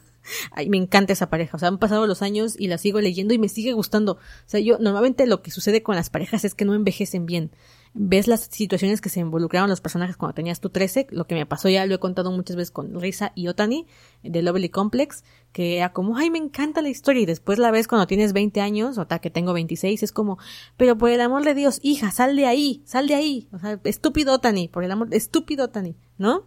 [0.52, 1.56] Ay, me encanta esa pareja.
[1.56, 4.12] O sea, han pasado los años y la sigo leyendo y me sigue gustando.
[4.12, 7.50] O sea, yo normalmente lo que sucede con las parejas es que no envejecen bien.
[7.94, 11.44] Ves las situaciones que se involucraron los personajes cuando tenías tú 13, lo que me
[11.44, 13.86] pasó ya lo he contado muchas veces con Risa y Otani
[14.22, 17.88] de Lovely Complex, que era como, ay, me encanta la historia y después la ves
[17.88, 20.38] cuando tienes 20 años, o tal que tengo 26, es como,
[20.78, 23.48] pero por el amor de Dios, hija, sal de ahí, sal de ahí.
[23.52, 26.46] O sea, estúpido Otani, por el amor, estúpido Otani, ¿no?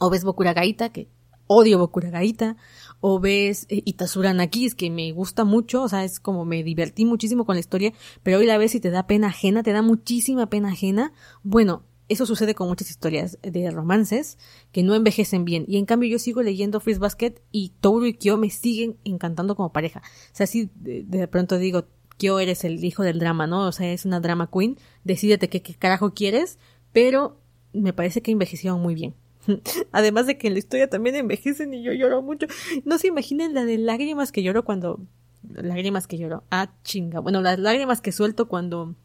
[0.00, 1.08] O ves Bokura Gaita, que
[1.46, 2.56] odio Bokura Gaita,
[3.00, 7.04] o ves eh, Itasura Nakis, que me gusta mucho, o sea, es como me divertí
[7.04, 7.92] muchísimo con la historia,
[8.22, 11.12] pero hoy la ves y te da pena ajena, te da muchísima pena ajena.
[11.42, 14.38] Bueno, eso sucede con muchas historias de romances
[14.72, 15.64] que no envejecen bien.
[15.66, 19.56] Y en cambio yo sigo leyendo Freeze Basket y Toru y Kyo me siguen encantando
[19.56, 20.02] como pareja.
[20.32, 21.86] O sea, si de, pronto digo,
[22.16, 23.66] Kyo eres el hijo del drama, ¿no?
[23.66, 26.58] O sea, es una drama queen, decídete qué, qué carajo quieres,
[26.92, 27.40] pero
[27.72, 29.14] me parece que envejecieron muy bien.
[29.92, 32.46] Además de que en la historia también envejecen y yo lloro mucho.
[32.84, 35.00] No se imaginen la de lágrimas que lloro cuando...
[35.48, 36.42] Lágrimas que lloro.
[36.50, 37.20] Ah, chinga.
[37.20, 38.96] Bueno, las lágrimas que suelto cuando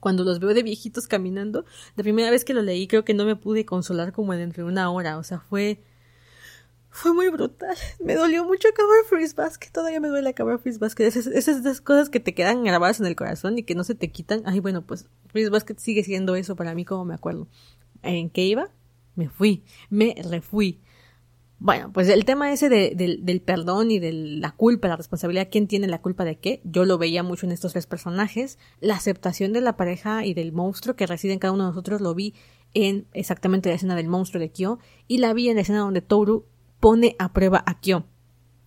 [0.00, 1.64] cuando los veo de viejitos caminando.
[1.94, 4.70] La primera vez que lo leí creo que no me pude consolar como dentro de
[4.70, 5.18] una hora.
[5.18, 5.82] O sea, fue...
[6.88, 7.76] fue muy brutal.
[8.02, 9.70] Me dolió mucho acabar Freeze Basket.
[9.70, 11.04] Todavía me duele acabar Freeze Basket.
[11.04, 14.10] Esas, esas, cosas que te quedan grabadas en el corazón y que no se te
[14.10, 14.42] quitan.
[14.46, 17.46] Ay, bueno, pues Freeze Basket sigue siendo eso para mí como me acuerdo.
[18.02, 18.70] ¿En qué iba?
[19.20, 19.64] Me fui.
[19.90, 20.80] Me refui.
[21.58, 25.66] Bueno, pues el tema ese de, del perdón y de la culpa, la responsabilidad, quién
[25.66, 28.58] tiene la culpa de qué, yo lo veía mucho en estos tres personajes.
[28.80, 32.00] La aceptación de la pareja y del monstruo que reside en cada uno de nosotros
[32.00, 32.32] lo vi
[32.72, 36.00] en exactamente la escena del monstruo de Kyo y la vi en la escena donde
[36.00, 36.46] Toru
[36.80, 38.06] pone a prueba a Kyo.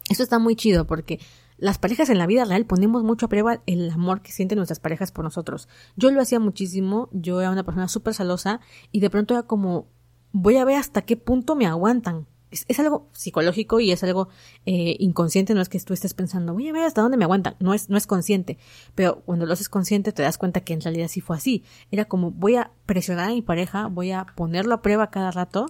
[0.08, 1.20] Eso está muy chido porque
[1.58, 4.80] las parejas en la vida real ponemos mucho a prueba el amor que sienten nuestras
[4.80, 5.68] parejas por nosotros.
[5.96, 8.60] Yo lo hacía muchísimo, yo era una persona súper celosa
[8.92, 9.88] y de pronto era como
[10.34, 12.28] voy a ver hasta qué punto me aguantan.
[12.52, 14.30] Es, algo psicológico y es algo
[14.68, 17.56] eh, inconsciente, no es que tú estés pensando, voy a ver hasta dónde me aguantan,
[17.60, 18.60] no es, no es consciente,
[18.94, 21.64] pero cuando lo haces consciente te das cuenta que en realidad sí fue así.
[21.90, 25.66] Era como voy a presionar a mi pareja, voy a ponerlo a prueba cada rato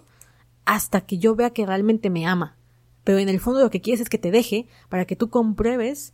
[0.66, 2.58] hasta que yo vea que realmente me ama.
[3.06, 6.14] Pero en el fondo lo que quieres es que te deje para que tú compruebes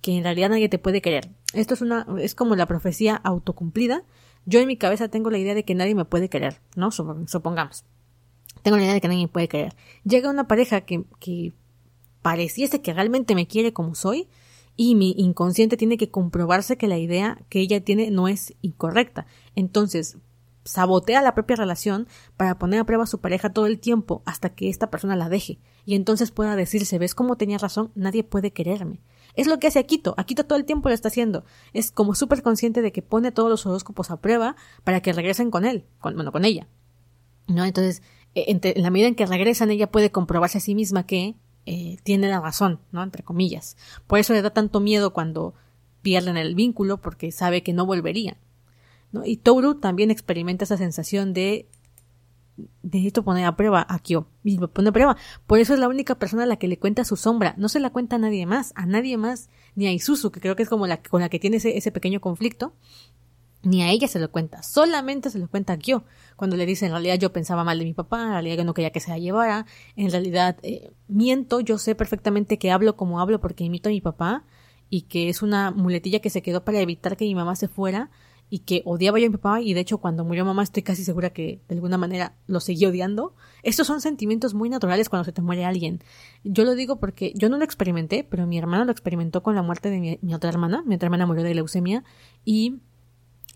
[0.00, 1.30] que en realidad nadie te puede querer.
[1.52, 4.02] Esto es una, es como la profecía autocumplida.
[4.46, 6.90] Yo en mi cabeza tengo la idea de que nadie me puede querer, ¿no?
[6.90, 7.84] Supongamos.
[8.62, 9.74] Tengo la idea de que nadie me puede querer.
[10.04, 11.04] Llega una pareja que,
[12.22, 14.28] pareciese que realmente me quiere como soy,
[14.76, 19.26] y mi inconsciente tiene que comprobarse que la idea que ella tiene no es incorrecta.
[19.54, 20.16] Entonces,
[20.64, 22.06] sabotea la propia relación
[22.36, 25.28] para poner a prueba a su pareja todo el tiempo hasta que esta persona la
[25.28, 29.00] deje y entonces pueda decirse ves cómo tenía razón nadie puede quererme
[29.34, 30.14] es lo que hace Akito.
[30.16, 31.44] Akito todo el tiempo lo está haciendo.
[31.72, 35.50] Es como súper consciente de que pone todos los horóscopos a prueba para que regresen
[35.50, 36.68] con él con, bueno con ella.
[37.46, 38.02] No entonces
[38.34, 41.34] e, en la medida en que regresan ella puede comprobarse a sí misma que
[41.66, 43.76] eh, tiene la razón no entre comillas.
[44.06, 45.54] Por eso le da tanto miedo cuando
[46.02, 48.36] pierden el vínculo porque sabe que no volverían
[49.24, 51.68] y Toru también experimenta esa sensación de
[52.82, 55.16] necesito poner a prueba a Kyo y pone a prueba.
[55.46, 57.54] Por eso es la única persona a la que le cuenta su sombra.
[57.56, 60.56] No se la cuenta a nadie más, a nadie más, ni a Isuzu, que creo
[60.56, 62.74] que es como la con la que tiene ese, pequeño conflicto,
[63.62, 64.62] ni a ella se lo cuenta.
[64.62, 66.04] Solamente se lo cuenta a Kyo.
[66.36, 68.74] Cuando le dice en realidad yo pensaba mal de mi papá, en realidad yo no
[68.74, 69.66] quería que se la llevara,
[69.96, 74.00] en realidad eh, miento, yo sé perfectamente que hablo como hablo porque imito a mi
[74.00, 74.44] papá
[74.88, 78.10] y que es una muletilla que se quedó para evitar que mi mamá se fuera
[78.50, 81.04] y que odiaba yo a mi papá y de hecho cuando murió mamá estoy casi
[81.04, 83.34] segura que de alguna manera lo seguí odiando.
[83.62, 86.02] Estos son sentimientos muy naturales cuando se te muere alguien.
[86.42, 89.62] Yo lo digo porque yo no lo experimenté, pero mi hermana lo experimentó con la
[89.62, 90.82] muerte de mi, otra hermana.
[90.84, 92.02] Mi otra hermana murió de leucemia
[92.44, 92.80] y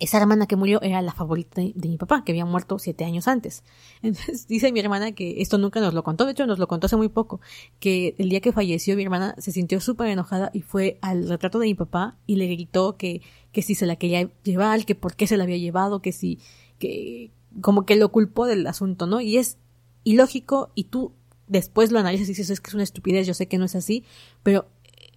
[0.00, 3.28] esa hermana que murió era la favorita de, mi papá, que había muerto siete años
[3.28, 3.62] antes.
[4.02, 6.86] Entonces dice mi hermana que esto nunca nos lo contó, de hecho nos lo contó
[6.86, 7.40] hace muy poco,
[7.78, 11.58] que el día que falleció mi hermana se sintió súper enojada y fue al retrato
[11.58, 13.22] de mi papá y le gritó que,
[13.52, 16.40] que si se la quería llevar, que por qué se la había llevado, que si,
[16.78, 17.30] que
[17.60, 19.20] como que lo culpó del asunto, ¿no?
[19.20, 19.58] Y es
[20.02, 21.12] ilógico y tú
[21.46, 23.76] después lo analizas y dices es que es una estupidez, yo sé que no es
[23.76, 24.04] así,
[24.42, 24.66] pero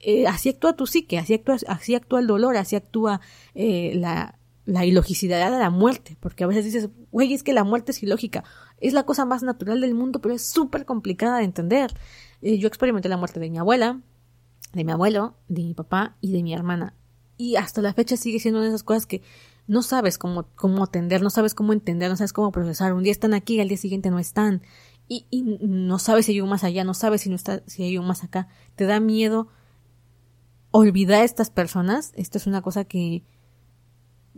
[0.02, 3.22] eh, así actúa tu psique, así actúa, así actúa el dolor, así actúa
[3.56, 4.38] eh, la,
[4.68, 8.04] la ilogicidad de la muerte, porque a veces dices, güey, es que la muerte es
[8.04, 8.44] ilógica,
[8.82, 11.94] es la cosa más natural del mundo, pero es súper complicada de entender.
[12.42, 14.02] Eh, yo experimenté la muerte de mi abuela,
[14.74, 16.94] de mi abuelo, de mi papá y de mi hermana,
[17.38, 19.22] y hasta la fecha sigue siendo una de esas cosas que
[19.68, 22.94] no sabes cómo, cómo atender, no sabes cómo entender, no sabes cómo procesar.
[22.94, 24.64] Un día están aquí al día siguiente no están.
[25.08, 27.84] Y, y no sabes si hay un más allá, no sabes si no está, si
[27.84, 28.48] hay un más acá.
[28.76, 29.48] Te da miedo
[30.72, 32.12] olvidar a estas personas.
[32.16, 33.24] Esto es una cosa que,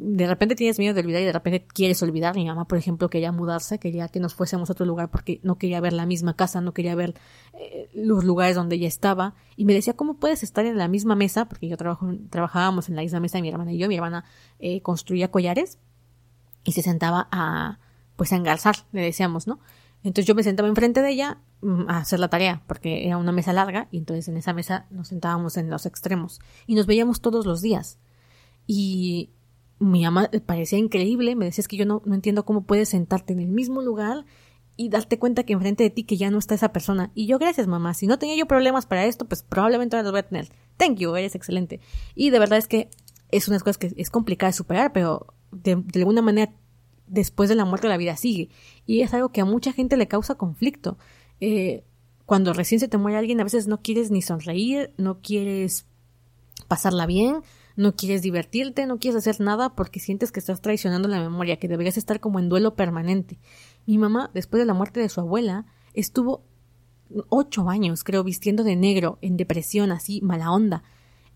[0.02, 2.34] de repente tienes miedo de olvidar y de repente quieres olvidar.
[2.34, 5.58] Mi mamá, por ejemplo, quería mudarse, quería que nos fuésemos a otro lugar porque no
[5.58, 7.16] quería ver la misma casa, no quería ver
[7.54, 9.36] eh, los lugares donde ella estaba.
[9.58, 11.50] Y me decía, ¿cómo puedes estar en la misma mesa?
[11.50, 13.90] Porque yo trabajo, trabajábamos en la misma mesa, mi hermana y yo.
[13.90, 14.24] Mi hermana
[14.60, 15.80] eh, construía collares
[16.64, 17.80] y se sentaba a,
[18.16, 19.60] pues, a engalzar, le decíamos, ¿no?
[20.02, 23.34] Entonces yo me sentaba enfrente de ella mm, a hacer la tarea, porque era una
[23.34, 27.20] mesa larga y entonces en esa mesa nos sentábamos en los extremos y nos veíamos
[27.20, 28.00] todos los días.
[28.66, 29.32] Y
[29.80, 33.34] mi mamá parecía increíble, me decía es que yo no, no entiendo cómo puedes sentarte
[33.34, 34.26] en el mismo lugar
[34.80, 37.12] y darte cuenta que enfrente de ti que ya no está esa persona.
[37.14, 40.14] Y yo, gracias mamá, si no tenía yo problemas para esto, pues probablemente ahora los
[40.14, 40.50] voy a tener.
[40.78, 41.82] Thank you, eres excelente.
[42.16, 42.90] Y de verdad es que
[43.30, 46.54] es una cosa que es complicada de superar, pero de, alguna manera
[47.08, 48.50] después de la muerte la vida sigue.
[48.86, 50.98] Y es algo que a mucha gente le causa conflicto.
[51.42, 51.84] Eh,
[52.26, 55.88] cuando recién se te muere alguien, a veces no quieres ni sonreír, no quieres
[56.70, 57.42] pasarla bien,
[57.80, 61.70] no quieres divertirte, no quieres hacer nada porque sientes que estás traicionando la memoria, que
[61.70, 63.40] deberías estar como en duelo permanente.
[63.86, 66.44] Mi mamá, después de la muerte de su abuela, estuvo
[67.30, 70.84] ocho años, creo, vistiendo de negro, en depresión, así, mala onda.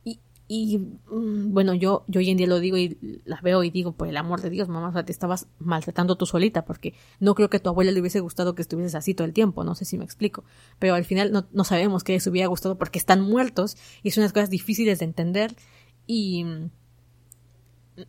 [0.04, 3.70] Y Y mm, bueno, yo, yo hoy en día lo digo y las veo y
[3.70, 6.94] digo, por el amor de Dios, mamá, o sea, te estabas maltratando tú solita, porque
[7.22, 9.64] no creo que a tu abuela le hubiese gustado que estuvieses así todo el tiempo,
[9.64, 10.44] no sé si me explico.
[10.78, 14.24] Pero al final no, no sabemos que les hubiera gustado porque están muertos y son
[14.24, 15.56] unas cosas difíciles de entender
[16.08, 16.46] y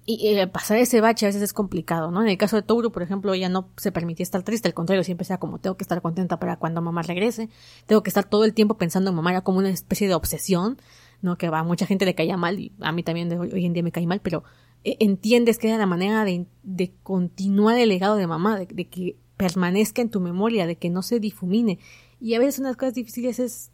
[0.07, 2.23] y eh, pasar ese bache a veces es complicado, ¿no?
[2.23, 5.05] En el caso de Touro, por ejemplo, ella no se permitía estar triste, al contrario,
[5.05, 7.51] siempre sea como tengo que estar contenta para cuando mamá regrese,
[7.87, 10.79] tengo que estar todo el tiempo pensando en mamá, era como una especie de obsesión,
[11.21, 11.37] ¿no?
[11.37, 13.93] Que a mucha gente le caía mal y a mí también hoy, en día me
[13.93, 14.43] cae mal, pero
[14.85, 18.89] eh, entiendes que era la manera de, de continuar el legado de mamá, de, de,
[18.89, 21.79] que permanezca en tu memoria, de que no se difumine.
[22.21, 23.71] Y a veces unas cosas difíciles es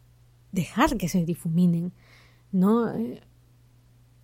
[0.51, 1.93] dejar que se difuminen,
[2.51, 2.93] ¿no?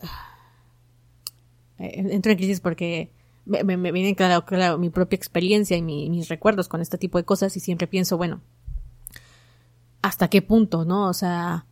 [1.78, 3.12] Entro en crisis porque
[3.44, 7.24] me, me, viene claro, claro mi propia experiencia y mis recuerdos con este tipo de
[7.24, 8.40] cosas y siempre pienso, bueno,
[10.02, 11.08] ¿hasta qué punto, no?
[11.08, 11.66] O sea,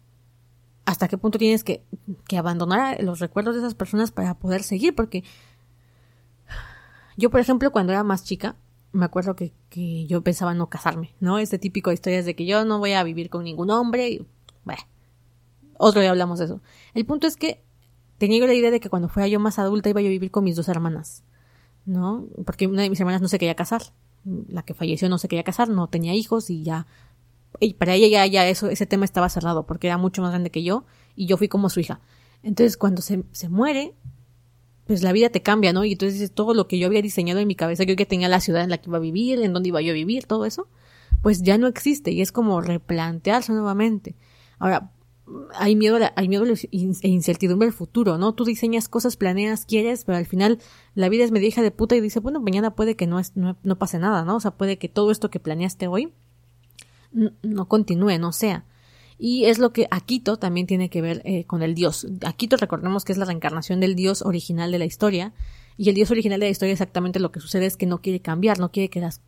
[0.84, 1.84] ¿hasta qué punto tienes que,
[2.28, 4.94] que abandonar los recuerdos de esas personas para poder seguir?
[4.94, 5.24] Porque
[7.16, 8.56] yo, por ejemplo, cuando era más chica,
[8.92, 11.38] me acuerdo que, que yo pensaba no casarme, ¿no?
[11.38, 14.26] Este típico de historias de que yo no voy a vivir con ningún hombre y,
[14.64, 14.82] bueno,
[15.78, 16.60] otro día hablamos de eso.
[16.94, 17.62] El punto es que
[18.18, 20.44] tenía la idea de que cuando fuera yo más adulta iba yo a vivir con
[20.44, 21.24] mis dos hermanas,
[21.84, 22.26] ¿no?
[22.46, 23.82] Porque una de mis hermanas no se quería casar,
[24.24, 26.86] la que falleció no se quería casar, no tenía hijos y ya
[27.60, 30.50] y para ella ya, ya eso, ese tema estaba cerrado porque era mucho más grande
[30.50, 30.84] que yo
[31.14, 32.00] y yo fui como su hija.
[32.42, 33.94] Entonces cuando se, se muere,
[34.86, 35.84] pues la vida te cambia, ¿no?
[35.84, 38.40] Y entonces todo lo que yo había diseñado en mi cabeza, yo que tenía la
[38.40, 40.68] ciudad en la que iba a vivir, en dónde iba yo a vivir, todo eso,
[41.22, 44.14] pues ya no existe y es como replantearse nuevamente.
[44.58, 44.90] Ahora,
[45.54, 48.34] hay miedo, hay miedo e incertidumbre al futuro, ¿no?
[48.34, 50.58] Tú diseñas cosas, planeas, quieres, pero al final
[50.94, 53.36] la vida es media hija de puta y dice, bueno, mañana puede que no, es,
[53.36, 54.36] no, no pase nada, ¿no?
[54.36, 56.12] O sea, puede que todo esto que planeaste hoy
[57.42, 58.66] no continúe, no sea.
[59.16, 62.06] Y es lo que Akito también tiene que ver eh, con el dios.
[62.24, 65.32] Akito recordemos que es la reencarnación del dios original de la historia.
[65.76, 68.20] Y el dios original de la historia exactamente lo que sucede es que no quiere
[68.20, 69.22] cambiar, no quiere que las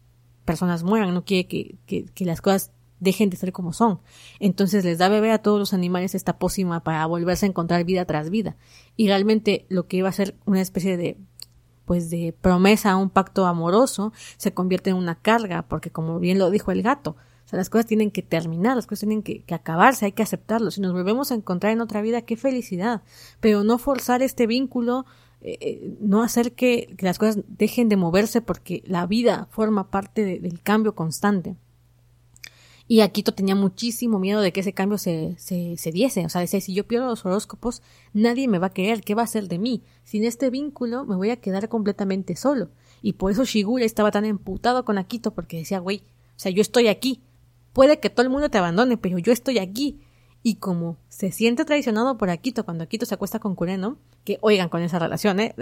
[0.44, 4.00] personas mueran, no quiere que, que las cosas dejen de ser como son.
[4.40, 8.04] Entonces les da beber a todos los animales esta pócima para volverse a encontrar vida
[8.04, 8.56] tras vida.
[8.96, 11.18] Y realmente lo que iba a ser una especie de
[11.84, 16.50] pues de promesa, un pacto amoroso, se convierte en una carga, porque como bien lo
[16.50, 17.16] dijo el gato,
[17.46, 20.72] o sea, las cosas tienen que terminar, las cosas tienen que, acabarse, hay que aceptarlo.
[20.72, 23.02] Si nos volvemos a encontrar en otra vida, qué felicidad.
[23.38, 25.06] Pero no forzar este vínculo,
[25.40, 30.24] eh, eh, no hacer que, las cosas dejen de moverse porque la vida forma parte
[30.24, 31.56] del cambio constante.
[32.88, 36.24] Y Akito tenía muchísimo miedo de que ese cambio se, se, se, diese.
[36.24, 37.82] O sea, decía, si yo pierdo los horóscopos,
[38.12, 39.00] nadie me va a querer.
[39.00, 39.82] ¿Qué va a hacer de mí?
[40.04, 42.70] Sin este vínculo me voy a quedar completamente solo.
[43.02, 46.04] Y por eso Shigura estaba tan emputado con Akito porque decía, güey,
[46.36, 47.22] o sea, yo estoy aquí.
[47.72, 50.00] Puede que todo el mundo te abandone, pero yo estoy aquí.
[50.46, 54.68] Y como se siente traicionado por Akito cuando Akito se acuesta con Kureno, que oigan
[54.68, 55.56] con esa relación, ¿eh?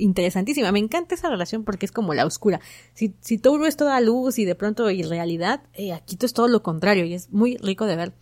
[0.00, 0.72] interesantísima.
[0.72, 2.60] Me encanta esa relación porque es como la oscura.
[2.94, 7.04] Si, si es toda luz y de pronto irrealidad, eh, Akito es todo lo contrario
[7.04, 8.12] y es muy rico de ver.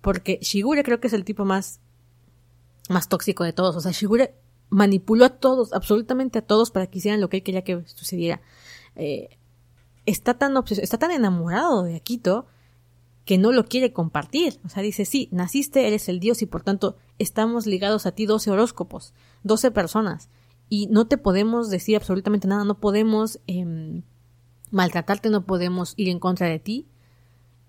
[0.00, 1.80] Porque Shigure creo que es el tipo más,
[2.88, 3.76] más tóxico de todos.
[3.76, 4.34] O sea, Shigure
[4.70, 8.40] manipuló a todos, absolutamente a todos para que hicieran lo que él quería que sucediera.
[8.96, 9.36] Eh,
[10.06, 12.46] está tan está tan enamorado de Akito
[13.24, 14.58] que no lo quiere compartir.
[14.64, 18.26] O sea, dice, sí, naciste, eres el Dios y por tanto estamos ligados a ti
[18.26, 20.28] doce horóscopos, doce personas.
[20.68, 24.02] Y no te podemos decir absolutamente nada, no podemos eh,
[24.70, 26.86] maltratarte, no podemos ir en contra de ti.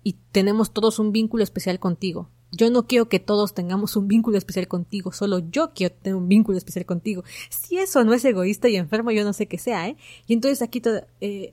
[0.04, 2.28] Y tenemos todos un vínculo especial contigo.
[2.54, 6.28] Yo no quiero que todos tengamos un vínculo especial contigo, solo yo quiero tener un
[6.28, 7.24] vínculo especial contigo.
[7.48, 9.96] Si eso no es egoísta y enfermo, yo no sé qué sea, ¿eh?
[10.26, 10.82] Y entonces aquí
[11.22, 11.52] eh,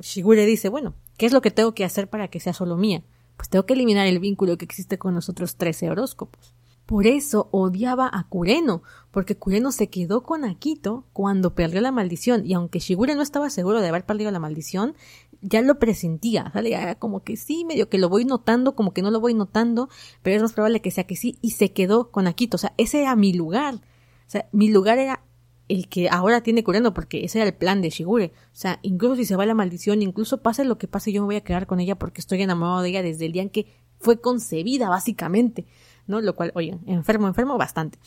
[0.00, 3.04] Shigure dice, bueno, ¿qué es lo que tengo que hacer para que sea solo mía?
[3.42, 6.54] Pues tengo que eliminar el vínculo que existe con los otros trece horóscopos.
[6.86, 12.46] Por eso odiaba a Kureno, porque Kureno se quedó con Akito cuando perdió la maldición,
[12.46, 14.94] y aunque Shigure no estaba seguro de haber perdido la maldición,
[15.40, 16.96] ya lo presentía, ¿sale?
[17.00, 19.88] como que sí, medio que lo voy notando, como que no lo voy notando,
[20.22, 22.74] pero es más probable que sea que sí, y se quedó con Akito, o sea,
[22.76, 25.24] ese era mi lugar, o sea, mi lugar era
[25.68, 28.26] el que ahora tiene curando, porque ese era el plan de Shigure.
[28.26, 31.26] O sea, incluso si se va la maldición, incluso pase lo que pase, yo me
[31.26, 33.66] voy a quedar con ella porque estoy enamorado de ella desde el día en que
[33.98, 35.66] fue concebida, básicamente.
[36.06, 36.20] ¿No?
[36.20, 37.98] Lo cual, oye, enfermo, enfermo bastante.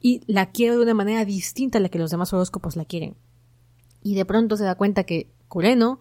[0.00, 3.16] Y la quiero de una manera distinta a la que los demás horóscopos la quieren.
[4.02, 6.00] Y de pronto se da cuenta que Kureno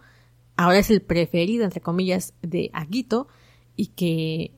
[0.55, 3.27] ahora es el preferido, entre comillas, de Agito
[3.75, 4.51] y que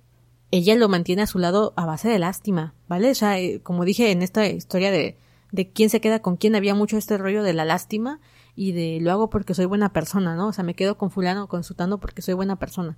[0.51, 3.11] ella lo mantiene a su lado a base de lástima, ¿vale?
[3.11, 5.17] O sea, eh, como dije en esta historia de,
[5.51, 8.19] de quién se queda con quién, había mucho este rollo de la lástima
[8.55, 10.47] y de lo hago porque soy buena persona, ¿no?
[10.49, 12.97] O sea, me quedo con fulano consultando porque soy buena persona.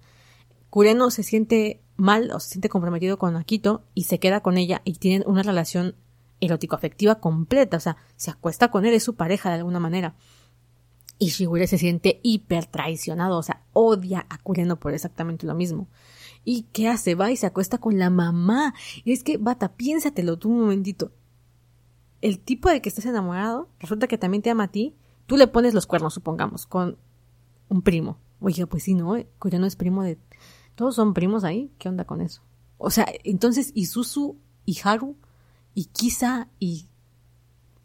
[0.69, 4.81] Kureno se siente mal o se siente comprometido con Akito y se queda con ella
[4.85, 5.95] y tienen una relación
[6.39, 10.15] erótico-afectiva completa, o sea, se acuesta con él, es su pareja de alguna manera.
[11.19, 15.87] Y Shigure se siente hiper traicionado, o sea, odia a Kureno por exactamente lo mismo.
[16.43, 17.13] ¿Y qué hace?
[17.13, 18.73] Va y se acuesta con la mamá.
[19.03, 21.11] Y es que, bata, piénsatelo tú un momentito.
[22.21, 24.95] El tipo de que estás enamorado, resulta que también te ama a ti,
[25.25, 26.97] tú le pones los cuernos, supongamos, con
[27.69, 28.17] un primo.
[28.39, 30.19] Oiga, pues sí, no, Kureno es primo de...
[30.75, 32.41] Todos son primos ahí, ¿qué onda con eso?
[32.77, 35.15] O sea, entonces Isuzu y Haru
[35.73, 36.87] y Kisa y...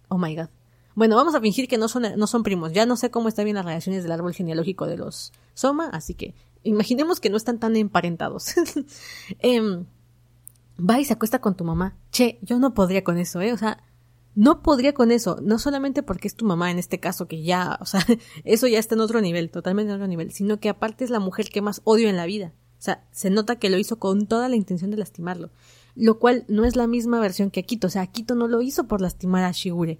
[0.08, 0.48] Oh my god.
[0.94, 2.72] Bueno, vamos a fingir que no son, no son primos.
[2.72, 6.14] Ya no sé cómo están bien las relaciones del árbol genealógico de los Soma, así
[6.14, 8.54] que imaginemos que no están tan emparentados.
[9.40, 9.84] eh,
[10.78, 11.96] va y se acuesta con tu mamá.
[12.10, 13.52] Che, yo no podría con eso, ¿eh?
[13.52, 13.82] O sea,
[14.36, 15.38] no podría con eso.
[15.42, 18.06] No solamente porque es tu mamá en este caso, que ya, o sea,
[18.44, 21.18] eso ya está en otro nivel, totalmente en otro nivel, sino que aparte es la
[21.18, 22.52] mujer que más odio en la vida.
[22.78, 25.50] O sea, se nota que lo hizo con toda la intención de lastimarlo
[25.96, 27.88] lo cual no es la misma versión que Akito.
[27.88, 29.98] O sea, Akito no lo hizo por lastimar a Shigure.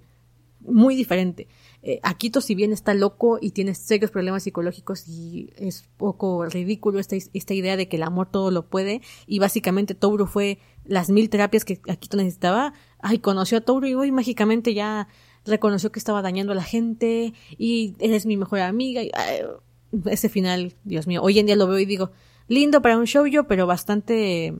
[0.61, 1.47] Muy diferente.
[1.81, 6.99] Eh, Akito, si bien está loco y tiene serios problemas psicológicos y es poco ridículo
[6.99, 11.09] esta, esta idea de que el amor todo lo puede, y básicamente Touro fue las
[11.09, 15.07] mil terapias que Akito necesitaba, ay, conoció a Touro y hoy mágicamente ya
[15.45, 19.01] reconoció que estaba dañando a la gente y eres mi mejor amiga.
[19.03, 19.11] Y,
[20.05, 22.11] ese final, Dios mío, hoy en día lo veo y digo,
[22.47, 24.53] lindo para un show yo, pero bastante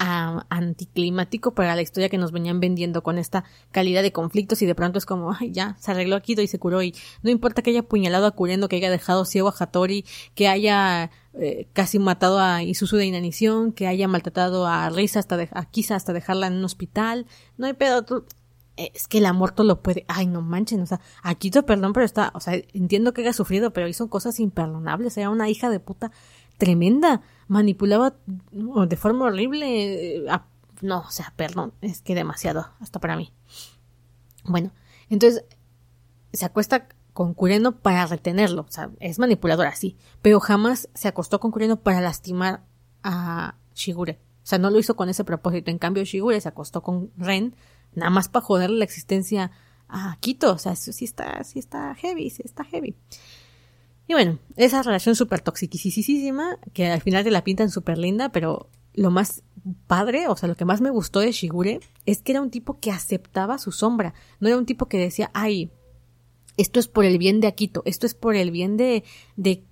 [0.00, 4.74] anticlimático para la historia que nos venían vendiendo con esta calidad de conflictos y de
[4.74, 7.70] pronto es como, ay, ya, se arregló aquí y se curó y no importa que
[7.70, 12.40] haya apuñalado a Kurendo, que haya dejado ciego a Hattori, que haya eh, casi matado
[12.40, 16.46] a Isuzu de inanición, que haya maltratado a Risa hasta de, a Kisa hasta dejarla
[16.46, 17.26] en un hospital,
[17.58, 18.24] no hay pedo, tú,
[18.76, 22.06] es que el amor todo lo puede, ay, no manchen, o sea, Akito, perdón, pero
[22.06, 25.80] está, o sea, entiendo que haya sufrido, pero hizo cosas imperdonables, era una hija de
[25.80, 26.10] puta
[26.56, 28.14] tremenda, manipulaba
[28.52, 30.16] de forma horrible.
[30.16, 30.24] Eh,
[30.82, 33.32] no, o sea, perdón, es que demasiado, hasta para mí.
[34.44, 34.72] Bueno,
[35.10, 35.44] entonces
[36.32, 41.40] se acuesta con Kureno para retenerlo, o sea, es manipuladora, sí, pero jamás se acostó
[41.40, 42.62] con Kureno para lastimar
[43.02, 44.20] a Shigure.
[44.42, 45.70] O sea, no lo hizo con ese propósito.
[45.70, 47.54] En cambio, Shigure se acostó con Ren
[47.94, 49.50] nada más para joderle la existencia
[49.88, 50.52] a Kito.
[50.52, 52.96] O sea, eso sí está, sí está heavy, sí está heavy.
[54.10, 58.68] Y bueno, esa relación súper toxiquísima, que al final te la pintan súper linda, pero
[58.92, 59.44] lo más
[59.86, 62.80] padre, o sea, lo que más me gustó de Shigure es que era un tipo
[62.80, 64.12] que aceptaba su sombra.
[64.40, 65.70] No era un tipo que decía, ay,
[66.56, 69.04] esto es por el bien de Akito, esto es por el bien de,
[69.36, 69.62] de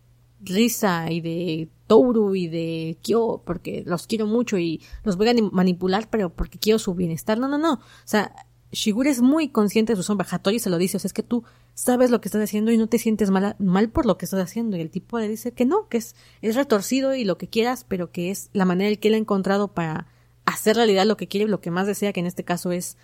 [0.41, 5.35] Risa y de Touru y de Kyo, porque los quiero mucho y los voy a
[5.51, 7.41] manipular, pero porque quiero su bienestar.
[7.41, 7.73] No, no, no.
[7.73, 8.33] O sea,
[8.73, 10.27] Shigure es muy consciente de su sombra.
[10.31, 12.77] Hattori se lo dice, o sea, es que tú sabes lo que estás haciendo y
[12.77, 14.77] no te sientes mal, mal por lo que estás haciendo.
[14.77, 17.85] Y el tipo le dice que no, que es, es retorcido y lo que quieras,
[17.89, 20.07] pero que es la manera en que él ha encontrado para
[20.45, 22.97] hacer realidad lo que quiere y lo que más desea, que en este caso es,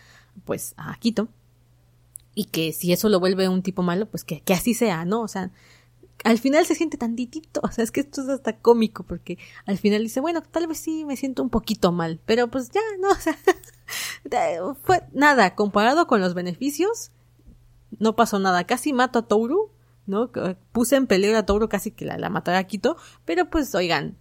[0.45, 1.28] pues, a Akito.
[2.35, 5.23] Y que si eso lo vuelve un tipo malo, pues que, que así sea, ¿no?
[5.23, 5.51] O sea,
[6.23, 9.78] al final se siente tantitito, o sea, es que esto es hasta cómico, porque al
[9.78, 13.09] final dice, bueno, tal vez sí me siento un poquito mal, pero pues ya, no,
[13.11, 13.36] o sea,
[14.82, 17.11] fue nada, comparado con los beneficios,
[17.99, 19.70] no pasó nada, casi mato a Touru,
[20.07, 20.31] ¿no?
[20.73, 24.16] Puse en peligro a Touru casi que la, la matara a Quito, pero pues oigan,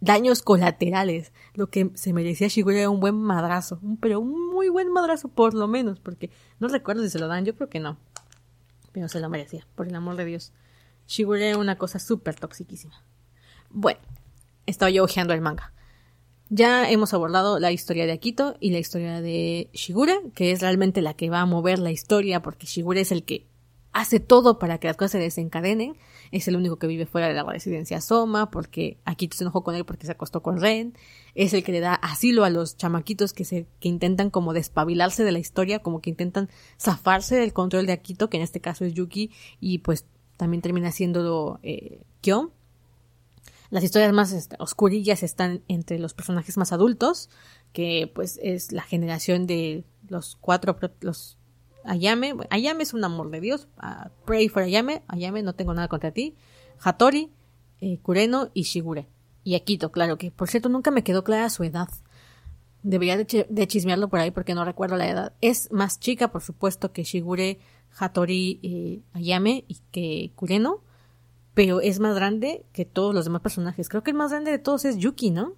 [0.00, 4.92] daños colaterales, lo que se merecía Shigure era un buen madrazo, pero un muy buen
[4.92, 7.96] madrazo por lo menos, porque no recuerdo si se lo dan, yo creo que no,
[8.92, 10.52] pero se lo merecía, por el amor de Dios.
[11.06, 13.04] Shigure una cosa súper toxiquísima.
[13.70, 14.00] Bueno,
[14.66, 15.72] estaba yo ojeando el manga.
[16.50, 21.02] Ya hemos abordado la historia de Akito y la historia de Shigure, que es realmente
[21.02, 23.46] la que va a mover la historia, porque Shigure es el que
[23.94, 25.96] hace todo para que las cosas se desencadenen.
[26.32, 29.76] Es el único que vive fuera de la residencia Soma, porque Akito se enojó con
[29.76, 30.94] él porque se acostó con Ren.
[31.34, 35.24] Es el que le da asilo a los chamaquitos que se, que intentan como despabilarse
[35.24, 38.84] de la historia, como que intentan zafarse del control de Akito, que en este caso
[38.84, 40.06] es Yuki, y pues
[40.36, 42.52] también termina siendo eh, Kyo.
[43.70, 47.30] Las historias más este, oscurillas están entre los personajes más adultos,
[47.72, 51.38] que pues es la generación de los cuatro, los
[51.84, 52.34] Ayame.
[52.50, 53.68] Ayame es un amor de Dios.
[53.82, 55.02] Uh, pray for Ayame.
[55.06, 56.34] Ayame, no tengo nada contra ti.
[56.80, 57.30] Hattori,
[57.80, 59.06] eh, Kureno y Shigure.
[59.44, 61.88] Y Akito, claro, que por cierto nunca me quedó clara su edad.
[62.82, 65.32] Debería de, de, chismearlo por ahí porque no recuerdo la edad.
[65.40, 67.58] Es más chica, por supuesto, que Shigure
[67.96, 70.82] Hattori eh, Ayame y que Kureno,
[71.54, 73.88] pero es más grande que todos los demás personajes.
[73.88, 75.54] Creo que el más grande de todos es Yuki, ¿no?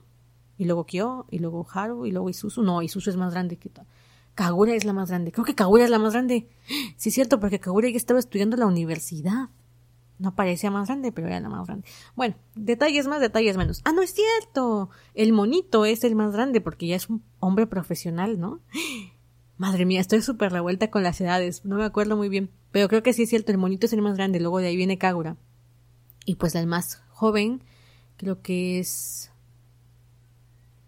[0.58, 2.62] Y luego Kyo, y luego Haru, y luego Isuzu.
[2.62, 3.70] No, Isuzu es más grande que.
[4.34, 5.32] Kagura es la más grande.
[5.32, 6.48] Creo que Kagura es la más grande.
[6.96, 9.48] Sí, es cierto, porque Kagura ya estaba estudiando la universidad.
[10.18, 11.86] No parecía más grande, pero era la más grande.
[12.14, 13.82] Bueno, detalles más, detalles menos.
[13.84, 14.90] Ah, no es cierto.
[15.14, 18.60] El monito es el más grande porque ya es un hombre profesional, ¿no?
[19.58, 23.02] Madre mía, estoy súper revuelta con las edades, no me acuerdo muy bien, pero creo
[23.02, 25.36] que sí es cierto, el monito es el más grande, luego de ahí viene Kagura.
[26.26, 27.62] Y pues el más joven,
[28.16, 29.32] creo que es...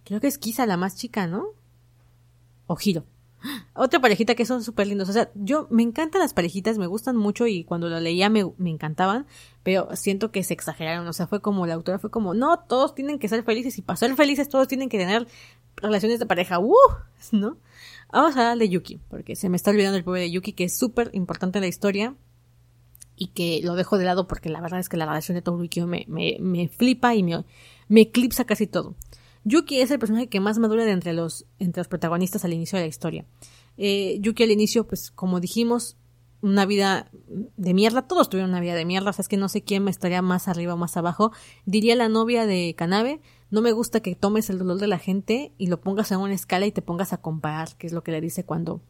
[0.05, 1.49] Creo que es Kisa la más chica, ¿no?
[2.66, 3.05] O Hiro.
[3.74, 5.09] Otra parejita que son súper lindos.
[5.09, 8.45] O sea, yo me encantan las parejitas, me gustan mucho y cuando lo leía me,
[8.57, 9.27] me, encantaban,
[9.62, 11.07] pero siento que se exageraron.
[11.07, 13.82] O sea, fue como la autora fue como, no, todos tienen que ser felices y
[13.82, 15.28] para ser felices todos tienen que tener
[15.77, 16.59] relaciones de pareja.
[16.59, 16.74] ¡Uh!
[17.32, 17.57] ¿No?
[18.12, 20.64] Vamos a hablar de Yuki, porque se me está olvidando el pobre de Yuki, que
[20.64, 22.14] es súper importante en la historia
[23.16, 25.64] y que lo dejo de lado porque la verdad es que la relación de Toru
[25.64, 27.44] y Kyo me, me, me flipa y me,
[27.89, 28.94] me eclipsa casi todo.
[29.44, 32.78] Yuki es el personaje que más madura de entre los, entre los protagonistas al inicio
[32.78, 33.26] de la historia.
[33.76, 35.97] Eh, Yuki al inicio, pues como dijimos,
[36.40, 37.10] una vida
[37.56, 39.85] de mierda, todos tuvieron una vida de mierda, o sea, es que no sé quién
[39.85, 41.32] me estaría más arriba o más abajo.
[41.66, 43.20] Diría la novia de Kanabe,
[43.51, 46.35] no me gusta que tomes el dolor de la gente y lo pongas en una
[46.35, 48.83] escala y te pongas a comparar, que es lo que le dice cuando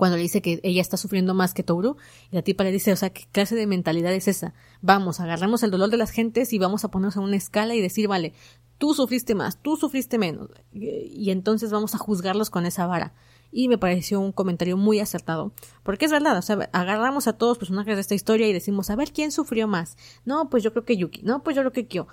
[0.00, 1.98] cuando le dice que ella está sufriendo más que Toru,
[2.32, 4.54] y la tipa le dice, o sea, ¿qué clase de mentalidad es esa?
[4.80, 7.82] Vamos, agarramos el dolor de las gentes y vamos a ponernos en una escala y
[7.82, 8.32] decir, vale,
[8.78, 13.12] tú sufriste más, tú sufriste menos, y entonces vamos a juzgarlos con esa vara.
[13.52, 15.52] Y me pareció un comentario muy acertado,
[15.82, 18.88] porque es verdad, o sea, agarramos a todos los personajes de esta historia y decimos,
[18.88, 19.98] a ver, ¿quién sufrió más?
[20.24, 22.06] No, pues yo creo que Yuki, no, pues yo creo que Kyo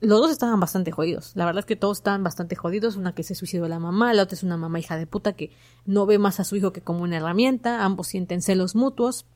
[0.00, 1.32] los dos estaban bastante jodidos.
[1.34, 2.96] La verdad es que todos estaban bastante jodidos.
[2.96, 5.50] Una que se suicidó la mamá, la otra es una mamá hija de puta que
[5.86, 7.84] no ve más a su hijo que como una herramienta.
[7.84, 9.26] Ambos sienten celos mutuos.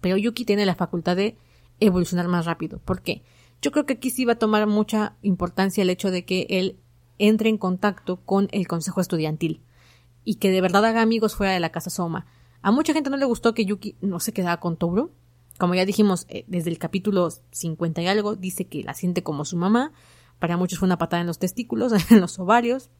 [0.00, 1.36] Pero Yuki tiene la facultad de
[1.80, 2.78] evolucionar más rápido.
[2.78, 3.22] ¿Por qué?
[3.60, 6.78] Yo creo que aquí sí va a tomar mucha importancia el hecho de que él
[7.18, 9.62] entre en contacto con el consejo estudiantil
[10.24, 12.26] y que de verdad haga amigos fuera de la casa Soma.
[12.62, 15.12] A mucha gente no le gustó que Yuki no se quedara con Touro,
[15.58, 19.44] como ya dijimos, eh, desde el capítulo 50 y algo, dice que la siente como
[19.44, 19.92] su mamá.
[20.38, 22.90] Para muchos fue una patada en los testículos, en los ovarios,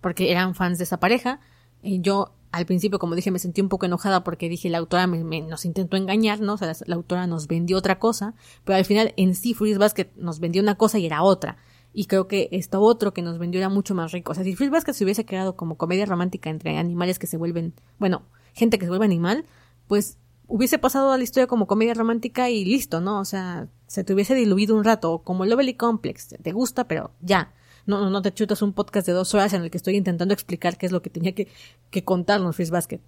[0.00, 1.40] porque eran fans de esa pareja.
[1.82, 5.06] Eh, yo al principio, como dije, me sentí un poco enojada porque dije la autora
[5.06, 6.54] me, nos intentó engañar, ¿no?
[6.54, 10.10] O sea, la, autora nos vendió otra cosa, pero al final en sí Fruits Basket
[10.16, 11.58] nos vendió una cosa y era otra.
[11.92, 14.32] Y creo que esto otro que nos vendió era mucho más rico.
[14.32, 17.36] O sea, si Fruits Basket se hubiese creado como comedia romántica entre animales que se
[17.36, 18.22] vuelven, bueno,
[18.54, 19.44] gente que se vuelve animal,
[19.86, 20.18] pues
[20.48, 23.20] hubiese pasado a la historia como comedia romántica y listo, ¿no?
[23.20, 27.54] O sea, se te hubiese diluido un rato, como Lovely Complex, te gusta, pero ya.
[27.86, 30.76] No, no te chutas un podcast de dos horas en el que estoy intentando explicar
[30.76, 31.48] qué es lo que tenía que,
[31.90, 33.00] que contarnos Freeze Basket.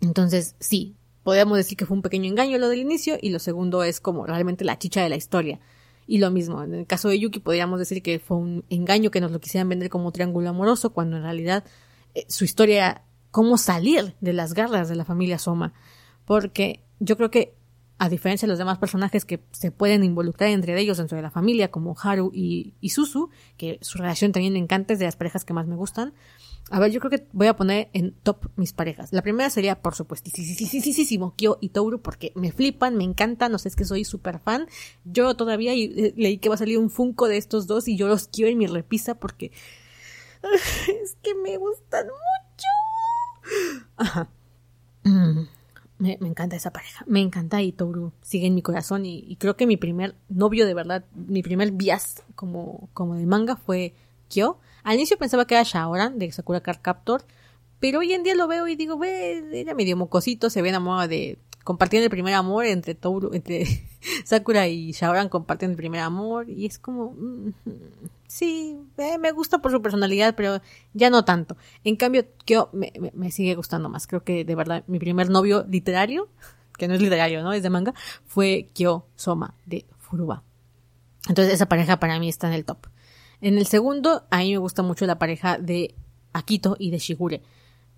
[0.00, 3.82] Entonces, sí, podríamos decir que fue un pequeño engaño lo del inicio, y lo segundo
[3.82, 5.60] es como realmente la chicha de la historia.
[6.06, 9.20] Y lo mismo, en el caso de Yuki podríamos decir que fue un engaño que
[9.20, 11.64] nos lo quisieran vender como triángulo amoroso, cuando en realidad
[12.14, 15.72] eh, su historia cómo salir de las garras de la familia Soma
[16.30, 17.56] porque yo creo que
[17.98, 21.32] a diferencia de los demás personajes que se pueden involucrar entre ellos dentro de la
[21.32, 25.44] familia, como Haru y, Susu, que su relación también me encanta, es de las parejas
[25.44, 26.14] que más me gustan.
[26.70, 29.12] A ver, yo creo que voy a poner en top mis parejas.
[29.12, 32.96] La primera sería, por supuesto, sí, sí, sí, sí, Kyo y Touru, porque me flipan,
[32.96, 34.68] me encantan, no sé, es que soy súper fan.
[35.04, 38.06] Yo todavía eh, leí que va a salir un Funko de estos dos y yo
[38.06, 39.50] los quiero en mi repisa porque
[41.02, 43.80] es que me gustan mucho.
[43.96, 44.28] Ajá.
[45.02, 45.59] Mm.
[46.00, 47.04] Me, encanta esa pareja.
[47.06, 49.04] Me encanta y Toru sigue en mi corazón.
[49.04, 53.56] Y, creo que mi primer novio de verdad, mi primer bias como, como de manga
[53.56, 53.94] fue
[54.28, 54.58] Kyo.
[54.82, 57.22] Al inicio pensaba que era Shaoran de Sakura Card Captor.
[57.80, 61.06] Pero hoy en día lo veo y digo, ve, era medio mocosito, se ve enamorado
[61.06, 61.38] de.
[61.64, 63.66] Compartiendo el primer amor entre Toru, entre
[64.24, 66.48] Sakura y Shaoran compartiendo el primer amor.
[66.48, 67.12] Y es como.
[67.12, 67.52] Mm,
[68.30, 70.60] sí, eh, me gusta por su personalidad, pero
[70.94, 71.56] ya no tanto.
[71.82, 74.06] En cambio, Kyo me, me, sigue gustando más.
[74.06, 76.28] Creo que de verdad mi primer novio literario,
[76.78, 77.52] que no es literario, ¿no?
[77.52, 77.92] Es de manga,
[78.24, 80.44] fue Kyo Soma de Furuba.
[81.28, 82.86] Entonces esa pareja para mí está en el top.
[83.40, 85.94] En el segundo, a mí me gusta mucho la pareja de
[86.32, 87.42] Akito y de Shigure.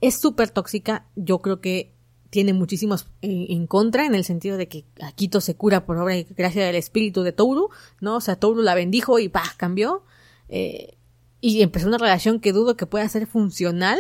[0.01, 1.93] Es súper tóxica, yo creo que
[2.31, 6.17] tiene muchísimos eh, en, contra en el sentido de que Akito se cura por obra
[6.17, 7.69] y gracia del espíritu de Touru,
[8.01, 8.17] ¿no?
[8.17, 9.53] O sea, Touru la bendijo y ¡pah!
[9.59, 10.05] cambió.
[10.53, 10.99] Eh,
[11.41, 13.99] y empezó una relación que dudo que pueda ser funcional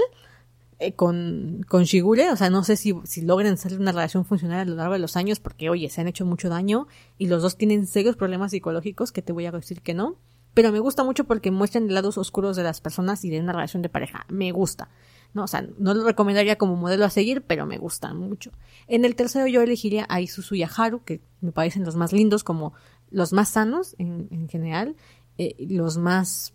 [0.78, 2.30] eh, con, con Shigure.
[2.30, 5.16] O sea, no sé si, si logren una relación funcional a lo largo de los
[5.16, 6.86] años porque, oye, se han hecho mucho daño
[7.18, 10.18] y los dos tienen serios problemas psicológicos que te voy a decir que no.
[10.54, 13.80] Pero me gusta mucho porque muestran lados oscuros de las personas y de una relación
[13.80, 14.26] de pareja.
[14.28, 14.90] Me gusta.
[15.32, 18.52] No, o sea, no lo recomendaría como modelo a seguir, pero me gustan mucho.
[18.86, 22.12] En el tercero yo elegiría a Isuzu y a Haru, que me parecen los más
[22.12, 22.74] lindos, como
[23.10, 24.94] los más sanos en, en general.
[25.38, 26.54] Eh, los más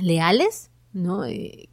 [0.00, 1.24] leales, ¿no?
[1.24, 1.68] Eh,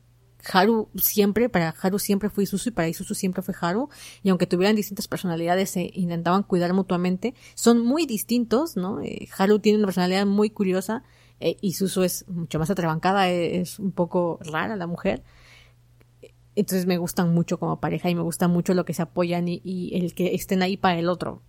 [0.52, 3.90] Haru siempre, para Haru siempre fue Isuzu y para Isuzu siempre fue Haru,
[4.24, 9.02] y aunque tuvieran distintas personalidades se intentaban cuidar mutuamente, son muy distintos, ¿no?
[9.02, 11.04] Eh, Haru tiene una personalidad muy curiosa,
[11.40, 15.24] eh, Isuzu es mucho más atrabancada, es un poco rara la mujer,
[16.56, 19.92] Entonces me gustan mucho como pareja y me gusta mucho lo que se apoyan y,
[19.96, 21.42] el que estén ahí para el otro.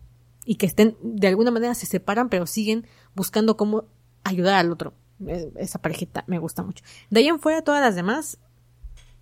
[0.46, 3.84] Y que estén, de alguna manera se separan, pero siguen buscando cómo
[4.24, 4.94] ayudar al otro.
[5.26, 6.84] Eh, esa parejita me gusta mucho.
[7.10, 8.38] De ahí en fuera, todas las demás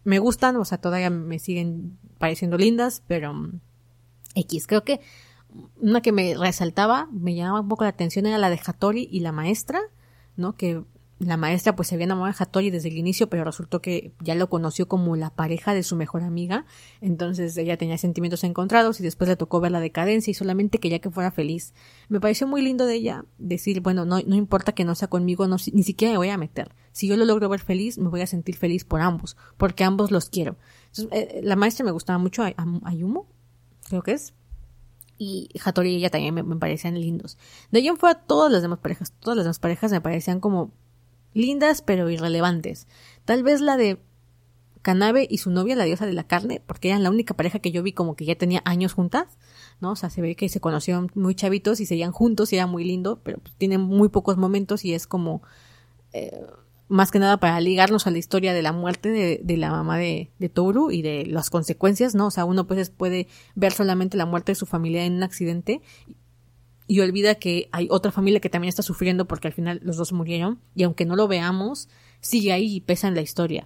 [0.04, 3.60] me gustan, o sea, todavía me siguen pareciendo lindas, pero mm,
[4.34, 4.66] X.
[4.66, 5.00] Creo que
[5.80, 9.20] una que me resaltaba, me llamaba un poco la atención era la de Hattori y
[9.20, 9.80] la maestra,
[10.36, 10.54] ¿no?
[10.56, 10.82] Que
[11.24, 14.34] la maestra pues se había enamorado de Hattori desde el inicio, pero resultó que ya
[14.34, 16.66] lo conoció como la pareja de su mejor amiga,
[17.00, 21.00] entonces ella tenía sentimientos encontrados y después le tocó ver la decadencia y solamente quería
[21.00, 21.74] que fuera feliz.
[22.08, 25.46] Me pareció muy lindo de ella decir, bueno, no, no importa que no sea conmigo,
[25.46, 26.74] no, ni siquiera me voy a meter.
[26.92, 30.10] Si yo lo logro ver feliz, me voy a sentir feliz por ambos, porque ambos
[30.10, 30.56] los quiero.
[30.88, 32.42] Entonces, eh, la maestra me gustaba mucho,
[32.84, 33.28] Ayumo,
[33.88, 34.34] creo que es,
[35.18, 37.38] y Hattori y ella también me, parecían lindos.
[37.70, 40.72] De ahí en fuera todas las demás parejas, todas las demás parejas me parecían como
[41.34, 42.86] lindas pero irrelevantes.
[43.24, 43.98] Tal vez la de
[44.82, 47.70] Kanabe y su novia, la diosa de la carne, porque eran la única pareja que
[47.70, 49.38] yo vi como que ya tenía años juntas,
[49.80, 49.92] ¿no?
[49.92, 52.84] O sea, se ve que se conocieron muy chavitos y seguían juntos y era muy
[52.84, 55.42] lindo, pero pues, tienen muy pocos momentos y es como
[56.12, 56.46] eh,
[56.88, 59.96] más que nada para ligarnos a la historia de la muerte de, de la mamá
[59.96, 62.26] de, de, Toru y de las consecuencias, ¿no?
[62.26, 65.80] O sea, uno pues puede ver solamente la muerte de su familia en un accidente
[66.86, 70.12] y olvida que hay otra familia que también está sufriendo porque al final los dos
[70.12, 71.88] murieron y aunque no lo veamos,
[72.20, 73.64] sigue ahí y pesa en la historia.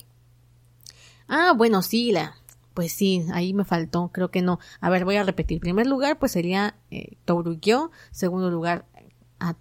[1.29, 2.37] Ah, bueno, sí, la,
[2.75, 4.59] pues sí, ahí me faltó, creo que no.
[4.81, 5.61] A ver, voy a repetir.
[5.61, 7.91] Primer lugar, pues sería eh, Toru-Gyo.
[8.11, 8.87] Segundo lugar,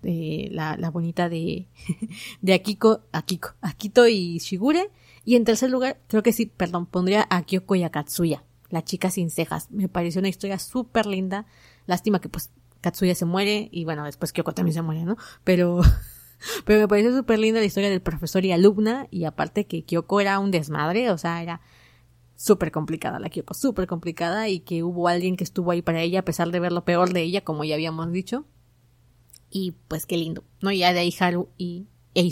[0.03, 1.67] eh, la, la, bonita de,
[2.41, 4.91] de Akiko, Akiko, Akito y Shigure.
[5.23, 7.91] Y en tercer lugar, creo que sí, perdón, pondría a Kyoko y a
[8.69, 9.71] la chica sin cejas.
[9.71, 11.45] Me pareció una historia súper linda.
[11.87, 12.51] Lástima que pues
[12.85, 15.17] Katsuya se muere y bueno, después Kyoko también se muere, ¿no?
[15.43, 15.81] Pero,
[16.65, 20.21] pero me pareció súper linda la historia del profesor y alumna y aparte que Kyoko
[20.21, 21.61] era un desmadre, o sea, era
[22.35, 26.19] súper complicada la Kyoko, súper complicada y que hubo alguien que estuvo ahí para ella
[26.19, 28.45] a pesar de ver lo peor de ella, como ya habíamos dicho.
[29.49, 30.71] Y pues qué lindo, ¿no?
[30.71, 32.29] Ya de ahí Haru y e.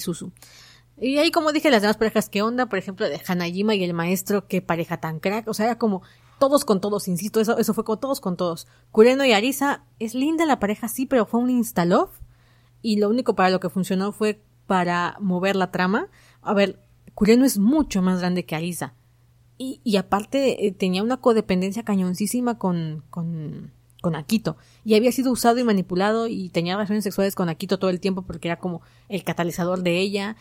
[0.99, 2.67] Y ahí, como dije, las demás parejas, ¿qué onda?
[2.67, 5.47] Por ejemplo, de Hanajima y el maestro, qué pareja tan crack.
[5.47, 6.03] O sea, era como
[6.43, 8.67] todos con todos, insisto, eso, eso fue con todos con todos.
[8.91, 12.11] Kureno y Arisa, es linda la pareja, sí, pero fue un instalove.
[12.81, 16.09] Y lo único para lo que funcionó fue para mover la trama.
[16.41, 16.81] A ver,
[17.13, 18.93] Kureno es mucho más grande que Arisa.
[19.57, 23.71] Y, y aparte eh, tenía una codependencia cañoncísima con, con,
[24.01, 24.57] con Akito.
[24.83, 28.23] Y había sido usado y manipulado y tenía relaciones sexuales con Akito todo el tiempo
[28.23, 30.35] porque era como el catalizador de ella.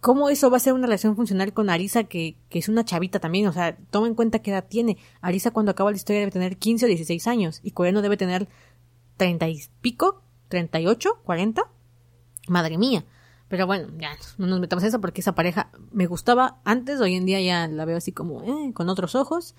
[0.00, 3.18] ¿Cómo eso va a ser una relación funcional con Arisa, que, que, es una chavita
[3.18, 3.48] también?
[3.48, 4.96] O sea, toma en cuenta qué edad tiene.
[5.20, 8.48] Arisa cuando acaba la historia debe tener 15 o 16 años y Coreano debe tener
[9.16, 11.68] 30 y pico, 38, 40.
[12.46, 13.04] Madre mía.
[13.48, 17.14] Pero bueno, ya no nos metamos en eso porque esa pareja me gustaba antes, hoy
[17.14, 19.54] en día ya la veo así como eh, con otros ojos.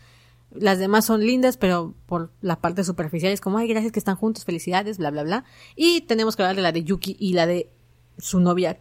[0.51, 4.15] Las demás son lindas, pero por la parte superficial es como, ay, gracias que están
[4.15, 5.43] juntos, felicidades, bla, bla, bla.
[5.75, 7.71] Y tenemos que hablar de la de Yuki y la de
[8.17, 8.79] su novia,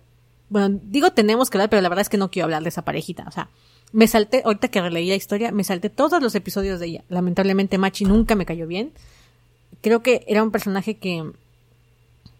[0.50, 2.82] bueno, digo tenemos que hablar, pero la verdad es que no quiero hablar de esa
[2.82, 3.24] parejita.
[3.26, 3.48] O sea,
[3.92, 7.04] me salté, ahorita que releí la historia, me salté todos los episodios de ella.
[7.08, 8.92] Lamentablemente Machi nunca me cayó bien.
[9.80, 11.30] Creo que era un personaje que...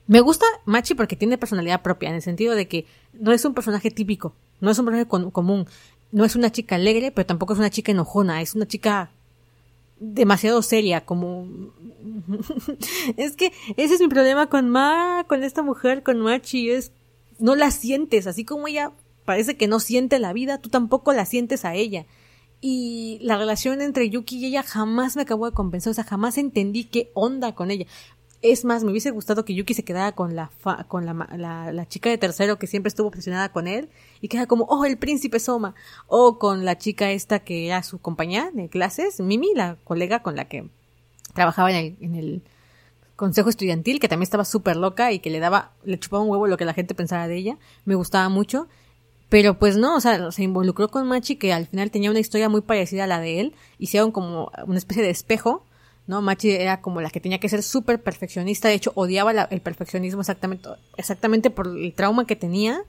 [0.07, 3.53] Me gusta Machi porque tiene personalidad propia, en el sentido de que no es un
[3.53, 5.67] personaje típico, no es un personaje común,
[6.13, 9.11] no es una chica alegre, pero tampoco es una chica enojona, es una chica
[10.01, 11.47] demasiado seria, como...
[13.19, 16.91] es que ese es mi problema con Ma, con esta mujer, con Machi, es
[17.39, 18.93] no la sientes, así como ella
[19.25, 22.07] parece que no siente la vida, tú tampoco la sientes a ella.
[22.61, 26.39] Y la relación entre Yuki y ella jamás me acabó de convencer, o sea, jamás
[26.39, 27.87] entendí qué onda con ella.
[28.41, 30.51] Es más, me hubiese gustado que Yuki se quedara con la
[30.87, 31.13] con la,
[31.73, 33.91] la, chica de tercero que siempre estuvo obsesionada con él
[34.21, 35.75] y queda como, oh, el príncipe Soma.
[36.07, 40.37] O con la chica esta que era su compañía de clases, Mimi, la colega con
[40.37, 40.71] la que
[41.35, 42.43] trabajaba en el, en el
[43.19, 46.47] consejo estudiantil, que también estaba súper loca y que le daba, le chupaba un huevo
[46.47, 47.59] lo que la gente pensaba de ella.
[47.85, 48.69] Me gustaba mucho.
[49.29, 52.49] Pero pues no, o sea, se involucró con Machi que al final tenía una historia
[52.49, 53.55] muy parecida a la de él.
[53.79, 55.65] Hicieron como una especie de espejo,
[56.07, 56.23] ¿no?
[56.23, 58.69] Machi era como la que tenía que ser súper perfeccionista.
[58.69, 62.83] De hecho, odiaba el perfeccionismo exactamente, exactamente por el trauma que tenía.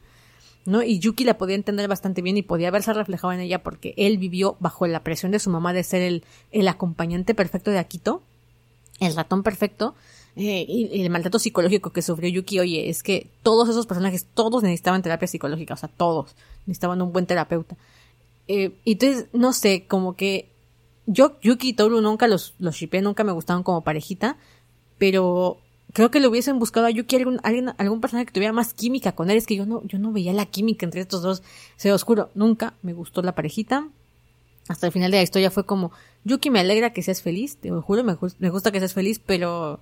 [0.65, 0.83] ¿no?
[0.83, 4.19] Y Yuki la podía entender bastante bien y podía verse reflejado en ella porque él
[4.19, 8.21] vivió bajo la presión de su mamá de ser el, el acompañante perfecto de Akito,
[8.99, 9.95] el ratón perfecto,
[10.39, 14.63] eh, y, el maltrato psicológico que sufrió Yuki, oye, es que todos esos personajes, todos
[14.63, 16.33] necesitaban terapia psicológica, o sea, todos
[16.65, 17.75] necesitaban un buen terapeuta.
[18.47, 20.49] Eh, entonces, no sé, como que
[21.07, 24.37] yo, Yuki y Toru nunca los, los shippé, nunca me gustaban como parejita,
[24.97, 25.57] pero
[25.91, 29.11] creo que le hubiesen buscado a Yuki algún, alguien, algún personaje que tuviera más química
[29.11, 29.37] con él.
[29.37, 31.43] Es que yo no, yo no veía la química entre estos dos.
[31.75, 33.89] Se oscuro, nunca me gustó la parejita.
[34.69, 35.91] hasta el final de la historia fue como,
[36.23, 39.19] Yuki me alegra que seas feliz, te lo juro, me, me gusta que seas feliz,
[39.19, 39.81] pero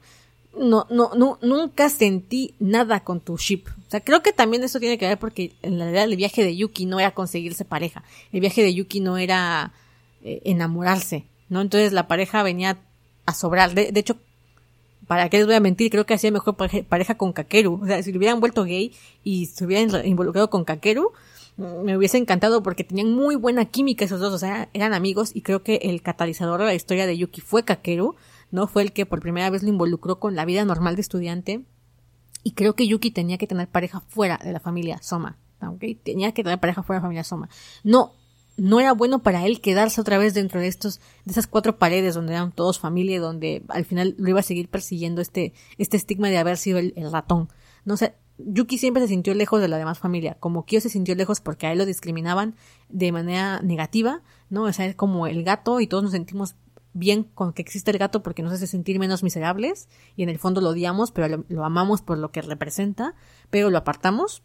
[0.55, 3.63] no, no, no, nunca sentí nada con tu ship.
[3.87, 6.55] O sea, creo que también eso tiene que ver porque en realidad el viaje de
[6.55, 8.03] Yuki no era conseguirse pareja.
[8.31, 9.73] El viaje de Yuki no era
[10.23, 11.61] eh, enamorarse, ¿no?
[11.61, 12.77] Entonces la pareja venía
[13.25, 13.73] a sobrar.
[13.73, 14.17] De, de, hecho,
[15.07, 17.79] para qué les voy a mentir, creo que hacía mejor pareja con Kakeru.
[17.81, 18.93] O sea, si hubieran vuelto gay
[19.23, 21.13] y se hubieran involucrado con Kakeru,
[21.57, 25.41] me hubiese encantado porque tenían muy buena química esos dos, o sea, eran amigos y
[25.41, 28.15] creo que el catalizador de la historia de Yuki fue Kakeru,
[28.51, 28.67] ¿no?
[28.67, 31.65] Fue el que por primera vez lo involucró con la vida normal de estudiante
[32.43, 35.83] y creo que Yuki tenía que tener pareja fuera de la familia Soma, ¿ok?
[36.03, 37.49] Tenía que tener pareja fuera de la familia Soma.
[37.83, 38.13] No,
[38.57, 42.15] no era bueno para él quedarse otra vez dentro de estos, de esas cuatro paredes
[42.15, 45.97] donde eran todos familia y donde al final lo iba a seguir persiguiendo este, este
[45.97, 47.49] estigma de haber sido el, ratón.
[47.85, 51.15] No sé, Yuki siempre se sintió lejos de la demás familia, como Kyo se sintió
[51.15, 52.55] lejos porque a él lo discriminaban
[52.89, 54.63] de manera negativa, ¿no?
[54.63, 56.55] O sea, es como el gato y todos nos sentimos
[56.97, 60.39] bien con que existe el gato porque nos hace sentir menos miserables y en el
[60.39, 63.13] fondo lo odiamos, pero lo, amamos por lo que representa,
[63.49, 64.41] pero lo apartamos.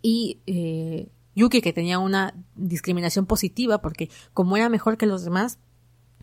[0.00, 5.58] Y eh, Yuki que tenía una discriminación positiva porque como era mejor que los demás,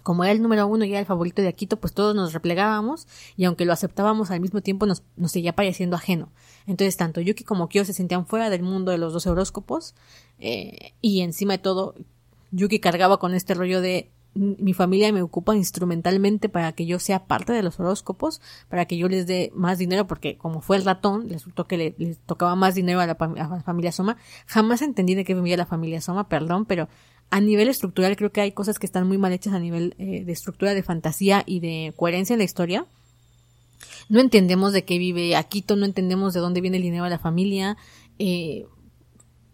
[0.01, 3.07] como era el número uno y era el favorito de Akito, pues todos nos replegábamos
[3.35, 6.31] y aunque lo aceptábamos al mismo tiempo nos, seguía pareciendo ajeno.
[6.65, 9.93] Entonces tanto Yuki como Kyo se sentían fuera del mundo de los dos horóscopos
[10.39, 11.95] eh, y encima de todo
[12.51, 17.25] Yuki cargaba con este rollo de mi familia me ocupa instrumentalmente para que yo sea
[17.25, 20.85] parte de los horóscopos, para que yo les dé más dinero, porque como fue el
[20.85, 23.15] ratón, resultó que le, tocaba más dinero a la,
[23.63, 24.17] familia Soma.
[24.45, 26.87] Jamás entendí de qué vivía la familia Soma, perdón, pero
[27.29, 30.23] a nivel estructural creo que hay cosas que están muy mal hechas a nivel eh,
[30.23, 32.85] de estructura de fantasía y de coherencia en la historia.
[34.09, 37.19] No entendemos de qué vive Akito, no entendemos de dónde viene el dinero de la
[37.19, 37.77] familia.
[38.19, 38.65] Eh,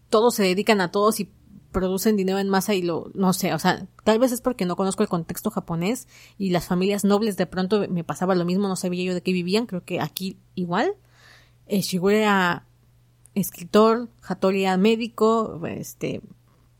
[0.09, 1.29] todos se dedican a todos y
[1.73, 4.77] producen dinero en masa y lo, no sé, o sea, tal vez es porque no
[4.77, 8.77] conozco el contexto japonés y las familias nobles de pronto me pasaba lo mismo, no
[8.77, 10.95] sabía yo de qué vivían, creo que aquí igual.
[11.67, 12.65] Eh, Shigure era
[13.35, 16.21] escritor, Hattori era médico, este,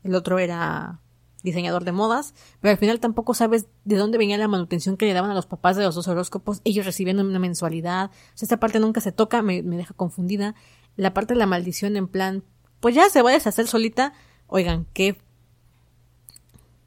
[0.02, 1.00] el otro era
[1.42, 5.12] diseñador de modas, pero al final tampoco sabes de dónde venía la manutención que le
[5.12, 8.10] daban a los papás de los dos horóscopos, ellos recibiendo una mensualidad.
[8.10, 10.54] O sea, esta parte nunca se toca, me, me deja confundida.
[10.96, 12.44] La parte de la maldición en plan,
[12.80, 14.14] pues ya se va a deshacer solita.
[14.46, 15.16] Oigan, qué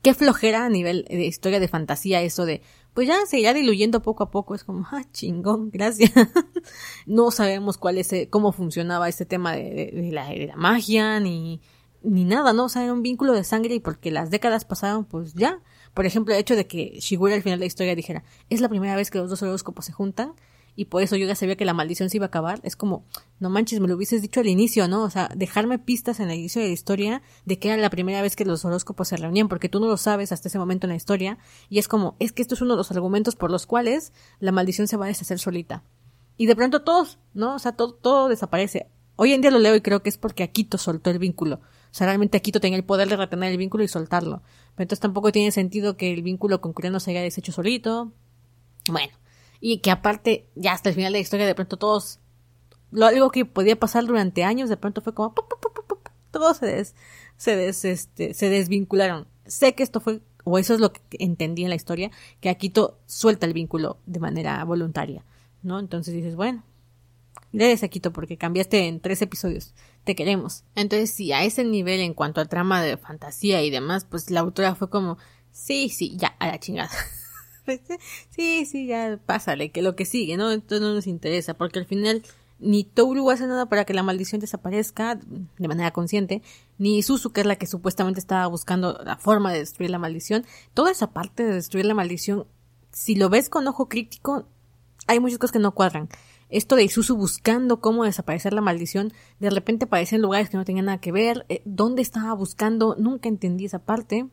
[0.08, 2.62] qué flojera a nivel de historia de fantasía eso de,
[2.94, 6.12] pues ya se irá diluyendo poco a poco, es como, ah, chingón, gracias.
[7.06, 11.62] no sabemos cuál es, cómo funcionaba este tema de, la, de la magia, ni,
[12.04, 12.66] ni nada, ¿no?
[12.66, 15.60] O sea, era un vínculo de sangre y porque las décadas pasaron, pues ya.
[15.94, 18.70] Por ejemplo, el hecho de que Shigure al final de la historia dijera, es la
[18.70, 20.34] primera vez que los dos horóscopos se juntan
[20.78, 23.04] y por eso yo ya sabía que la maldición se iba a acabar, es como,
[23.40, 25.04] no manches, me lo hubieses dicho al inicio, ¿no?
[25.04, 28.22] O sea, dejarme pistas en el inicio de la historia de que era la primera
[28.22, 30.90] vez que los horóscopos se reunían, porque tú no lo sabes hasta ese momento en
[30.90, 33.66] la historia, y es como, es que esto es uno de los argumentos por los
[33.66, 35.84] cuales la maldición se va a deshacer solita.
[36.38, 37.56] Y de pronto todos, ¿no?
[37.56, 38.86] O sea, todo, todo desaparece.
[39.16, 41.56] Hoy en día lo leo y creo que es porque Akito soltó el vínculo.
[41.56, 44.44] O sea, realmente Akito tenía el poder de retener el vínculo y soltarlo.
[44.76, 48.12] Pero entonces tampoco tiene sentido que el vínculo con Kuriano se haya deshecho solito.
[48.88, 49.12] Bueno.
[49.60, 52.20] Y que aparte, ya hasta el final de la historia, de pronto todos,
[52.92, 55.34] lo algo que podía pasar durante años, de pronto fue como,
[56.32, 56.96] todos se des,
[57.38, 59.28] se des, este, se desvincularon.
[59.46, 63.00] Sé que esto fue, o eso es lo que entendí en la historia, que Akito
[63.06, 65.26] suelta el vínculo de manera voluntaria,
[65.64, 65.80] ¿no?
[65.80, 66.64] Entonces dices, bueno,
[67.54, 69.74] Gracias, Akito, porque cambiaste en tres episodios.
[70.04, 70.64] Te queremos.
[70.76, 74.42] Entonces, sí, a ese nivel, en cuanto al trama de fantasía y demás, pues la
[74.42, 75.18] autora fue como,
[75.52, 76.92] sí, sí, ya, a la chingada.
[78.30, 80.52] sí, sí, ya, pásale, que lo que sigue, ¿no?
[80.52, 82.24] Entonces no nos interesa, porque al final
[82.60, 86.42] ni Touru hace nada para que la maldición desaparezca de manera consciente,
[86.78, 90.46] ni Suzu, que es la que supuestamente estaba buscando la forma de destruir la maldición.
[90.74, 92.48] Toda esa parte de destruir la maldición,
[92.92, 94.48] si lo ves con ojo crítico,
[95.06, 96.10] hay muchas cosas que no cuadran
[96.50, 100.66] esto de Isuzu buscando cómo desaparecer la maldición, de repente aparece en lugares que no
[100.66, 104.28] tenían nada que ver, eh, dónde estaba buscando, nunca entendí esa parte.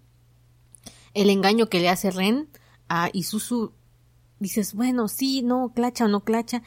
[1.12, 2.48] El engaño que le hace Ren
[2.89, 3.73] a Isuzu,
[4.40, 6.62] dices, bueno, sí, no, clacha o no clacha.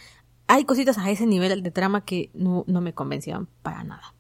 [0.48, 4.14] Hay cositas a ese nivel de trama que no, no me convencían para nada.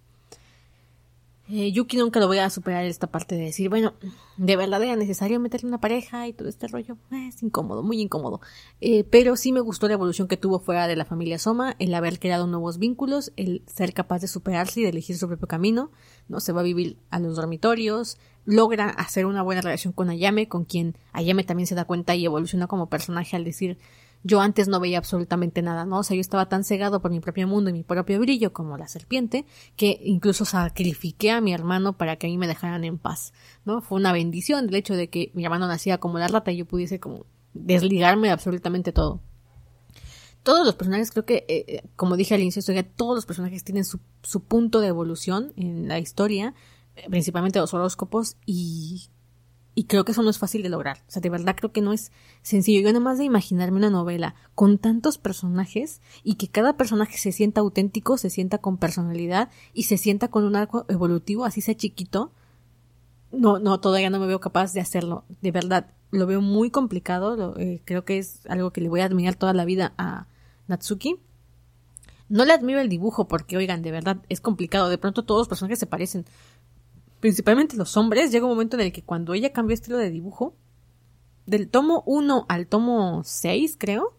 [1.49, 3.94] Eh, Yuki nunca lo voy a superar esta parte de decir, bueno,
[4.36, 6.98] de verdad era necesario meterle una pareja y todo este rollo.
[7.11, 8.41] Eh, es incómodo, muy incómodo.
[8.82, 11.94] Eh, pero sí me gustó la evolución que tuvo fuera de la familia Soma, el
[11.94, 15.90] haber creado nuevos vínculos, el ser capaz de superarse y de elegir su propio camino.
[16.28, 18.18] No se va a vivir a los dormitorios,
[18.48, 22.26] logra hacer una buena relación con Ayame, con quien Ayame también se da cuenta y
[22.26, 23.78] evoluciona como personaje al decir,
[24.24, 25.99] yo antes no veía absolutamente nada, ¿no?
[25.99, 28.78] O sea, yo estaba tan cegado por mi propio mundo y mi propio brillo como
[28.78, 29.45] la serpiente,
[29.76, 33.34] que incluso sacrifiqué a mi hermano para que a mí me dejaran en paz,
[33.65, 33.82] ¿no?
[33.82, 36.65] Fue una bendición el hecho de que mi hermano nacía como la rata y yo
[36.65, 39.22] pudiese como desligarme de absolutamente todo.
[40.44, 42.64] Todos los personajes, creo que, eh, eh, como dije al inicio,
[42.95, 43.99] todos los personajes tienen su,
[44.48, 46.53] punto de evolución en la historia,
[47.10, 49.10] principalmente los horóscopos, y
[49.78, 51.03] y creo que eso no es fácil de lograr.
[51.07, 52.11] O sea, de verdad creo que no es
[52.41, 52.82] sencillo.
[52.82, 57.32] Yo nada más de imaginarme una novela con tantos personajes y que cada personaje se
[57.32, 61.78] sienta auténtico, se sienta con personalidad y se sienta con un arco evolutivo, así sea
[61.78, 62.32] chiquito.
[63.32, 65.26] No, no, todavía no me veo capaz de hacerlo.
[65.44, 67.56] De verdad, lo veo muy complicado.
[67.60, 70.26] Eh, creo que es algo que le voy a admirar toda la vida a
[70.65, 71.18] Natsuki.
[72.30, 74.90] No le admiro el dibujo porque, oigan, de verdad es complicado.
[74.90, 76.26] De pronto todos los personajes se parecen
[77.19, 80.56] principalmente los hombres, llega un momento en el que cuando ella cambió estilo de dibujo,
[81.45, 84.18] del tomo 1 al tomo 6, creo,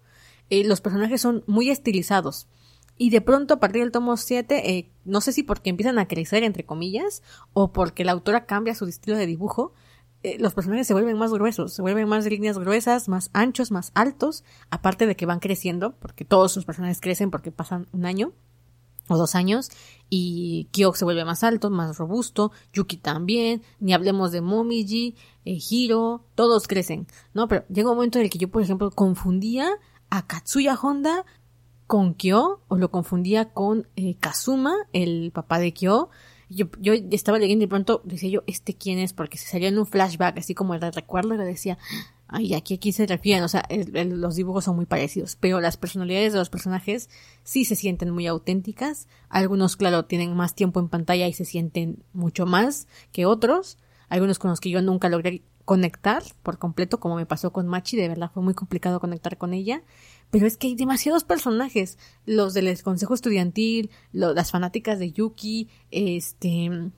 [0.50, 2.48] eh, los personajes son muy estilizados.
[2.96, 6.08] Y de pronto, a partir del tomo 7, eh, no sé si porque empiezan a
[6.08, 7.22] crecer, entre comillas,
[7.52, 9.72] o porque la autora cambia su estilo de dibujo,
[10.24, 13.92] eh, los personajes se vuelven más gruesos, se vuelven más líneas gruesas, más anchos, más
[13.94, 18.32] altos, aparte de que van creciendo, porque todos sus personajes crecen porque pasan un año
[19.09, 19.70] o dos años
[20.10, 25.59] y Kyok se vuelve más alto, más robusto, Yuki también, ni hablemos de Momiji, eh,
[25.68, 27.48] Hiro, todos crecen, ¿no?
[27.48, 29.68] Pero llega un momento en el que yo, por ejemplo, confundía
[30.10, 31.24] a Katsuya Honda
[31.86, 36.10] con Kyo o lo confundía con eh, Kazuma, el papá de Kyo.
[36.51, 39.12] Yo, yo estaba leyendo y de pronto decía yo, ¿este quién es?
[39.12, 41.76] Porque se salió en un flashback, así como el recuerdo, y le decía,
[42.30, 46.34] Ay, aquí, aquí se refieren, o sea, los dibujos son muy parecidos, pero las personalidades
[46.34, 47.09] de los personajes
[47.42, 49.09] sí se sienten muy auténticas.
[49.30, 53.78] Algunos, claro, tienen más tiempo en pantalla y se sienten mucho más que otros.
[54.10, 57.96] Algunos con los que yo nunca logré conectar por completo, como me pasó con Machi,
[57.96, 59.82] de verdad fue muy complicado conectar con ella.
[60.30, 61.96] Pero es que hay demasiados personajes,
[62.26, 66.90] los del consejo estudiantil, las fanáticas de Yuki, este,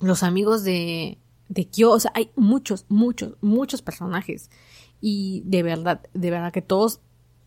[0.00, 1.18] los amigos de,
[1.50, 4.50] de Kyo, o sea, hay muchos, muchos, muchos personajes.
[5.00, 7.00] Y de verdad, de verdad que todos,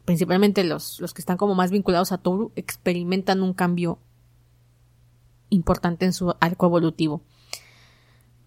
[0.05, 3.99] principalmente los, los que están como más vinculados a Toru, experimentan un cambio
[5.49, 7.23] importante en su arco evolutivo.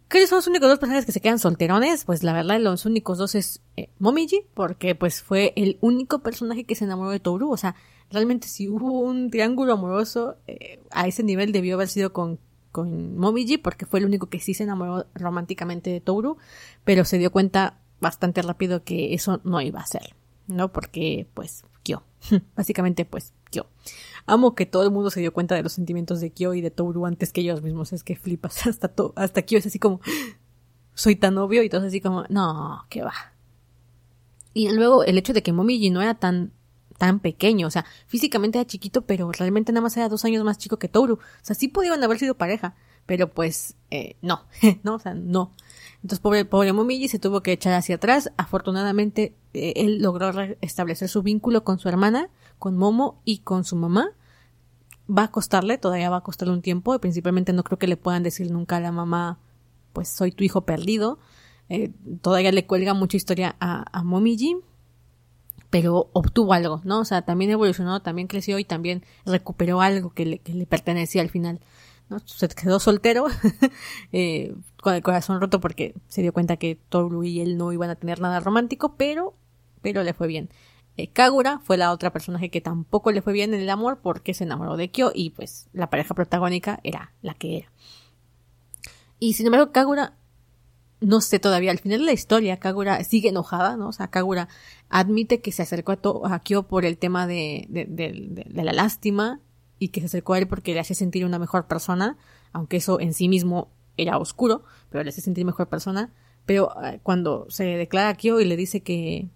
[0.08, 2.04] ¿Qué son los únicos dos personajes que se quedan solterones?
[2.04, 6.64] Pues la verdad, los únicos dos es eh, Momiji, porque pues fue el único personaje
[6.64, 7.50] que se enamoró de Toru.
[7.50, 7.76] O sea,
[8.10, 12.38] realmente si hubo un triángulo amoroso, eh, a ese nivel debió haber sido con
[12.76, 16.36] con Momiji porque fue el único que sí se enamoró románticamente de Toru,
[16.84, 20.14] pero se dio cuenta bastante rápido que eso no iba a ser,
[20.46, 20.70] ¿no?
[20.74, 22.02] Porque, pues, Kyo.
[22.54, 23.66] Básicamente, pues, Kyo.
[24.26, 26.70] Amo que todo el mundo se dio cuenta de los sentimientos de Kyo y de
[26.70, 27.94] Toru antes que ellos mismos.
[27.94, 28.66] Es que flipas.
[28.66, 30.02] Hasta, hasta Kyo es así como,
[30.92, 33.14] soy tan obvio y todo así como, no, que va.
[34.52, 36.52] Y luego el hecho de que Momiji no era tan
[36.98, 40.58] tan pequeño, o sea, físicamente era chiquito, pero realmente nada más era dos años más
[40.58, 41.14] chico que Toru.
[41.14, 42.74] O sea, sí pudieron haber sido pareja,
[43.06, 44.46] pero pues eh, no,
[44.82, 45.52] no, o sea, no.
[45.96, 48.30] Entonces, pobre, pobre Momiji se tuvo que echar hacia atrás.
[48.36, 53.76] Afortunadamente, eh, él logró establecer su vínculo con su hermana, con Momo y con su
[53.76, 54.10] mamá.
[55.08, 57.96] Va a costarle, todavía va a costarle un tiempo, y principalmente no creo que le
[57.96, 59.38] puedan decir nunca a la mamá,
[59.92, 61.18] pues soy tu hijo perdido.
[61.68, 64.56] Eh, todavía le cuelga mucha historia a, a Momiji,
[65.70, 67.00] pero obtuvo algo, ¿no?
[67.00, 71.60] O sea, también evolucionó, también creció y también recuperó algo que le, pertenecía al final.
[72.08, 72.20] ¿no?
[72.20, 73.26] Se quedó soltero,
[74.12, 77.90] eh, con el corazón roto porque se dio cuenta que Toru y él no iban
[77.90, 79.34] a tener nada romántico, pero,
[79.82, 80.50] pero le fue bien.
[80.96, 84.32] Eh, Kagura fue la otra personaje que tampoco le fue bien en el amor porque
[84.32, 87.72] se enamoró de Kyo y pues la pareja protagónica era la que era.
[89.18, 90.14] Y sin embargo, Kagura
[91.06, 93.90] no sé todavía, al final de la historia, Kagura sigue enojada, ¿no?
[93.90, 94.48] O sea, Kagura
[94.88, 99.40] admite que se acercó a, a Kyo por el tema de, de, de, la lástima
[99.78, 102.16] y que se acercó a él porque le hace sentir una mejor persona,
[102.52, 106.12] aunque eso en sí mismo era oscuro, pero le hace sentir mejor persona.
[106.44, 109.28] Pero eh, cuando se declara a Kyo y le dice que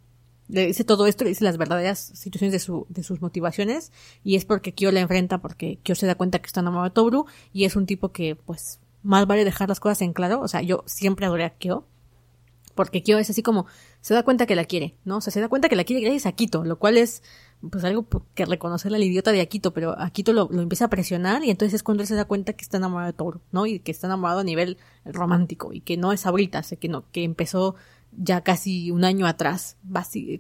[0.49, 3.93] le dice todo esto, le dice las verdaderas situaciones de, su, de sus motivaciones
[4.25, 6.95] y es porque Kyo la enfrenta porque Kyo se da cuenta que está enamorado de
[6.95, 10.41] Toru y es un tipo que pues más vale dejar las cosas en claro.
[10.41, 11.85] O sea, yo siempre adoré a Kyo.
[12.75, 13.67] Porque Kyo es así como,
[14.01, 15.19] se da cuenta que la quiere, ¿no?
[15.19, 17.23] O sea, se da cuenta que la quiere gracias a Akito, lo cual es,
[17.69, 21.45] pues algo que reconocerle al idiota de Akito, pero Akito lo, lo empieza a presionar
[21.45, 23.67] y entonces es cuando él se da cuenta que está enamorado de Toru, ¿no?
[23.67, 27.05] Y que está enamorado a nivel romántico y que no es ahorita, sé que no,
[27.11, 27.75] que empezó
[28.13, 29.77] ya casi un año atrás,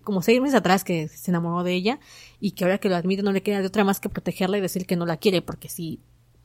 [0.02, 2.00] como seis meses atrás que se enamoró de ella
[2.40, 4.60] y que ahora que lo admite no le queda de otra más que protegerla y
[4.60, 6.00] decir que no la quiere, porque si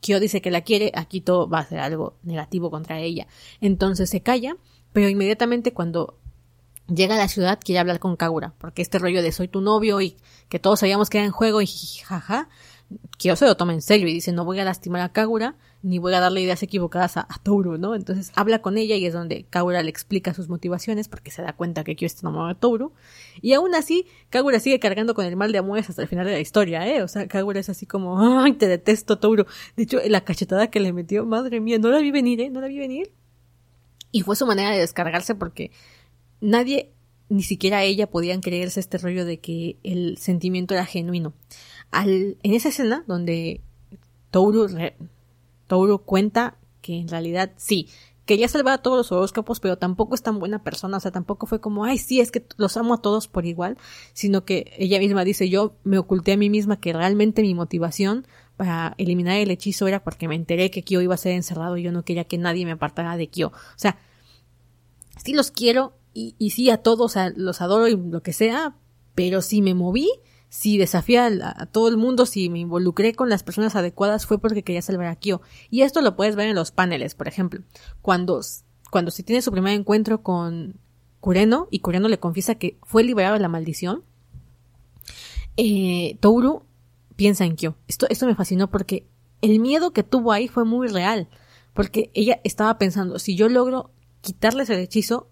[0.06, 3.26] Kyo dice que la quiere, Akito va a hacer algo negativo contra ella.
[3.60, 4.56] Entonces se calla,
[4.92, 6.20] pero inmediatamente cuando
[6.86, 10.00] llega a la ciudad, quiere hablar con Kagura, porque este rollo de soy tu novio
[10.00, 10.16] y
[10.48, 12.48] que todos sabíamos que era en juego y jaja,
[13.18, 15.56] Kyo se lo toma en serio y dice no voy a lastimar a Kagura
[15.86, 17.94] ni voy a darle ideas equivocadas a, Toru, ¿no?
[17.94, 21.52] Entonces habla con ella y es donde Kagura le explica sus motivaciones porque se da
[21.52, 22.92] cuenta que Kyo está enamorado de Toru
[23.40, 26.32] y aún así Kagura sigue cargando con el mal de amores hasta el final de
[26.32, 27.04] la historia, ¿eh?
[27.04, 29.46] O sea, Kagura es así como ay, te detesto Toru.
[29.76, 32.50] De hecho, la cachetada que le metió, madre mía, no la vi venir, ¿eh?
[32.50, 33.12] No la vi venir.
[34.10, 35.70] Y fue su manera de descargarse porque
[36.40, 36.90] nadie,
[37.28, 41.32] ni siquiera ella, podían creerse este rollo de que el sentimiento era genuino.
[41.92, 43.60] Al, en esa escena donde
[44.32, 44.66] Touro,
[45.66, 47.88] Touro cuenta que en realidad sí,
[48.26, 51.46] quería salvar a todos los horóscopos, pero tampoco es tan buena persona, o sea, tampoco
[51.46, 53.78] fue como, ay, sí, es que los amo a todos por igual,
[54.12, 58.26] sino que ella misma dice, yo me oculté a mí misma que realmente mi motivación
[58.56, 61.82] para eliminar el hechizo era porque me enteré que Kyo iba a ser encerrado y
[61.82, 63.48] yo no quería que nadie me apartara de Kyo.
[63.48, 63.98] O sea,
[65.22, 68.74] sí los quiero, y, sí a todos los adoro y lo que sea,
[69.14, 70.08] pero si me moví,
[70.48, 74.62] si desafié a, todo el mundo, si me involucré con las personas adecuadas fue porque
[74.62, 75.40] quería salvar a Kyo.
[75.70, 77.62] Y esto lo puedes ver en los paneles, por ejemplo.
[78.02, 78.40] Cuando,
[78.90, 80.80] cuando se tiene su primer encuentro con
[81.20, 84.04] Kureno y Kureno le confiesa que fue liberado de la maldición,
[85.56, 86.64] eh, Touru
[87.16, 87.76] piensa en Kyo.
[87.88, 89.06] Esto, esto me fascinó porque
[89.42, 91.28] el miedo que tuvo ahí fue muy real.
[91.74, 93.90] Porque ella estaba pensando, si yo logro
[94.22, 95.28] quitarles el hechizo,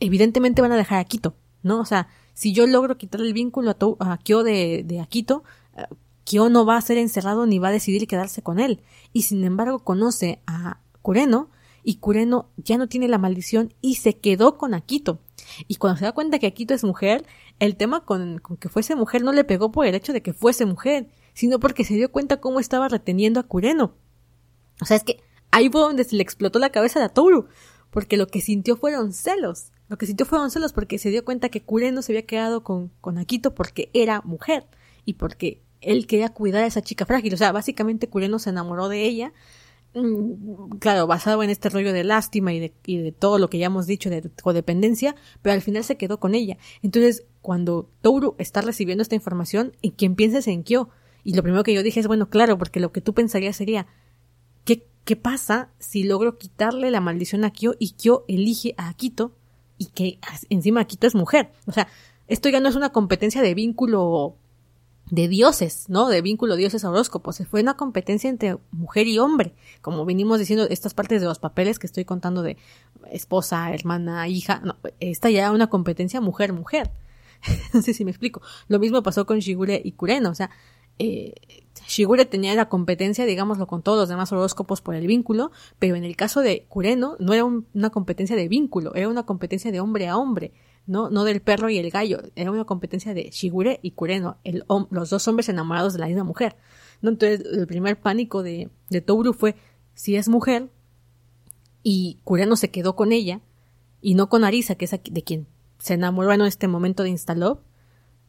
[0.00, 1.78] evidentemente van a dejar a Akito, ¿no?
[1.80, 5.42] O sea, si yo logro quitarle el vínculo a, Kyo de, de Akito,
[5.74, 5.86] eh,
[6.24, 8.82] Kyo no va a ser encerrado ni va a decidir quedarse con él.
[9.14, 11.48] Y sin embargo conoce a Kureno
[11.82, 15.18] y Kureno ya no tiene la maldición y se quedó con Akito.
[15.66, 17.24] Y cuando se da cuenta que Akito es mujer,
[17.58, 20.66] el tema con, que fuese mujer no le pegó por el hecho de que fuese
[20.66, 23.94] mujer, sino porque se dio cuenta cómo estaba reteniendo a Kureno.
[24.82, 27.46] O sea, es que ahí fue donde se le explotó la cabeza a Toru,
[27.90, 29.72] porque lo que sintió fueron celos.
[29.88, 32.88] Lo que sintió fueron celos porque se dio cuenta que Kureno se había quedado con,
[33.00, 34.66] con Akito porque era mujer
[35.04, 37.32] y porque él quería cuidar a esa chica frágil.
[37.34, 39.32] O sea, básicamente Kureno se enamoró de ella,
[39.94, 43.58] mm, claro, basado en este rollo de lástima y de, y de todo lo que
[43.58, 46.58] ya hemos dicho de codependencia, pero al final se quedó con ella.
[46.82, 50.88] Entonces, cuando Touru está recibiendo esta información, en quien pienses en Kyo.
[51.22, 53.86] Y lo primero que yo dije es, bueno, claro, porque lo que tú pensarías sería,
[54.64, 59.35] ¿qué, qué pasa si logro quitarle la maldición a Kyo y Kyo elige a Akito
[59.78, 61.52] y que encima Akito es mujer.
[61.66, 61.88] O sea,
[62.28, 64.36] esto ya no es una competencia de vínculo
[65.10, 66.08] de dioses, ¿no?
[66.08, 67.40] De vínculo dioses a horóscopos.
[67.48, 69.54] Fue una competencia entre mujer y hombre.
[69.80, 72.56] Como venimos diciendo, estas partes de los papeles que estoy contando de
[73.10, 76.90] esposa, hermana, hija, no, esta ya era una competencia mujer-mujer.
[77.72, 78.42] no sé si me explico.
[78.68, 80.30] Lo mismo pasó con Shigure y Kureno.
[80.30, 80.50] O sea,
[80.98, 81.34] eh,
[81.86, 86.04] Shigure tenía la competencia, digámoslo, con todos los demás horóscopos por el vínculo, pero en
[86.04, 90.08] el caso de Kureno no era una competencia de vínculo, era una competencia de hombre
[90.08, 90.52] a hombre,
[90.86, 94.64] no, no del perro y el gallo, era una competencia de Shigure y Kureno, el,
[94.90, 96.56] los dos hombres enamorados de la misma mujer.
[97.02, 97.10] ¿no?
[97.10, 99.56] Entonces, el primer pánico de, de Touru fue,
[99.94, 100.70] si es mujer,
[101.82, 103.40] y Kureno se quedó con ella,
[104.00, 105.46] y no con Arisa, que es de quien
[105.78, 107.60] se enamoró en este momento de Instalov,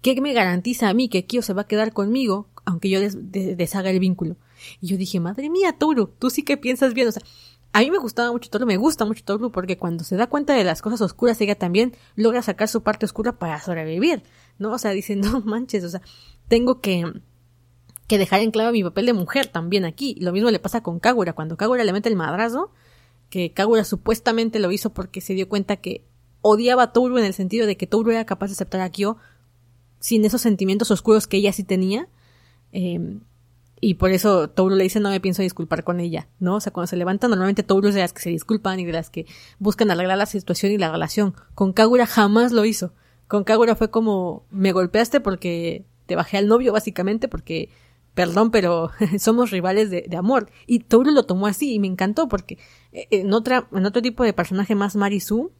[0.02, 3.90] ¿qué me garantiza a mí que Kyo se va a quedar conmigo aunque yo deshaga
[3.90, 4.36] el vínculo.
[4.82, 7.08] Y yo dije, madre mía, Toru, tú sí que piensas bien.
[7.08, 7.24] O sea,
[7.72, 10.54] a mí me gustaba mucho Toru, me gusta mucho Toru porque cuando se da cuenta
[10.54, 14.22] de las cosas oscuras, ella también logra sacar su parte oscura para sobrevivir,
[14.60, 14.74] ¿no?
[14.74, 16.02] O sea, dice, no manches, o sea,
[16.50, 17.10] tengo que,
[18.06, 20.18] que dejar en claro mi papel de mujer también aquí.
[20.20, 21.32] Lo mismo le pasa con Kagura.
[21.32, 22.74] Cuando Kagura le mete el madrazo,
[23.30, 26.04] que Kagura supuestamente lo hizo porque se dio cuenta que
[26.42, 29.16] odiaba a Toru en el sentido de que Toru era capaz de aceptar a Kyo
[30.02, 32.10] sin esos sentimientos oscuros que ella sí tenía,
[32.80, 33.22] Em,
[33.82, 36.58] y por eso Touro le dice no me pienso disculpar con ella, ¿no?
[36.58, 38.92] O sea, cuando se levanta normalmente Touro es de las que se disculpan y de
[38.92, 39.26] las que
[39.58, 41.34] buscan arreglar la situación y la relación.
[41.56, 42.94] Con Kagura jamás lo hizo.
[43.28, 47.70] Con Kagura fue como me golpeaste porque te bajé al novio básicamente porque
[48.14, 50.52] perdón, pero somos rivales de, de, amor.
[50.68, 52.60] Y Touro lo tomó así y me encantó porque
[52.92, 55.52] eh, en otra, en otro tipo de personaje más Marisu,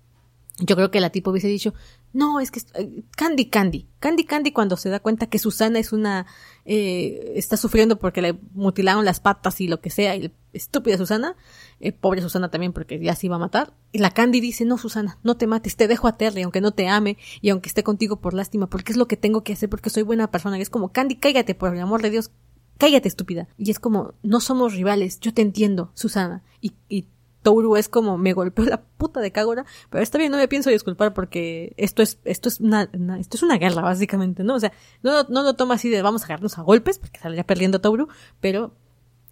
[0.60, 1.74] yo creo que la tipo hubiese dicho,
[2.14, 3.88] no, es que eh, Candy Candy.
[4.00, 6.26] Candy Candy cuando se da cuenta que Susana es una,
[6.70, 11.38] eh, está sufriendo porque le mutilaron las patas y lo que sea, y estúpida Susana,
[11.80, 13.74] eh, pobre Susana también porque ya se iba a matar.
[13.94, 16.72] Y la Candy dice, no Susana, no te mates, te dejo a Terry, aunque no
[16.72, 19.70] te ame y aunque esté contigo por lástima, porque es lo que tengo que hacer,
[19.70, 20.58] porque soy buena persona.
[20.58, 22.32] Y es como, Candy, cállate, por el amor de Dios,
[22.78, 23.48] cállate, estúpida.
[23.58, 26.44] Y es como, no somos rivales, yo te entiendo, Susana.
[26.60, 27.08] Y, y
[27.48, 30.70] Touru es como me golpeó la puta de Kagura, pero está bien, no me pienso
[30.70, 34.56] disculpar porque esto es, esto es una, esto es una guerra, básicamente, ¿no?
[34.56, 37.46] O sea, no, no lo toma así de vamos a agarrarnos a golpes, porque saldría
[37.46, 38.10] perdiendo Touru,
[38.42, 38.74] pero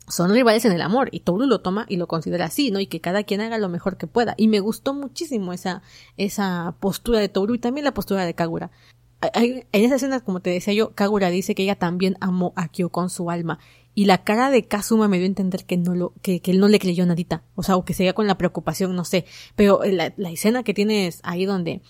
[0.08, 2.80] son rivales en el amor y Toru lo toma y lo considera así, ¿no?
[2.80, 4.34] Y que cada quien haga lo mejor que pueda.
[4.38, 5.82] Y me gustó muchísimo esa,
[6.16, 8.72] esa postura de Toru y también la postura de Kagura.
[9.34, 12.88] En esa escena, como te decía yo, Kagura dice que ella también amó a Kyo
[12.90, 13.60] con su alma.
[13.96, 16.60] Y la cara de Kazuma me dio a entender que no lo, que, que él
[16.60, 17.44] no le creyó nadita.
[17.56, 19.26] O sea, o que seguía con la preocupación, no sé.
[19.56, 21.82] Pero la, la escena que tienes ahí donde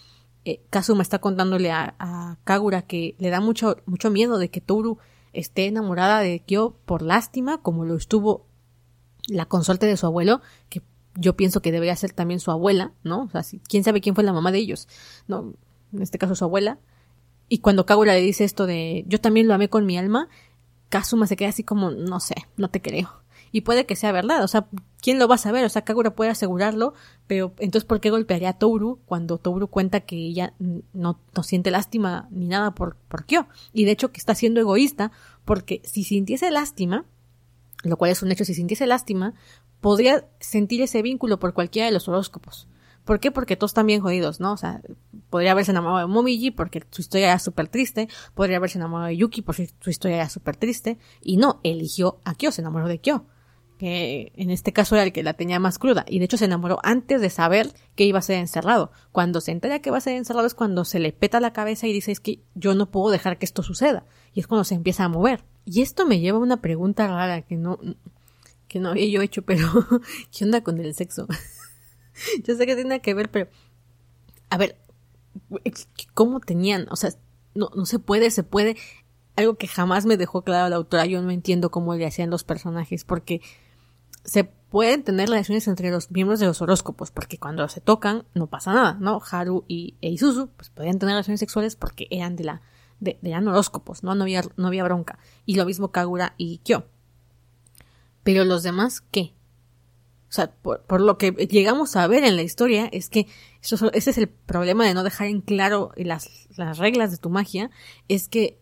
[0.45, 4.99] eh, Kazuma está contándole a, Kagura que le da mucho, mucho miedo de que Toru
[5.33, 8.45] esté enamorada de Kyo por lástima, como lo estuvo
[9.27, 10.83] la consorte de su abuelo, que
[11.15, 13.23] yo pienso que debería ser también su abuela, ¿no?
[13.23, 14.87] O sea, quién sabe quién fue la mamá de ellos,
[15.27, 15.55] ¿no?
[15.91, 16.77] En este caso su abuela.
[17.49, 20.29] Y cuando Kagura le dice esto de yo también lo amé con mi alma,
[20.89, 23.21] Kazuma se queda así como, no sé, no te creo.
[23.51, 24.67] Y puede que sea verdad, o sea,
[25.01, 25.63] ¿quién lo va a saber?
[25.65, 26.93] O sea, Kagura puede asegurarlo,
[27.25, 31.71] pero entonces ¿por qué golpearía a Touru cuando Touru cuenta que ella no, no siente
[31.71, 33.47] lástima ni nada por, por Kyo?
[33.71, 35.11] Y de hecho que está siendo egoísta,
[35.45, 37.05] porque si sintiese lástima,
[37.83, 39.35] lo cual es un hecho, si sintiese lástima,
[39.79, 42.67] podría sentir ese vínculo por cualquiera de los horóscopos.
[43.05, 43.31] ¿Por qué?
[43.31, 44.53] Porque todos están bien jodidos, ¿no?
[44.53, 44.81] O sea,
[45.29, 49.17] podría haberse enamorado de Momiji porque su historia era súper triste, podría haberse enamorado de
[49.17, 52.99] Yuki porque su historia era súper triste, y no, eligió a Kyo, se enamoró de
[52.99, 53.25] Kyo,
[53.77, 56.45] que en este caso era el que la tenía más cruda, y de hecho se
[56.45, 58.91] enamoró antes de saber que iba a ser encerrado.
[59.11, 61.85] Cuando se entera que va a ser encerrado es cuando se le peta la cabeza
[61.85, 64.73] y dice es que yo no puedo dejar que esto suceda, y es cuando se
[64.73, 65.43] empieza a mover.
[65.63, 67.77] Y esto me lleva a una pregunta rara que no,
[68.67, 69.67] que no había yo hecho, pero
[70.35, 71.27] ¿qué onda con el sexo?
[72.43, 73.49] Yo sé que tiene que ver, pero.
[74.49, 74.77] A ver,
[76.13, 76.87] ¿cómo tenían?
[76.91, 77.11] O sea,
[77.53, 78.77] no, no se puede, se puede.
[79.35, 82.45] Algo que jamás me dejó claro la autora, yo no entiendo cómo le hacían los
[82.45, 83.41] personajes, porque
[84.23, 88.47] se pueden tener relaciones entre los miembros de los horóscopos, porque cuando se tocan no
[88.47, 89.21] pasa nada, ¿no?
[89.29, 92.61] Haru y e Isuzu, pues podían tener relaciones sexuales porque eran de la,
[92.99, 94.15] de, eran horóscopos, ¿no?
[94.15, 95.19] No había, no había bronca.
[95.45, 96.85] Y lo mismo Kagura y Kyo.
[98.23, 99.33] Pero los demás, ¿qué?
[100.35, 103.25] O sea, por, lo que llegamos a ver en la historia, es que
[103.63, 107.29] eso, ese es el problema de no dejar en claro las, las reglas de tu
[107.29, 107.71] magia,
[108.09, 108.59] es que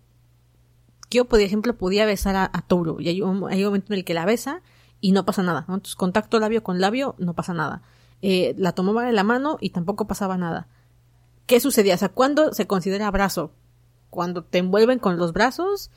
[1.09, 2.63] yo, por ejemplo, podía besar a, a
[2.99, 4.61] y hay un, hay un, momento en el que la besa
[5.01, 5.73] y no pasa nada, ¿no?
[5.73, 7.81] Entonces, contacto labio con labio, no pasa nada.
[8.21, 10.67] Eh, la tomaba de la mano y tampoco pasaba nada.
[11.47, 11.95] ¿Qué sucedía?
[11.95, 13.51] O sea, ¿cuándo se considera abrazo?
[14.11, 15.89] ¿Cuando te envuelven con los brazos?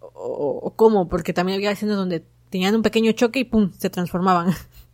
[0.00, 1.06] ¿O, o cómo?
[1.10, 3.72] Porque también había escenas donde tenían un pequeño choque y ¡pum!
[3.76, 4.54] se transformaban.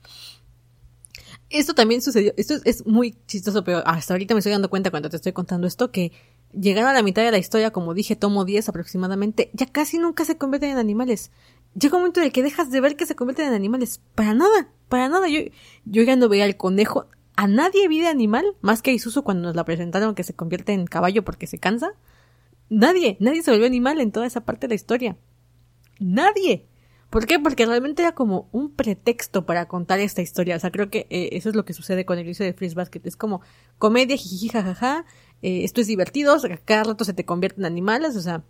[1.59, 5.09] esto también sucedió, esto es muy chistoso, pero hasta ahorita me estoy dando cuenta cuando
[5.09, 6.13] te estoy contando esto que
[6.53, 10.25] llegaron a la mitad de la historia, como dije, tomo 10 aproximadamente, ya casi nunca
[10.25, 11.31] se convierten en animales.
[11.79, 14.01] Llega un momento en el que dejas de ver que se convierten en animales.
[14.15, 15.29] Para nada, para nada.
[15.29, 15.41] Yo,
[15.85, 17.07] yo ya no veía al conejo.
[17.37, 20.35] A nadie vi de animal, más que a Isuzu cuando nos la presentaron que se
[20.35, 21.93] convierte en caballo porque se cansa.
[22.69, 25.17] Nadie, nadie se volvió animal en toda esa parte de la historia.
[25.99, 26.67] Nadie.
[27.15, 27.39] ¿Por qué?
[27.39, 30.57] Porque realmente era como un pretexto para contar esta historia.
[30.57, 32.75] O sea, creo que eh, eso es lo que sucede con el inicio de Freeze
[32.75, 33.01] Basket.
[33.05, 33.41] Es como
[33.79, 35.05] comedia, jiji, jajaja.
[35.41, 36.37] Eh, esto es divertido.
[36.65, 38.17] Cada rato se te convierten en animales.
[38.17, 38.43] O sea,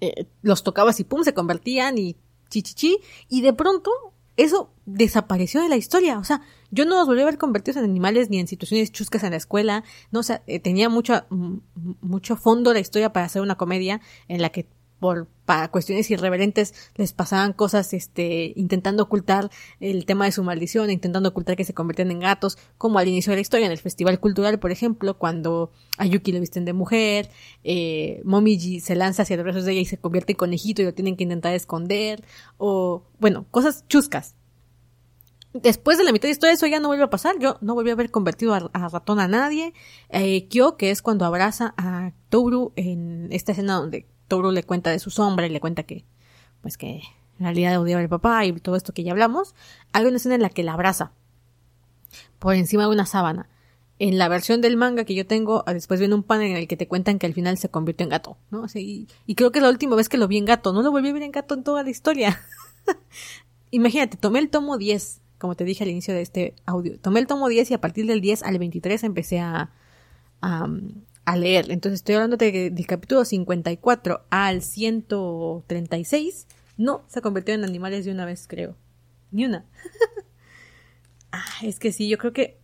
[0.00, 2.16] eh, los tocabas y pum, se convertían y
[2.50, 2.98] chichichi.
[3.28, 3.92] Y de pronto
[4.36, 6.18] eso desapareció de la historia.
[6.18, 6.42] O sea,
[6.72, 9.36] yo no los volví a ver convertidos en animales ni en situaciones chuscas en la
[9.36, 9.84] escuela.
[10.10, 11.26] No, o sea, tenía mucho,
[12.00, 14.66] mucho fondo la historia para hacer una comedia en la que
[14.98, 19.50] por para cuestiones irreverentes les pasaban cosas este intentando ocultar
[19.80, 23.30] el tema de su maldición, intentando ocultar que se convierten en gatos, como al inicio
[23.30, 26.74] de la historia en el festival cultural, por ejemplo, cuando a Yuki le visten de
[26.74, 27.30] mujer,
[27.64, 30.84] eh, Momiji se lanza hacia los brazos de ella y se convierte en conejito y
[30.84, 32.22] lo tienen que intentar esconder,
[32.58, 34.34] o bueno, cosas chuscas.
[35.54, 37.88] Después de la mitad de historia eso ya no vuelve a pasar, yo no volví
[37.88, 39.72] a haber convertido a, ratón a nadie.
[40.10, 44.90] Eh, Kyo, que es cuando abraza a Toru en esta escena donde Toru le cuenta
[44.90, 46.04] de su sombra y le cuenta que,
[46.62, 47.02] pues que
[47.38, 49.54] en realidad odiaba al papá y todo esto que ya hablamos.
[49.92, 51.12] Hay una escena en la que la abraza
[52.38, 53.48] por encima de una sábana.
[54.00, 56.76] En la versión del manga que yo tengo, después viene un panel en el que
[56.76, 58.64] te cuentan que al final se convirtió en gato, ¿no?
[58.74, 61.08] y, creo que es la última vez que lo vi en gato, no lo volví
[61.08, 62.40] a ver en gato en toda la historia.
[63.72, 67.26] Imagínate, tomé el tomo 10, como te dije al inicio de este audio, tomé el
[67.26, 69.70] tomo 10 y a partir del 10 al 23 empecé a,
[71.28, 71.70] a leer.
[71.70, 76.46] Entonces estoy hablando de, del capítulo 54 al 136.
[76.78, 78.76] No, se convirtió en animales de una vez, creo.
[79.30, 79.66] Ni una.
[81.32, 82.58] ah, es que sí, yo creo que...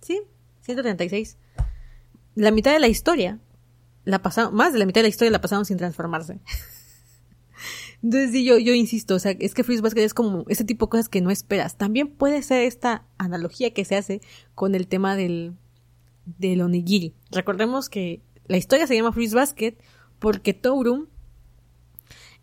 [0.00, 0.20] sí,
[0.60, 1.36] 136.
[2.36, 3.40] La mitad de la historia
[4.04, 6.38] la pasaron, más de la mitad de la historia la pasaron sin transformarse.
[8.04, 10.86] Entonces sí, yo, yo insisto, o sea, es que Freeze Basket es como ese tipo
[10.86, 11.76] de cosas que no esperas.
[11.76, 14.20] También puede ser esta analogía que se hace
[14.54, 15.56] con el tema del,
[16.24, 17.14] del onigiri.
[17.30, 19.74] Recordemos que la historia se llama Freeze Basket
[20.18, 21.08] porque Toru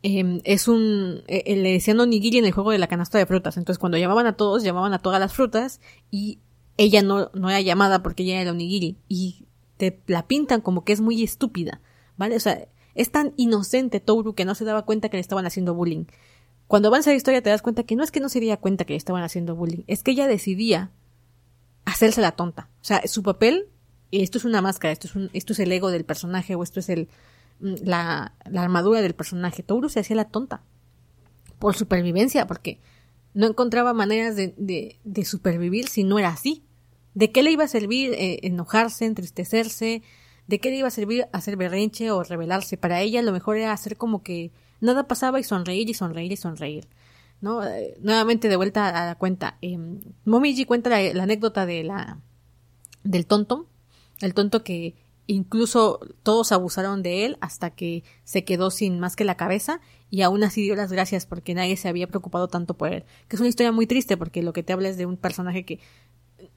[0.03, 3.25] em, es un, eh, eh, le decían onigiri en el juego de la canasta de
[3.25, 3.57] frutas.
[3.57, 5.81] Entonces cuando llamaban a todos, llamaban a todas las frutas
[6.11, 6.39] y
[6.77, 9.47] ella no, no era llamada porque ella era onigiri y
[9.77, 11.81] te la pintan como que es muy estúpida,
[12.17, 12.35] ¿vale?
[12.35, 15.73] O sea, es tan inocente Toru que no se daba cuenta que le estaban haciendo
[15.73, 16.05] bullying.
[16.67, 18.85] Cuando avanza la historia te das cuenta que no es que no se diera cuenta
[18.85, 20.91] que le estaban haciendo bullying, es que ella decidía
[21.87, 22.69] hacerse la tonta.
[22.81, 23.69] O sea, su papel,
[24.11, 26.79] esto es una máscara, esto es, un, esto es el ego del personaje o esto
[26.79, 27.07] es el,
[27.59, 29.63] mm, la, la armadura del personaje.
[29.63, 30.61] Toru se hacía la tonta
[31.59, 32.79] por supervivencia, porque
[33.33, 36.63] no encontraba maneras de, de, de supervivir si no era así.
[37.13, 40.03] ¿De qué le iba a servir eh, enojarse, entristecerse,
[40.47, 42.77] ¿De qué le iba a servir hacer berrinche o rebelarse?
[42.77, 46.37] Para ella lo mejor era hacer como que nada pasaba y sonreír y sonreír y
[46.37, 46.87] sonreír.
[47.41, 47.63] ¿No?
[47.63, 49.57] Eh, nuevamente de vuelta a la cuenta.
[49.61, 49.77] Eh,
[50.25, 52.19] Momiji cuenta la, anécdota de la
[53.03, 53.67] del tonto,
[54.21, 54.95] el tonto que
[55.27, 60.21] incluso todos abusaron de él hasta que se quedó sin más que la cabeza y
[60.21, 63.03] aún así dio las gracias porque nadie se había preocupado tanto por él.
[63.27, 65.65] Que es una historia muy triste porque lo que te habla es de un personaje
[65.65, 65.79] que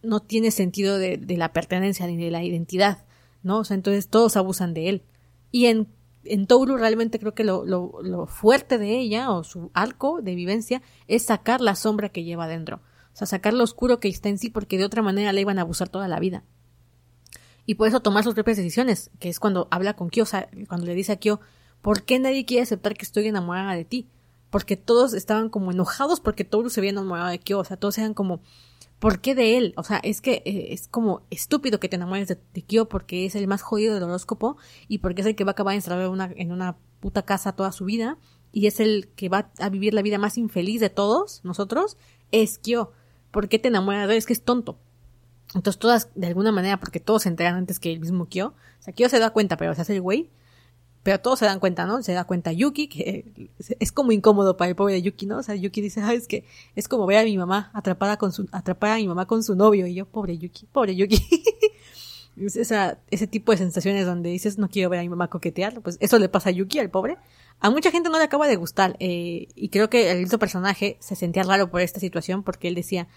[0.03, 3.05] no tiene sentido de, de la pertenencia ni de la identidad.
[3.43, 3.59] ¿no?
[3.59, 5.03] O sea, entonces todos abusan de él.
[5.51, 5.89] Y en,
[6.25, 10.35] en Touru realmente creo que lo, lo, lo fuerte de ella, o su arco de
[10.35, 12.81] vivencia, es sacar la sombra que lleva adentro.
[13.13, 15.59] O sea, sacar lo oscuro que está en sí, porque de otra manera le iban
[15.59, 16.45] a abusar toda la vida.
[17.67, 20.49] Y por eso tomar sus propias decisiones, que es cuando habla con Kyo, o sea,
[20.69, 21.41] cuando le dice a Kyo,
[21.83, 24.09] ¿por qué nadie quiere aceptar que estoy enamorada de ti?
[24.51, 27.97] Porque todos estaban como enojados porque Touru se había enamorado de Kyo, o sea, todos
[27.99, 28.41] eran como,
[29.01, 29.73] ¿Por qué de él?
[29.77, 33.35] O sea, es que eh, es como estúpido que te enamores de, Kyo porque es
[33.35, 34.59] el más jodido del horóscopo
[34.89, 37.57] y porque es el que va a acabar encerrado en una, en una puta casa
[37.57, 38.19] toda su vida
[38.53, 41.97] y es el que va a vivir la vida más infeliz de todos nosotros,
[42.31, 42.93] es Kyo.
[43.31, 44.19] ¿Por qué te enamoras de?
[44.19, 44.79] Es que es tonto.
[45.55, 48.83] Entonces todas, de alguna manera, porque todos se enteran antes que el mismo Kyo, o
[48.83, 50.31] sea, Kyo se da cuenta, pero se hace el güey,
[51.03, 52.03] pero todos se dan cuenta, ¿no?
[52.03, 55.39] Se da cuenta Yuki, que es como incómodo para el pobre Yuki, ¿no?
[55.39, 56.45] O sea, Yuki dice, ah, es que
[56.77, 59.55] es como ver a mi mamá atrapada con su, atrapada a mi mamá con su
[59.55, 61.19] novio, y yo, pobre Yuki, pobre Yuki.
[62.37, 65.99] Esa, ese tipo de sensaciones donde dices, no quiero ver a mi mamá coquetear, pues
[66.01, 67.19] eso le pasa a Yuki, al pobre.
[67.59, 70.97] A mucha gente no le acaba de gustar, eh, y creo que el otro personaje
[71.01, 73.09] se sentía raro por esta situación, porque él decía,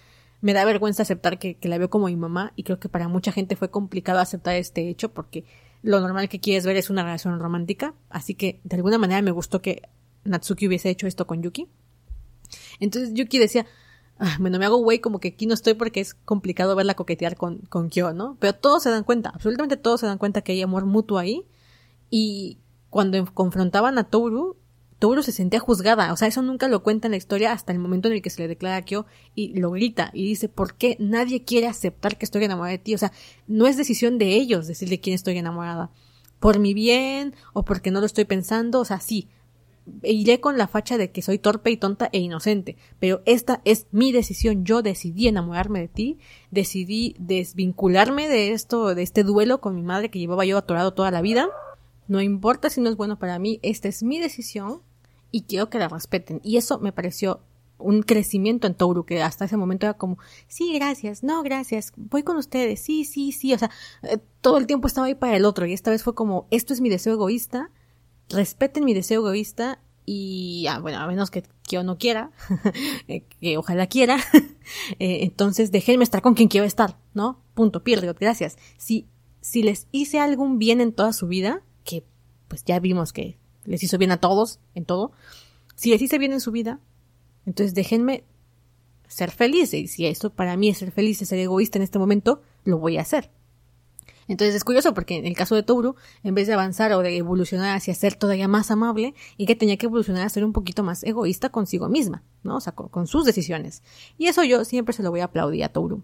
[0.41, 3.31] me da vergüenza aceptar que la veo como mi mamá, y creo que para mucha
[3.31, 5.45] gente fue complicado aceptar este hecho, porque
[5.83, 9.31] lo normal que quieres ver es una relación romántica, así que de alguna manera me
[9.31, 9.83] gustó que
[10.23, 11.67] Natsuki hubiese hecho esto con Yuki.
[12.79, 13.65] Entonces Yuki decía,
[14.17, 17.35] ah, bueno, me hago güey como que aquí no estoy porque es complicado verla coquetear
[17.35, 18.37] con, con Kyo, ¿no?
[18.39, 21.45] Pero todos se dan cuenta, absolutamente todos se dan cuenta que hay amor mutuo ahí.
[22.09, 24.55] Y cuando confrontaban a Toru,
[25.03, 27.79] Toru se sentía juzgada, o sea, eso nunca lo cuenta en la historia hasta el
[27.79, 29.05] momento en el que se le declara a
[29.35, 32.95] y lo grita y dice, ¿por qué nadie quiere aceptar que estoy enamorada de ti?
[32.95, 33.11] O sea,
[33.45, 35.91] no es decisión de ellos decirle quién estoy enamorada.
[36.39, 39.27] Por mi bien o porque no lo estoy pensando, o sea, sí,
[40.03, 43.87] iré con la facha de que soy torpe y tonta e inocente, pero esta es
[43.91, 44.63] mi decisión.
[44.63, 46.19] Yo decidí enamorarme de ti,
[46.49, 51.11] decidí desvincularme de esto, de este duelo con mi madre que llevaba yo atorado toda
[51.11, 51.49] la vida.
[52.07, 54.81] No importa si no es bueno para mí, esta es mi decisión
[55.33, 56.39] y quiero que la respeten.
[56.43, 57.41] Y eso me pareció
[57.79, 62.21] un crecimiento en Touru, que hasta ese momento era como, sí, gracias, no, gracias, voy
[62.23, 63.71] con ustedes, sí, sí, sí, o sea,
[64.03, 66.71] eh, todo el tiempo estaba ahí para el otro y esta vez fue como, esto
[66.71, 67.71] es mi deseo egoísta,
[68.29, 72.31] respeten mi deseo egoísta y, ah, bueno, a menos que, yo no quiera,
[73.07, 74.17] eh, que ojalá quiera,
[74.99, 77.41] eh, entonces déjenme estar con quien quiero estar, ¿no?
[77.55, 78.57] Punto, pierdo, gracias.
[78.77, 79.07] Si,
[79.41, 82.05] si les hice algún bien en toda su vida, que
[82.47, 85.11] pues ya vimos que les hizo bien a todos, en todo,
[85.75, 86.79] si les hice bien en su vida,
[87.45, 88.23] entonces déjenme
[89.07, 89.73] ser feliz.
[89.73, 92.77] Y si esto para mí es ser feliz, es ser egoísta en este momento, lo
[92.77, 93.31] voy a hacer.
[94.27, 97.17] Entonces es curioso porque en el caso de Touro, en vez de avanzar o de
[97.17, 100.83] evolucionar hacia ser todavía más amable, y que tenía que evolucionar a ser un poquito
[100.83, 102.57] más egoísta consigo misma, ¿no?
[102.57, 103.83] O sea, con, sus decisiones.
[104.17, 106.01] Y eso yo siempre se lo voy a aplaudir a Touro.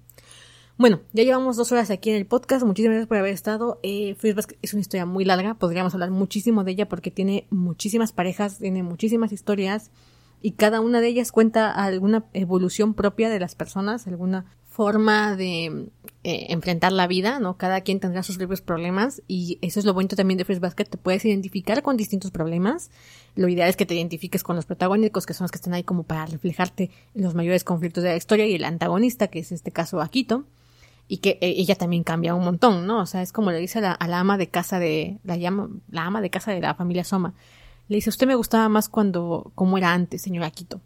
[0.80, 2.66] Bueno, ya llevamos dos horas aquí en el podcast.
[2.66, 3.82] Muchísimas gracias por haber estado.
[3.84, 4.16] Eh,
[4.62, 5.56] es una historia muy larga.
[5.56, 9.92] Podríamos hablar muchísimo de ella porque tiene muchísimas parejas, tiene muchísimas historias
[10.42, 15.90] y cada una de ellas cuenta alguna evolución propia de las personas, alguna forma de
[16.24, 17.58] eh, enfrentar la vida, ¿no?
[17.58, 20.86] Cada quien tendrá sus propios problemas y eso es lo bonito también de First Basket,
[20.86, 22.90] te puedes identificar con distintos problemas.
[23.36, 25.84] Lo ideal es que te identifiques con los protagónicos, que son los que están ahí
[25.84, 29.56] como para reflejarte los mayores conflictos de la historia y el antagonista, que es en
[29.56, 30.46] este caso Akito
[31.12, 33.02] y que eh, ella también cambia un montón, ¿no?
[33.02, 36.06] O sea, es como le dice a la, ama de casa de, la llama, la
[36.06, 37.34] ama de casa de la familia Soma.
[37.88, 40.82] Le dice, usted me gustaba más cuando, como era antes, señor Akito.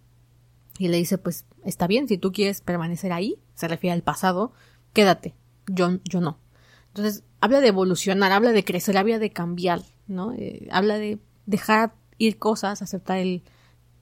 [0.80, 4.54] Y le dice, pues, está bien, si tú quieres permanecer ahí, se refiere al pasado,
[4.94, 5.36] quédate.
[5.68, 6.40] Yo, yo no.
[6.88, 10.32] Entonces, habla de evolucionar, habla de crecer, habla de cambiar, ¿no?
[10.32, 13.44] Eh, habla de dejar ir cosas, aceptar el,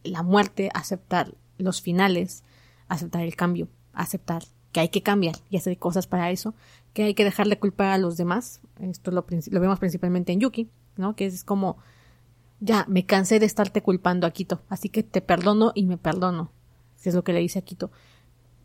[0.04, 2.44] la muerte, aceptar los finales,
[2.88, 6.54] aceptar el cambio, aceptar que hay que cambiar y hacer cosas para eso,
[6.94, 8.62] que hay que dejarle culpar a los demás.
[8.80, 11.16] Esto lo, vemos principalmente en Yuki, ¿no?
[11.16, 11.78] Que es como,
[12.60, 16.52] ya, me cansé de estarte culpando a Quito, así que te perdono y me perdono.
[17.04, 17.92] es lo que le dice a Quito.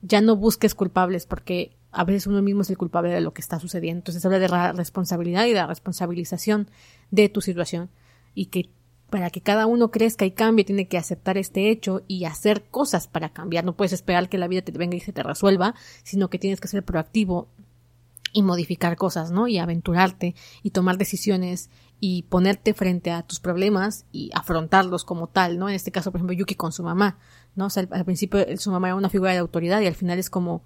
[0.02, 3.40] Ya no busques culpables porque a veces uno mismo es el culpable de lo que
[3.40, 4.00] está sucediendo.
[4.00, 6.68] Entonces habla de la responsabilidad y de la responsabilización
[7.10, 7.90] de tu situación
[8.34, 8.70] y que
[9.10, 13.06] para que cada uno crezca y cambie, tiene que aceptar este hecho y hacer cosas
[13.06, 13.64] para cambiar.
[13.64, 16.60] No puedes esperar que la vida te venga y se te resuelva, sino que tienes
[16.60, 17.48] que ser proactivo
[18.32, 19.48] y modificar cosas, ¿no?
[19.48, 21.70] Y aventurarte y tomar decisiones
[22.00, 25.68] y ponerte frente a tus problemas y afrontarlos como tal, ¿no?
[25.68, 27.18] En este caso, por ejemplo, Yuki con su mamá,
[27.54, 27.66] ¿no?
[27.66, 30.28] O sea, al, principio su mamá era una figura de autoridad y al final es
[30.28, 30.62] como,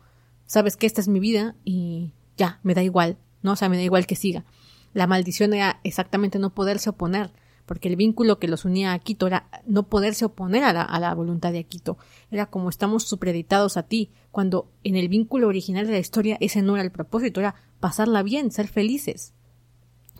[0.46, 3.52] sabes que esta es mi vida y ya, me da igual, ¿no?
[3.52, 4.44] O sea, me da igual que siga.
[4.92, 7.30] La maldición era exactamente no poderse oponer,
[7.70, 11.52] porque el vínculo que los unía a Quito era no poderse oponer a la, voluntad
[11.52, 11.98] de Quito.
[12.28, 16.62] Era como estamos supreditados a ti, cuando en el vínculo original de la historia ese
[16.62, 19.34] no era el propósito, era pasarla bien, ser felices.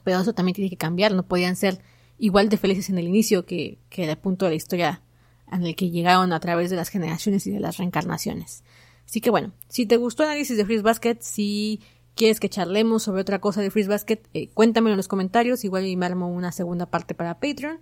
[0.05, 1.81] Pero eso también tiene que cambiar, no podían ser
[2.21, 5.03] igual de felices en el inicio que, que el punto de la historia
[5.51, 8.63] en el que llegaron a través de las generaciones y de las reencarnaciones.
[9.07, 11.81] Así que bueno, si te gustó el análisis de Freeze Basket, si
[12.15, 15.97] quieres que charlemos sobre otra cosa de Freeze Basket, eh, cuéntamelo en los comentarios, igual
[15.97, 17.79] me armo una segunda parte para Patreon.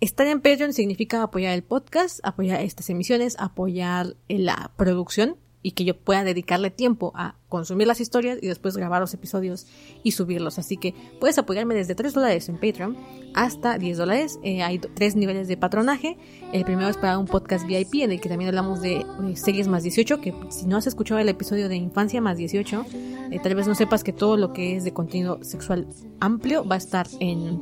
[0.00, 5.84] Estar en Patreon significa apoyar el podcast, apoyar estas emisiones, apoyar la producción y que
[5.84, 9.66] yo pueda dedicarle tiempo a consumir las historias y después grabar los episodios
[10.02, 10.58] y subirlos.
[10.58, 12.98] Así que puedes apoyarme desde 3 dólares en Patreon
[13.32, 14.38] hasta 10 dólares.
[14.42, 16.18] Eh, hay tres niveles de patronaje.
[16.52, 19.66] El primero es para un podcast VIP en el que también hablamos de eh, series
[19.66, 22.84] más 18, que si no has escuchado el episodio de Infancia más 18,
[23.30, 25.88] eh, tal vez no sepas que todo lo que es de contenido sexual
[26.20, 27.58] amplio va a estar en,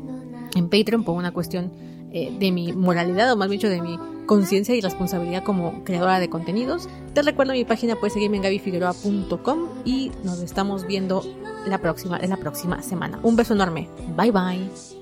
[0.57, 1.71] en Patreon por una cuestión
[2.13, 6.29] de mi moralidad o más bien dicho de mi conciencia y responsabilidad como creadora de
[6.29, 6.89] contenidos.
[7.15, 11.23] Te recuerdo mi página, puedes seguirme en gabifigueroa.com y nos estamos viendo
[11.67, 13.19] la próxima, en la próxima semana.
[13.23, 13.89] Un beso enorme.
[14.17, 15.02] Bye bye.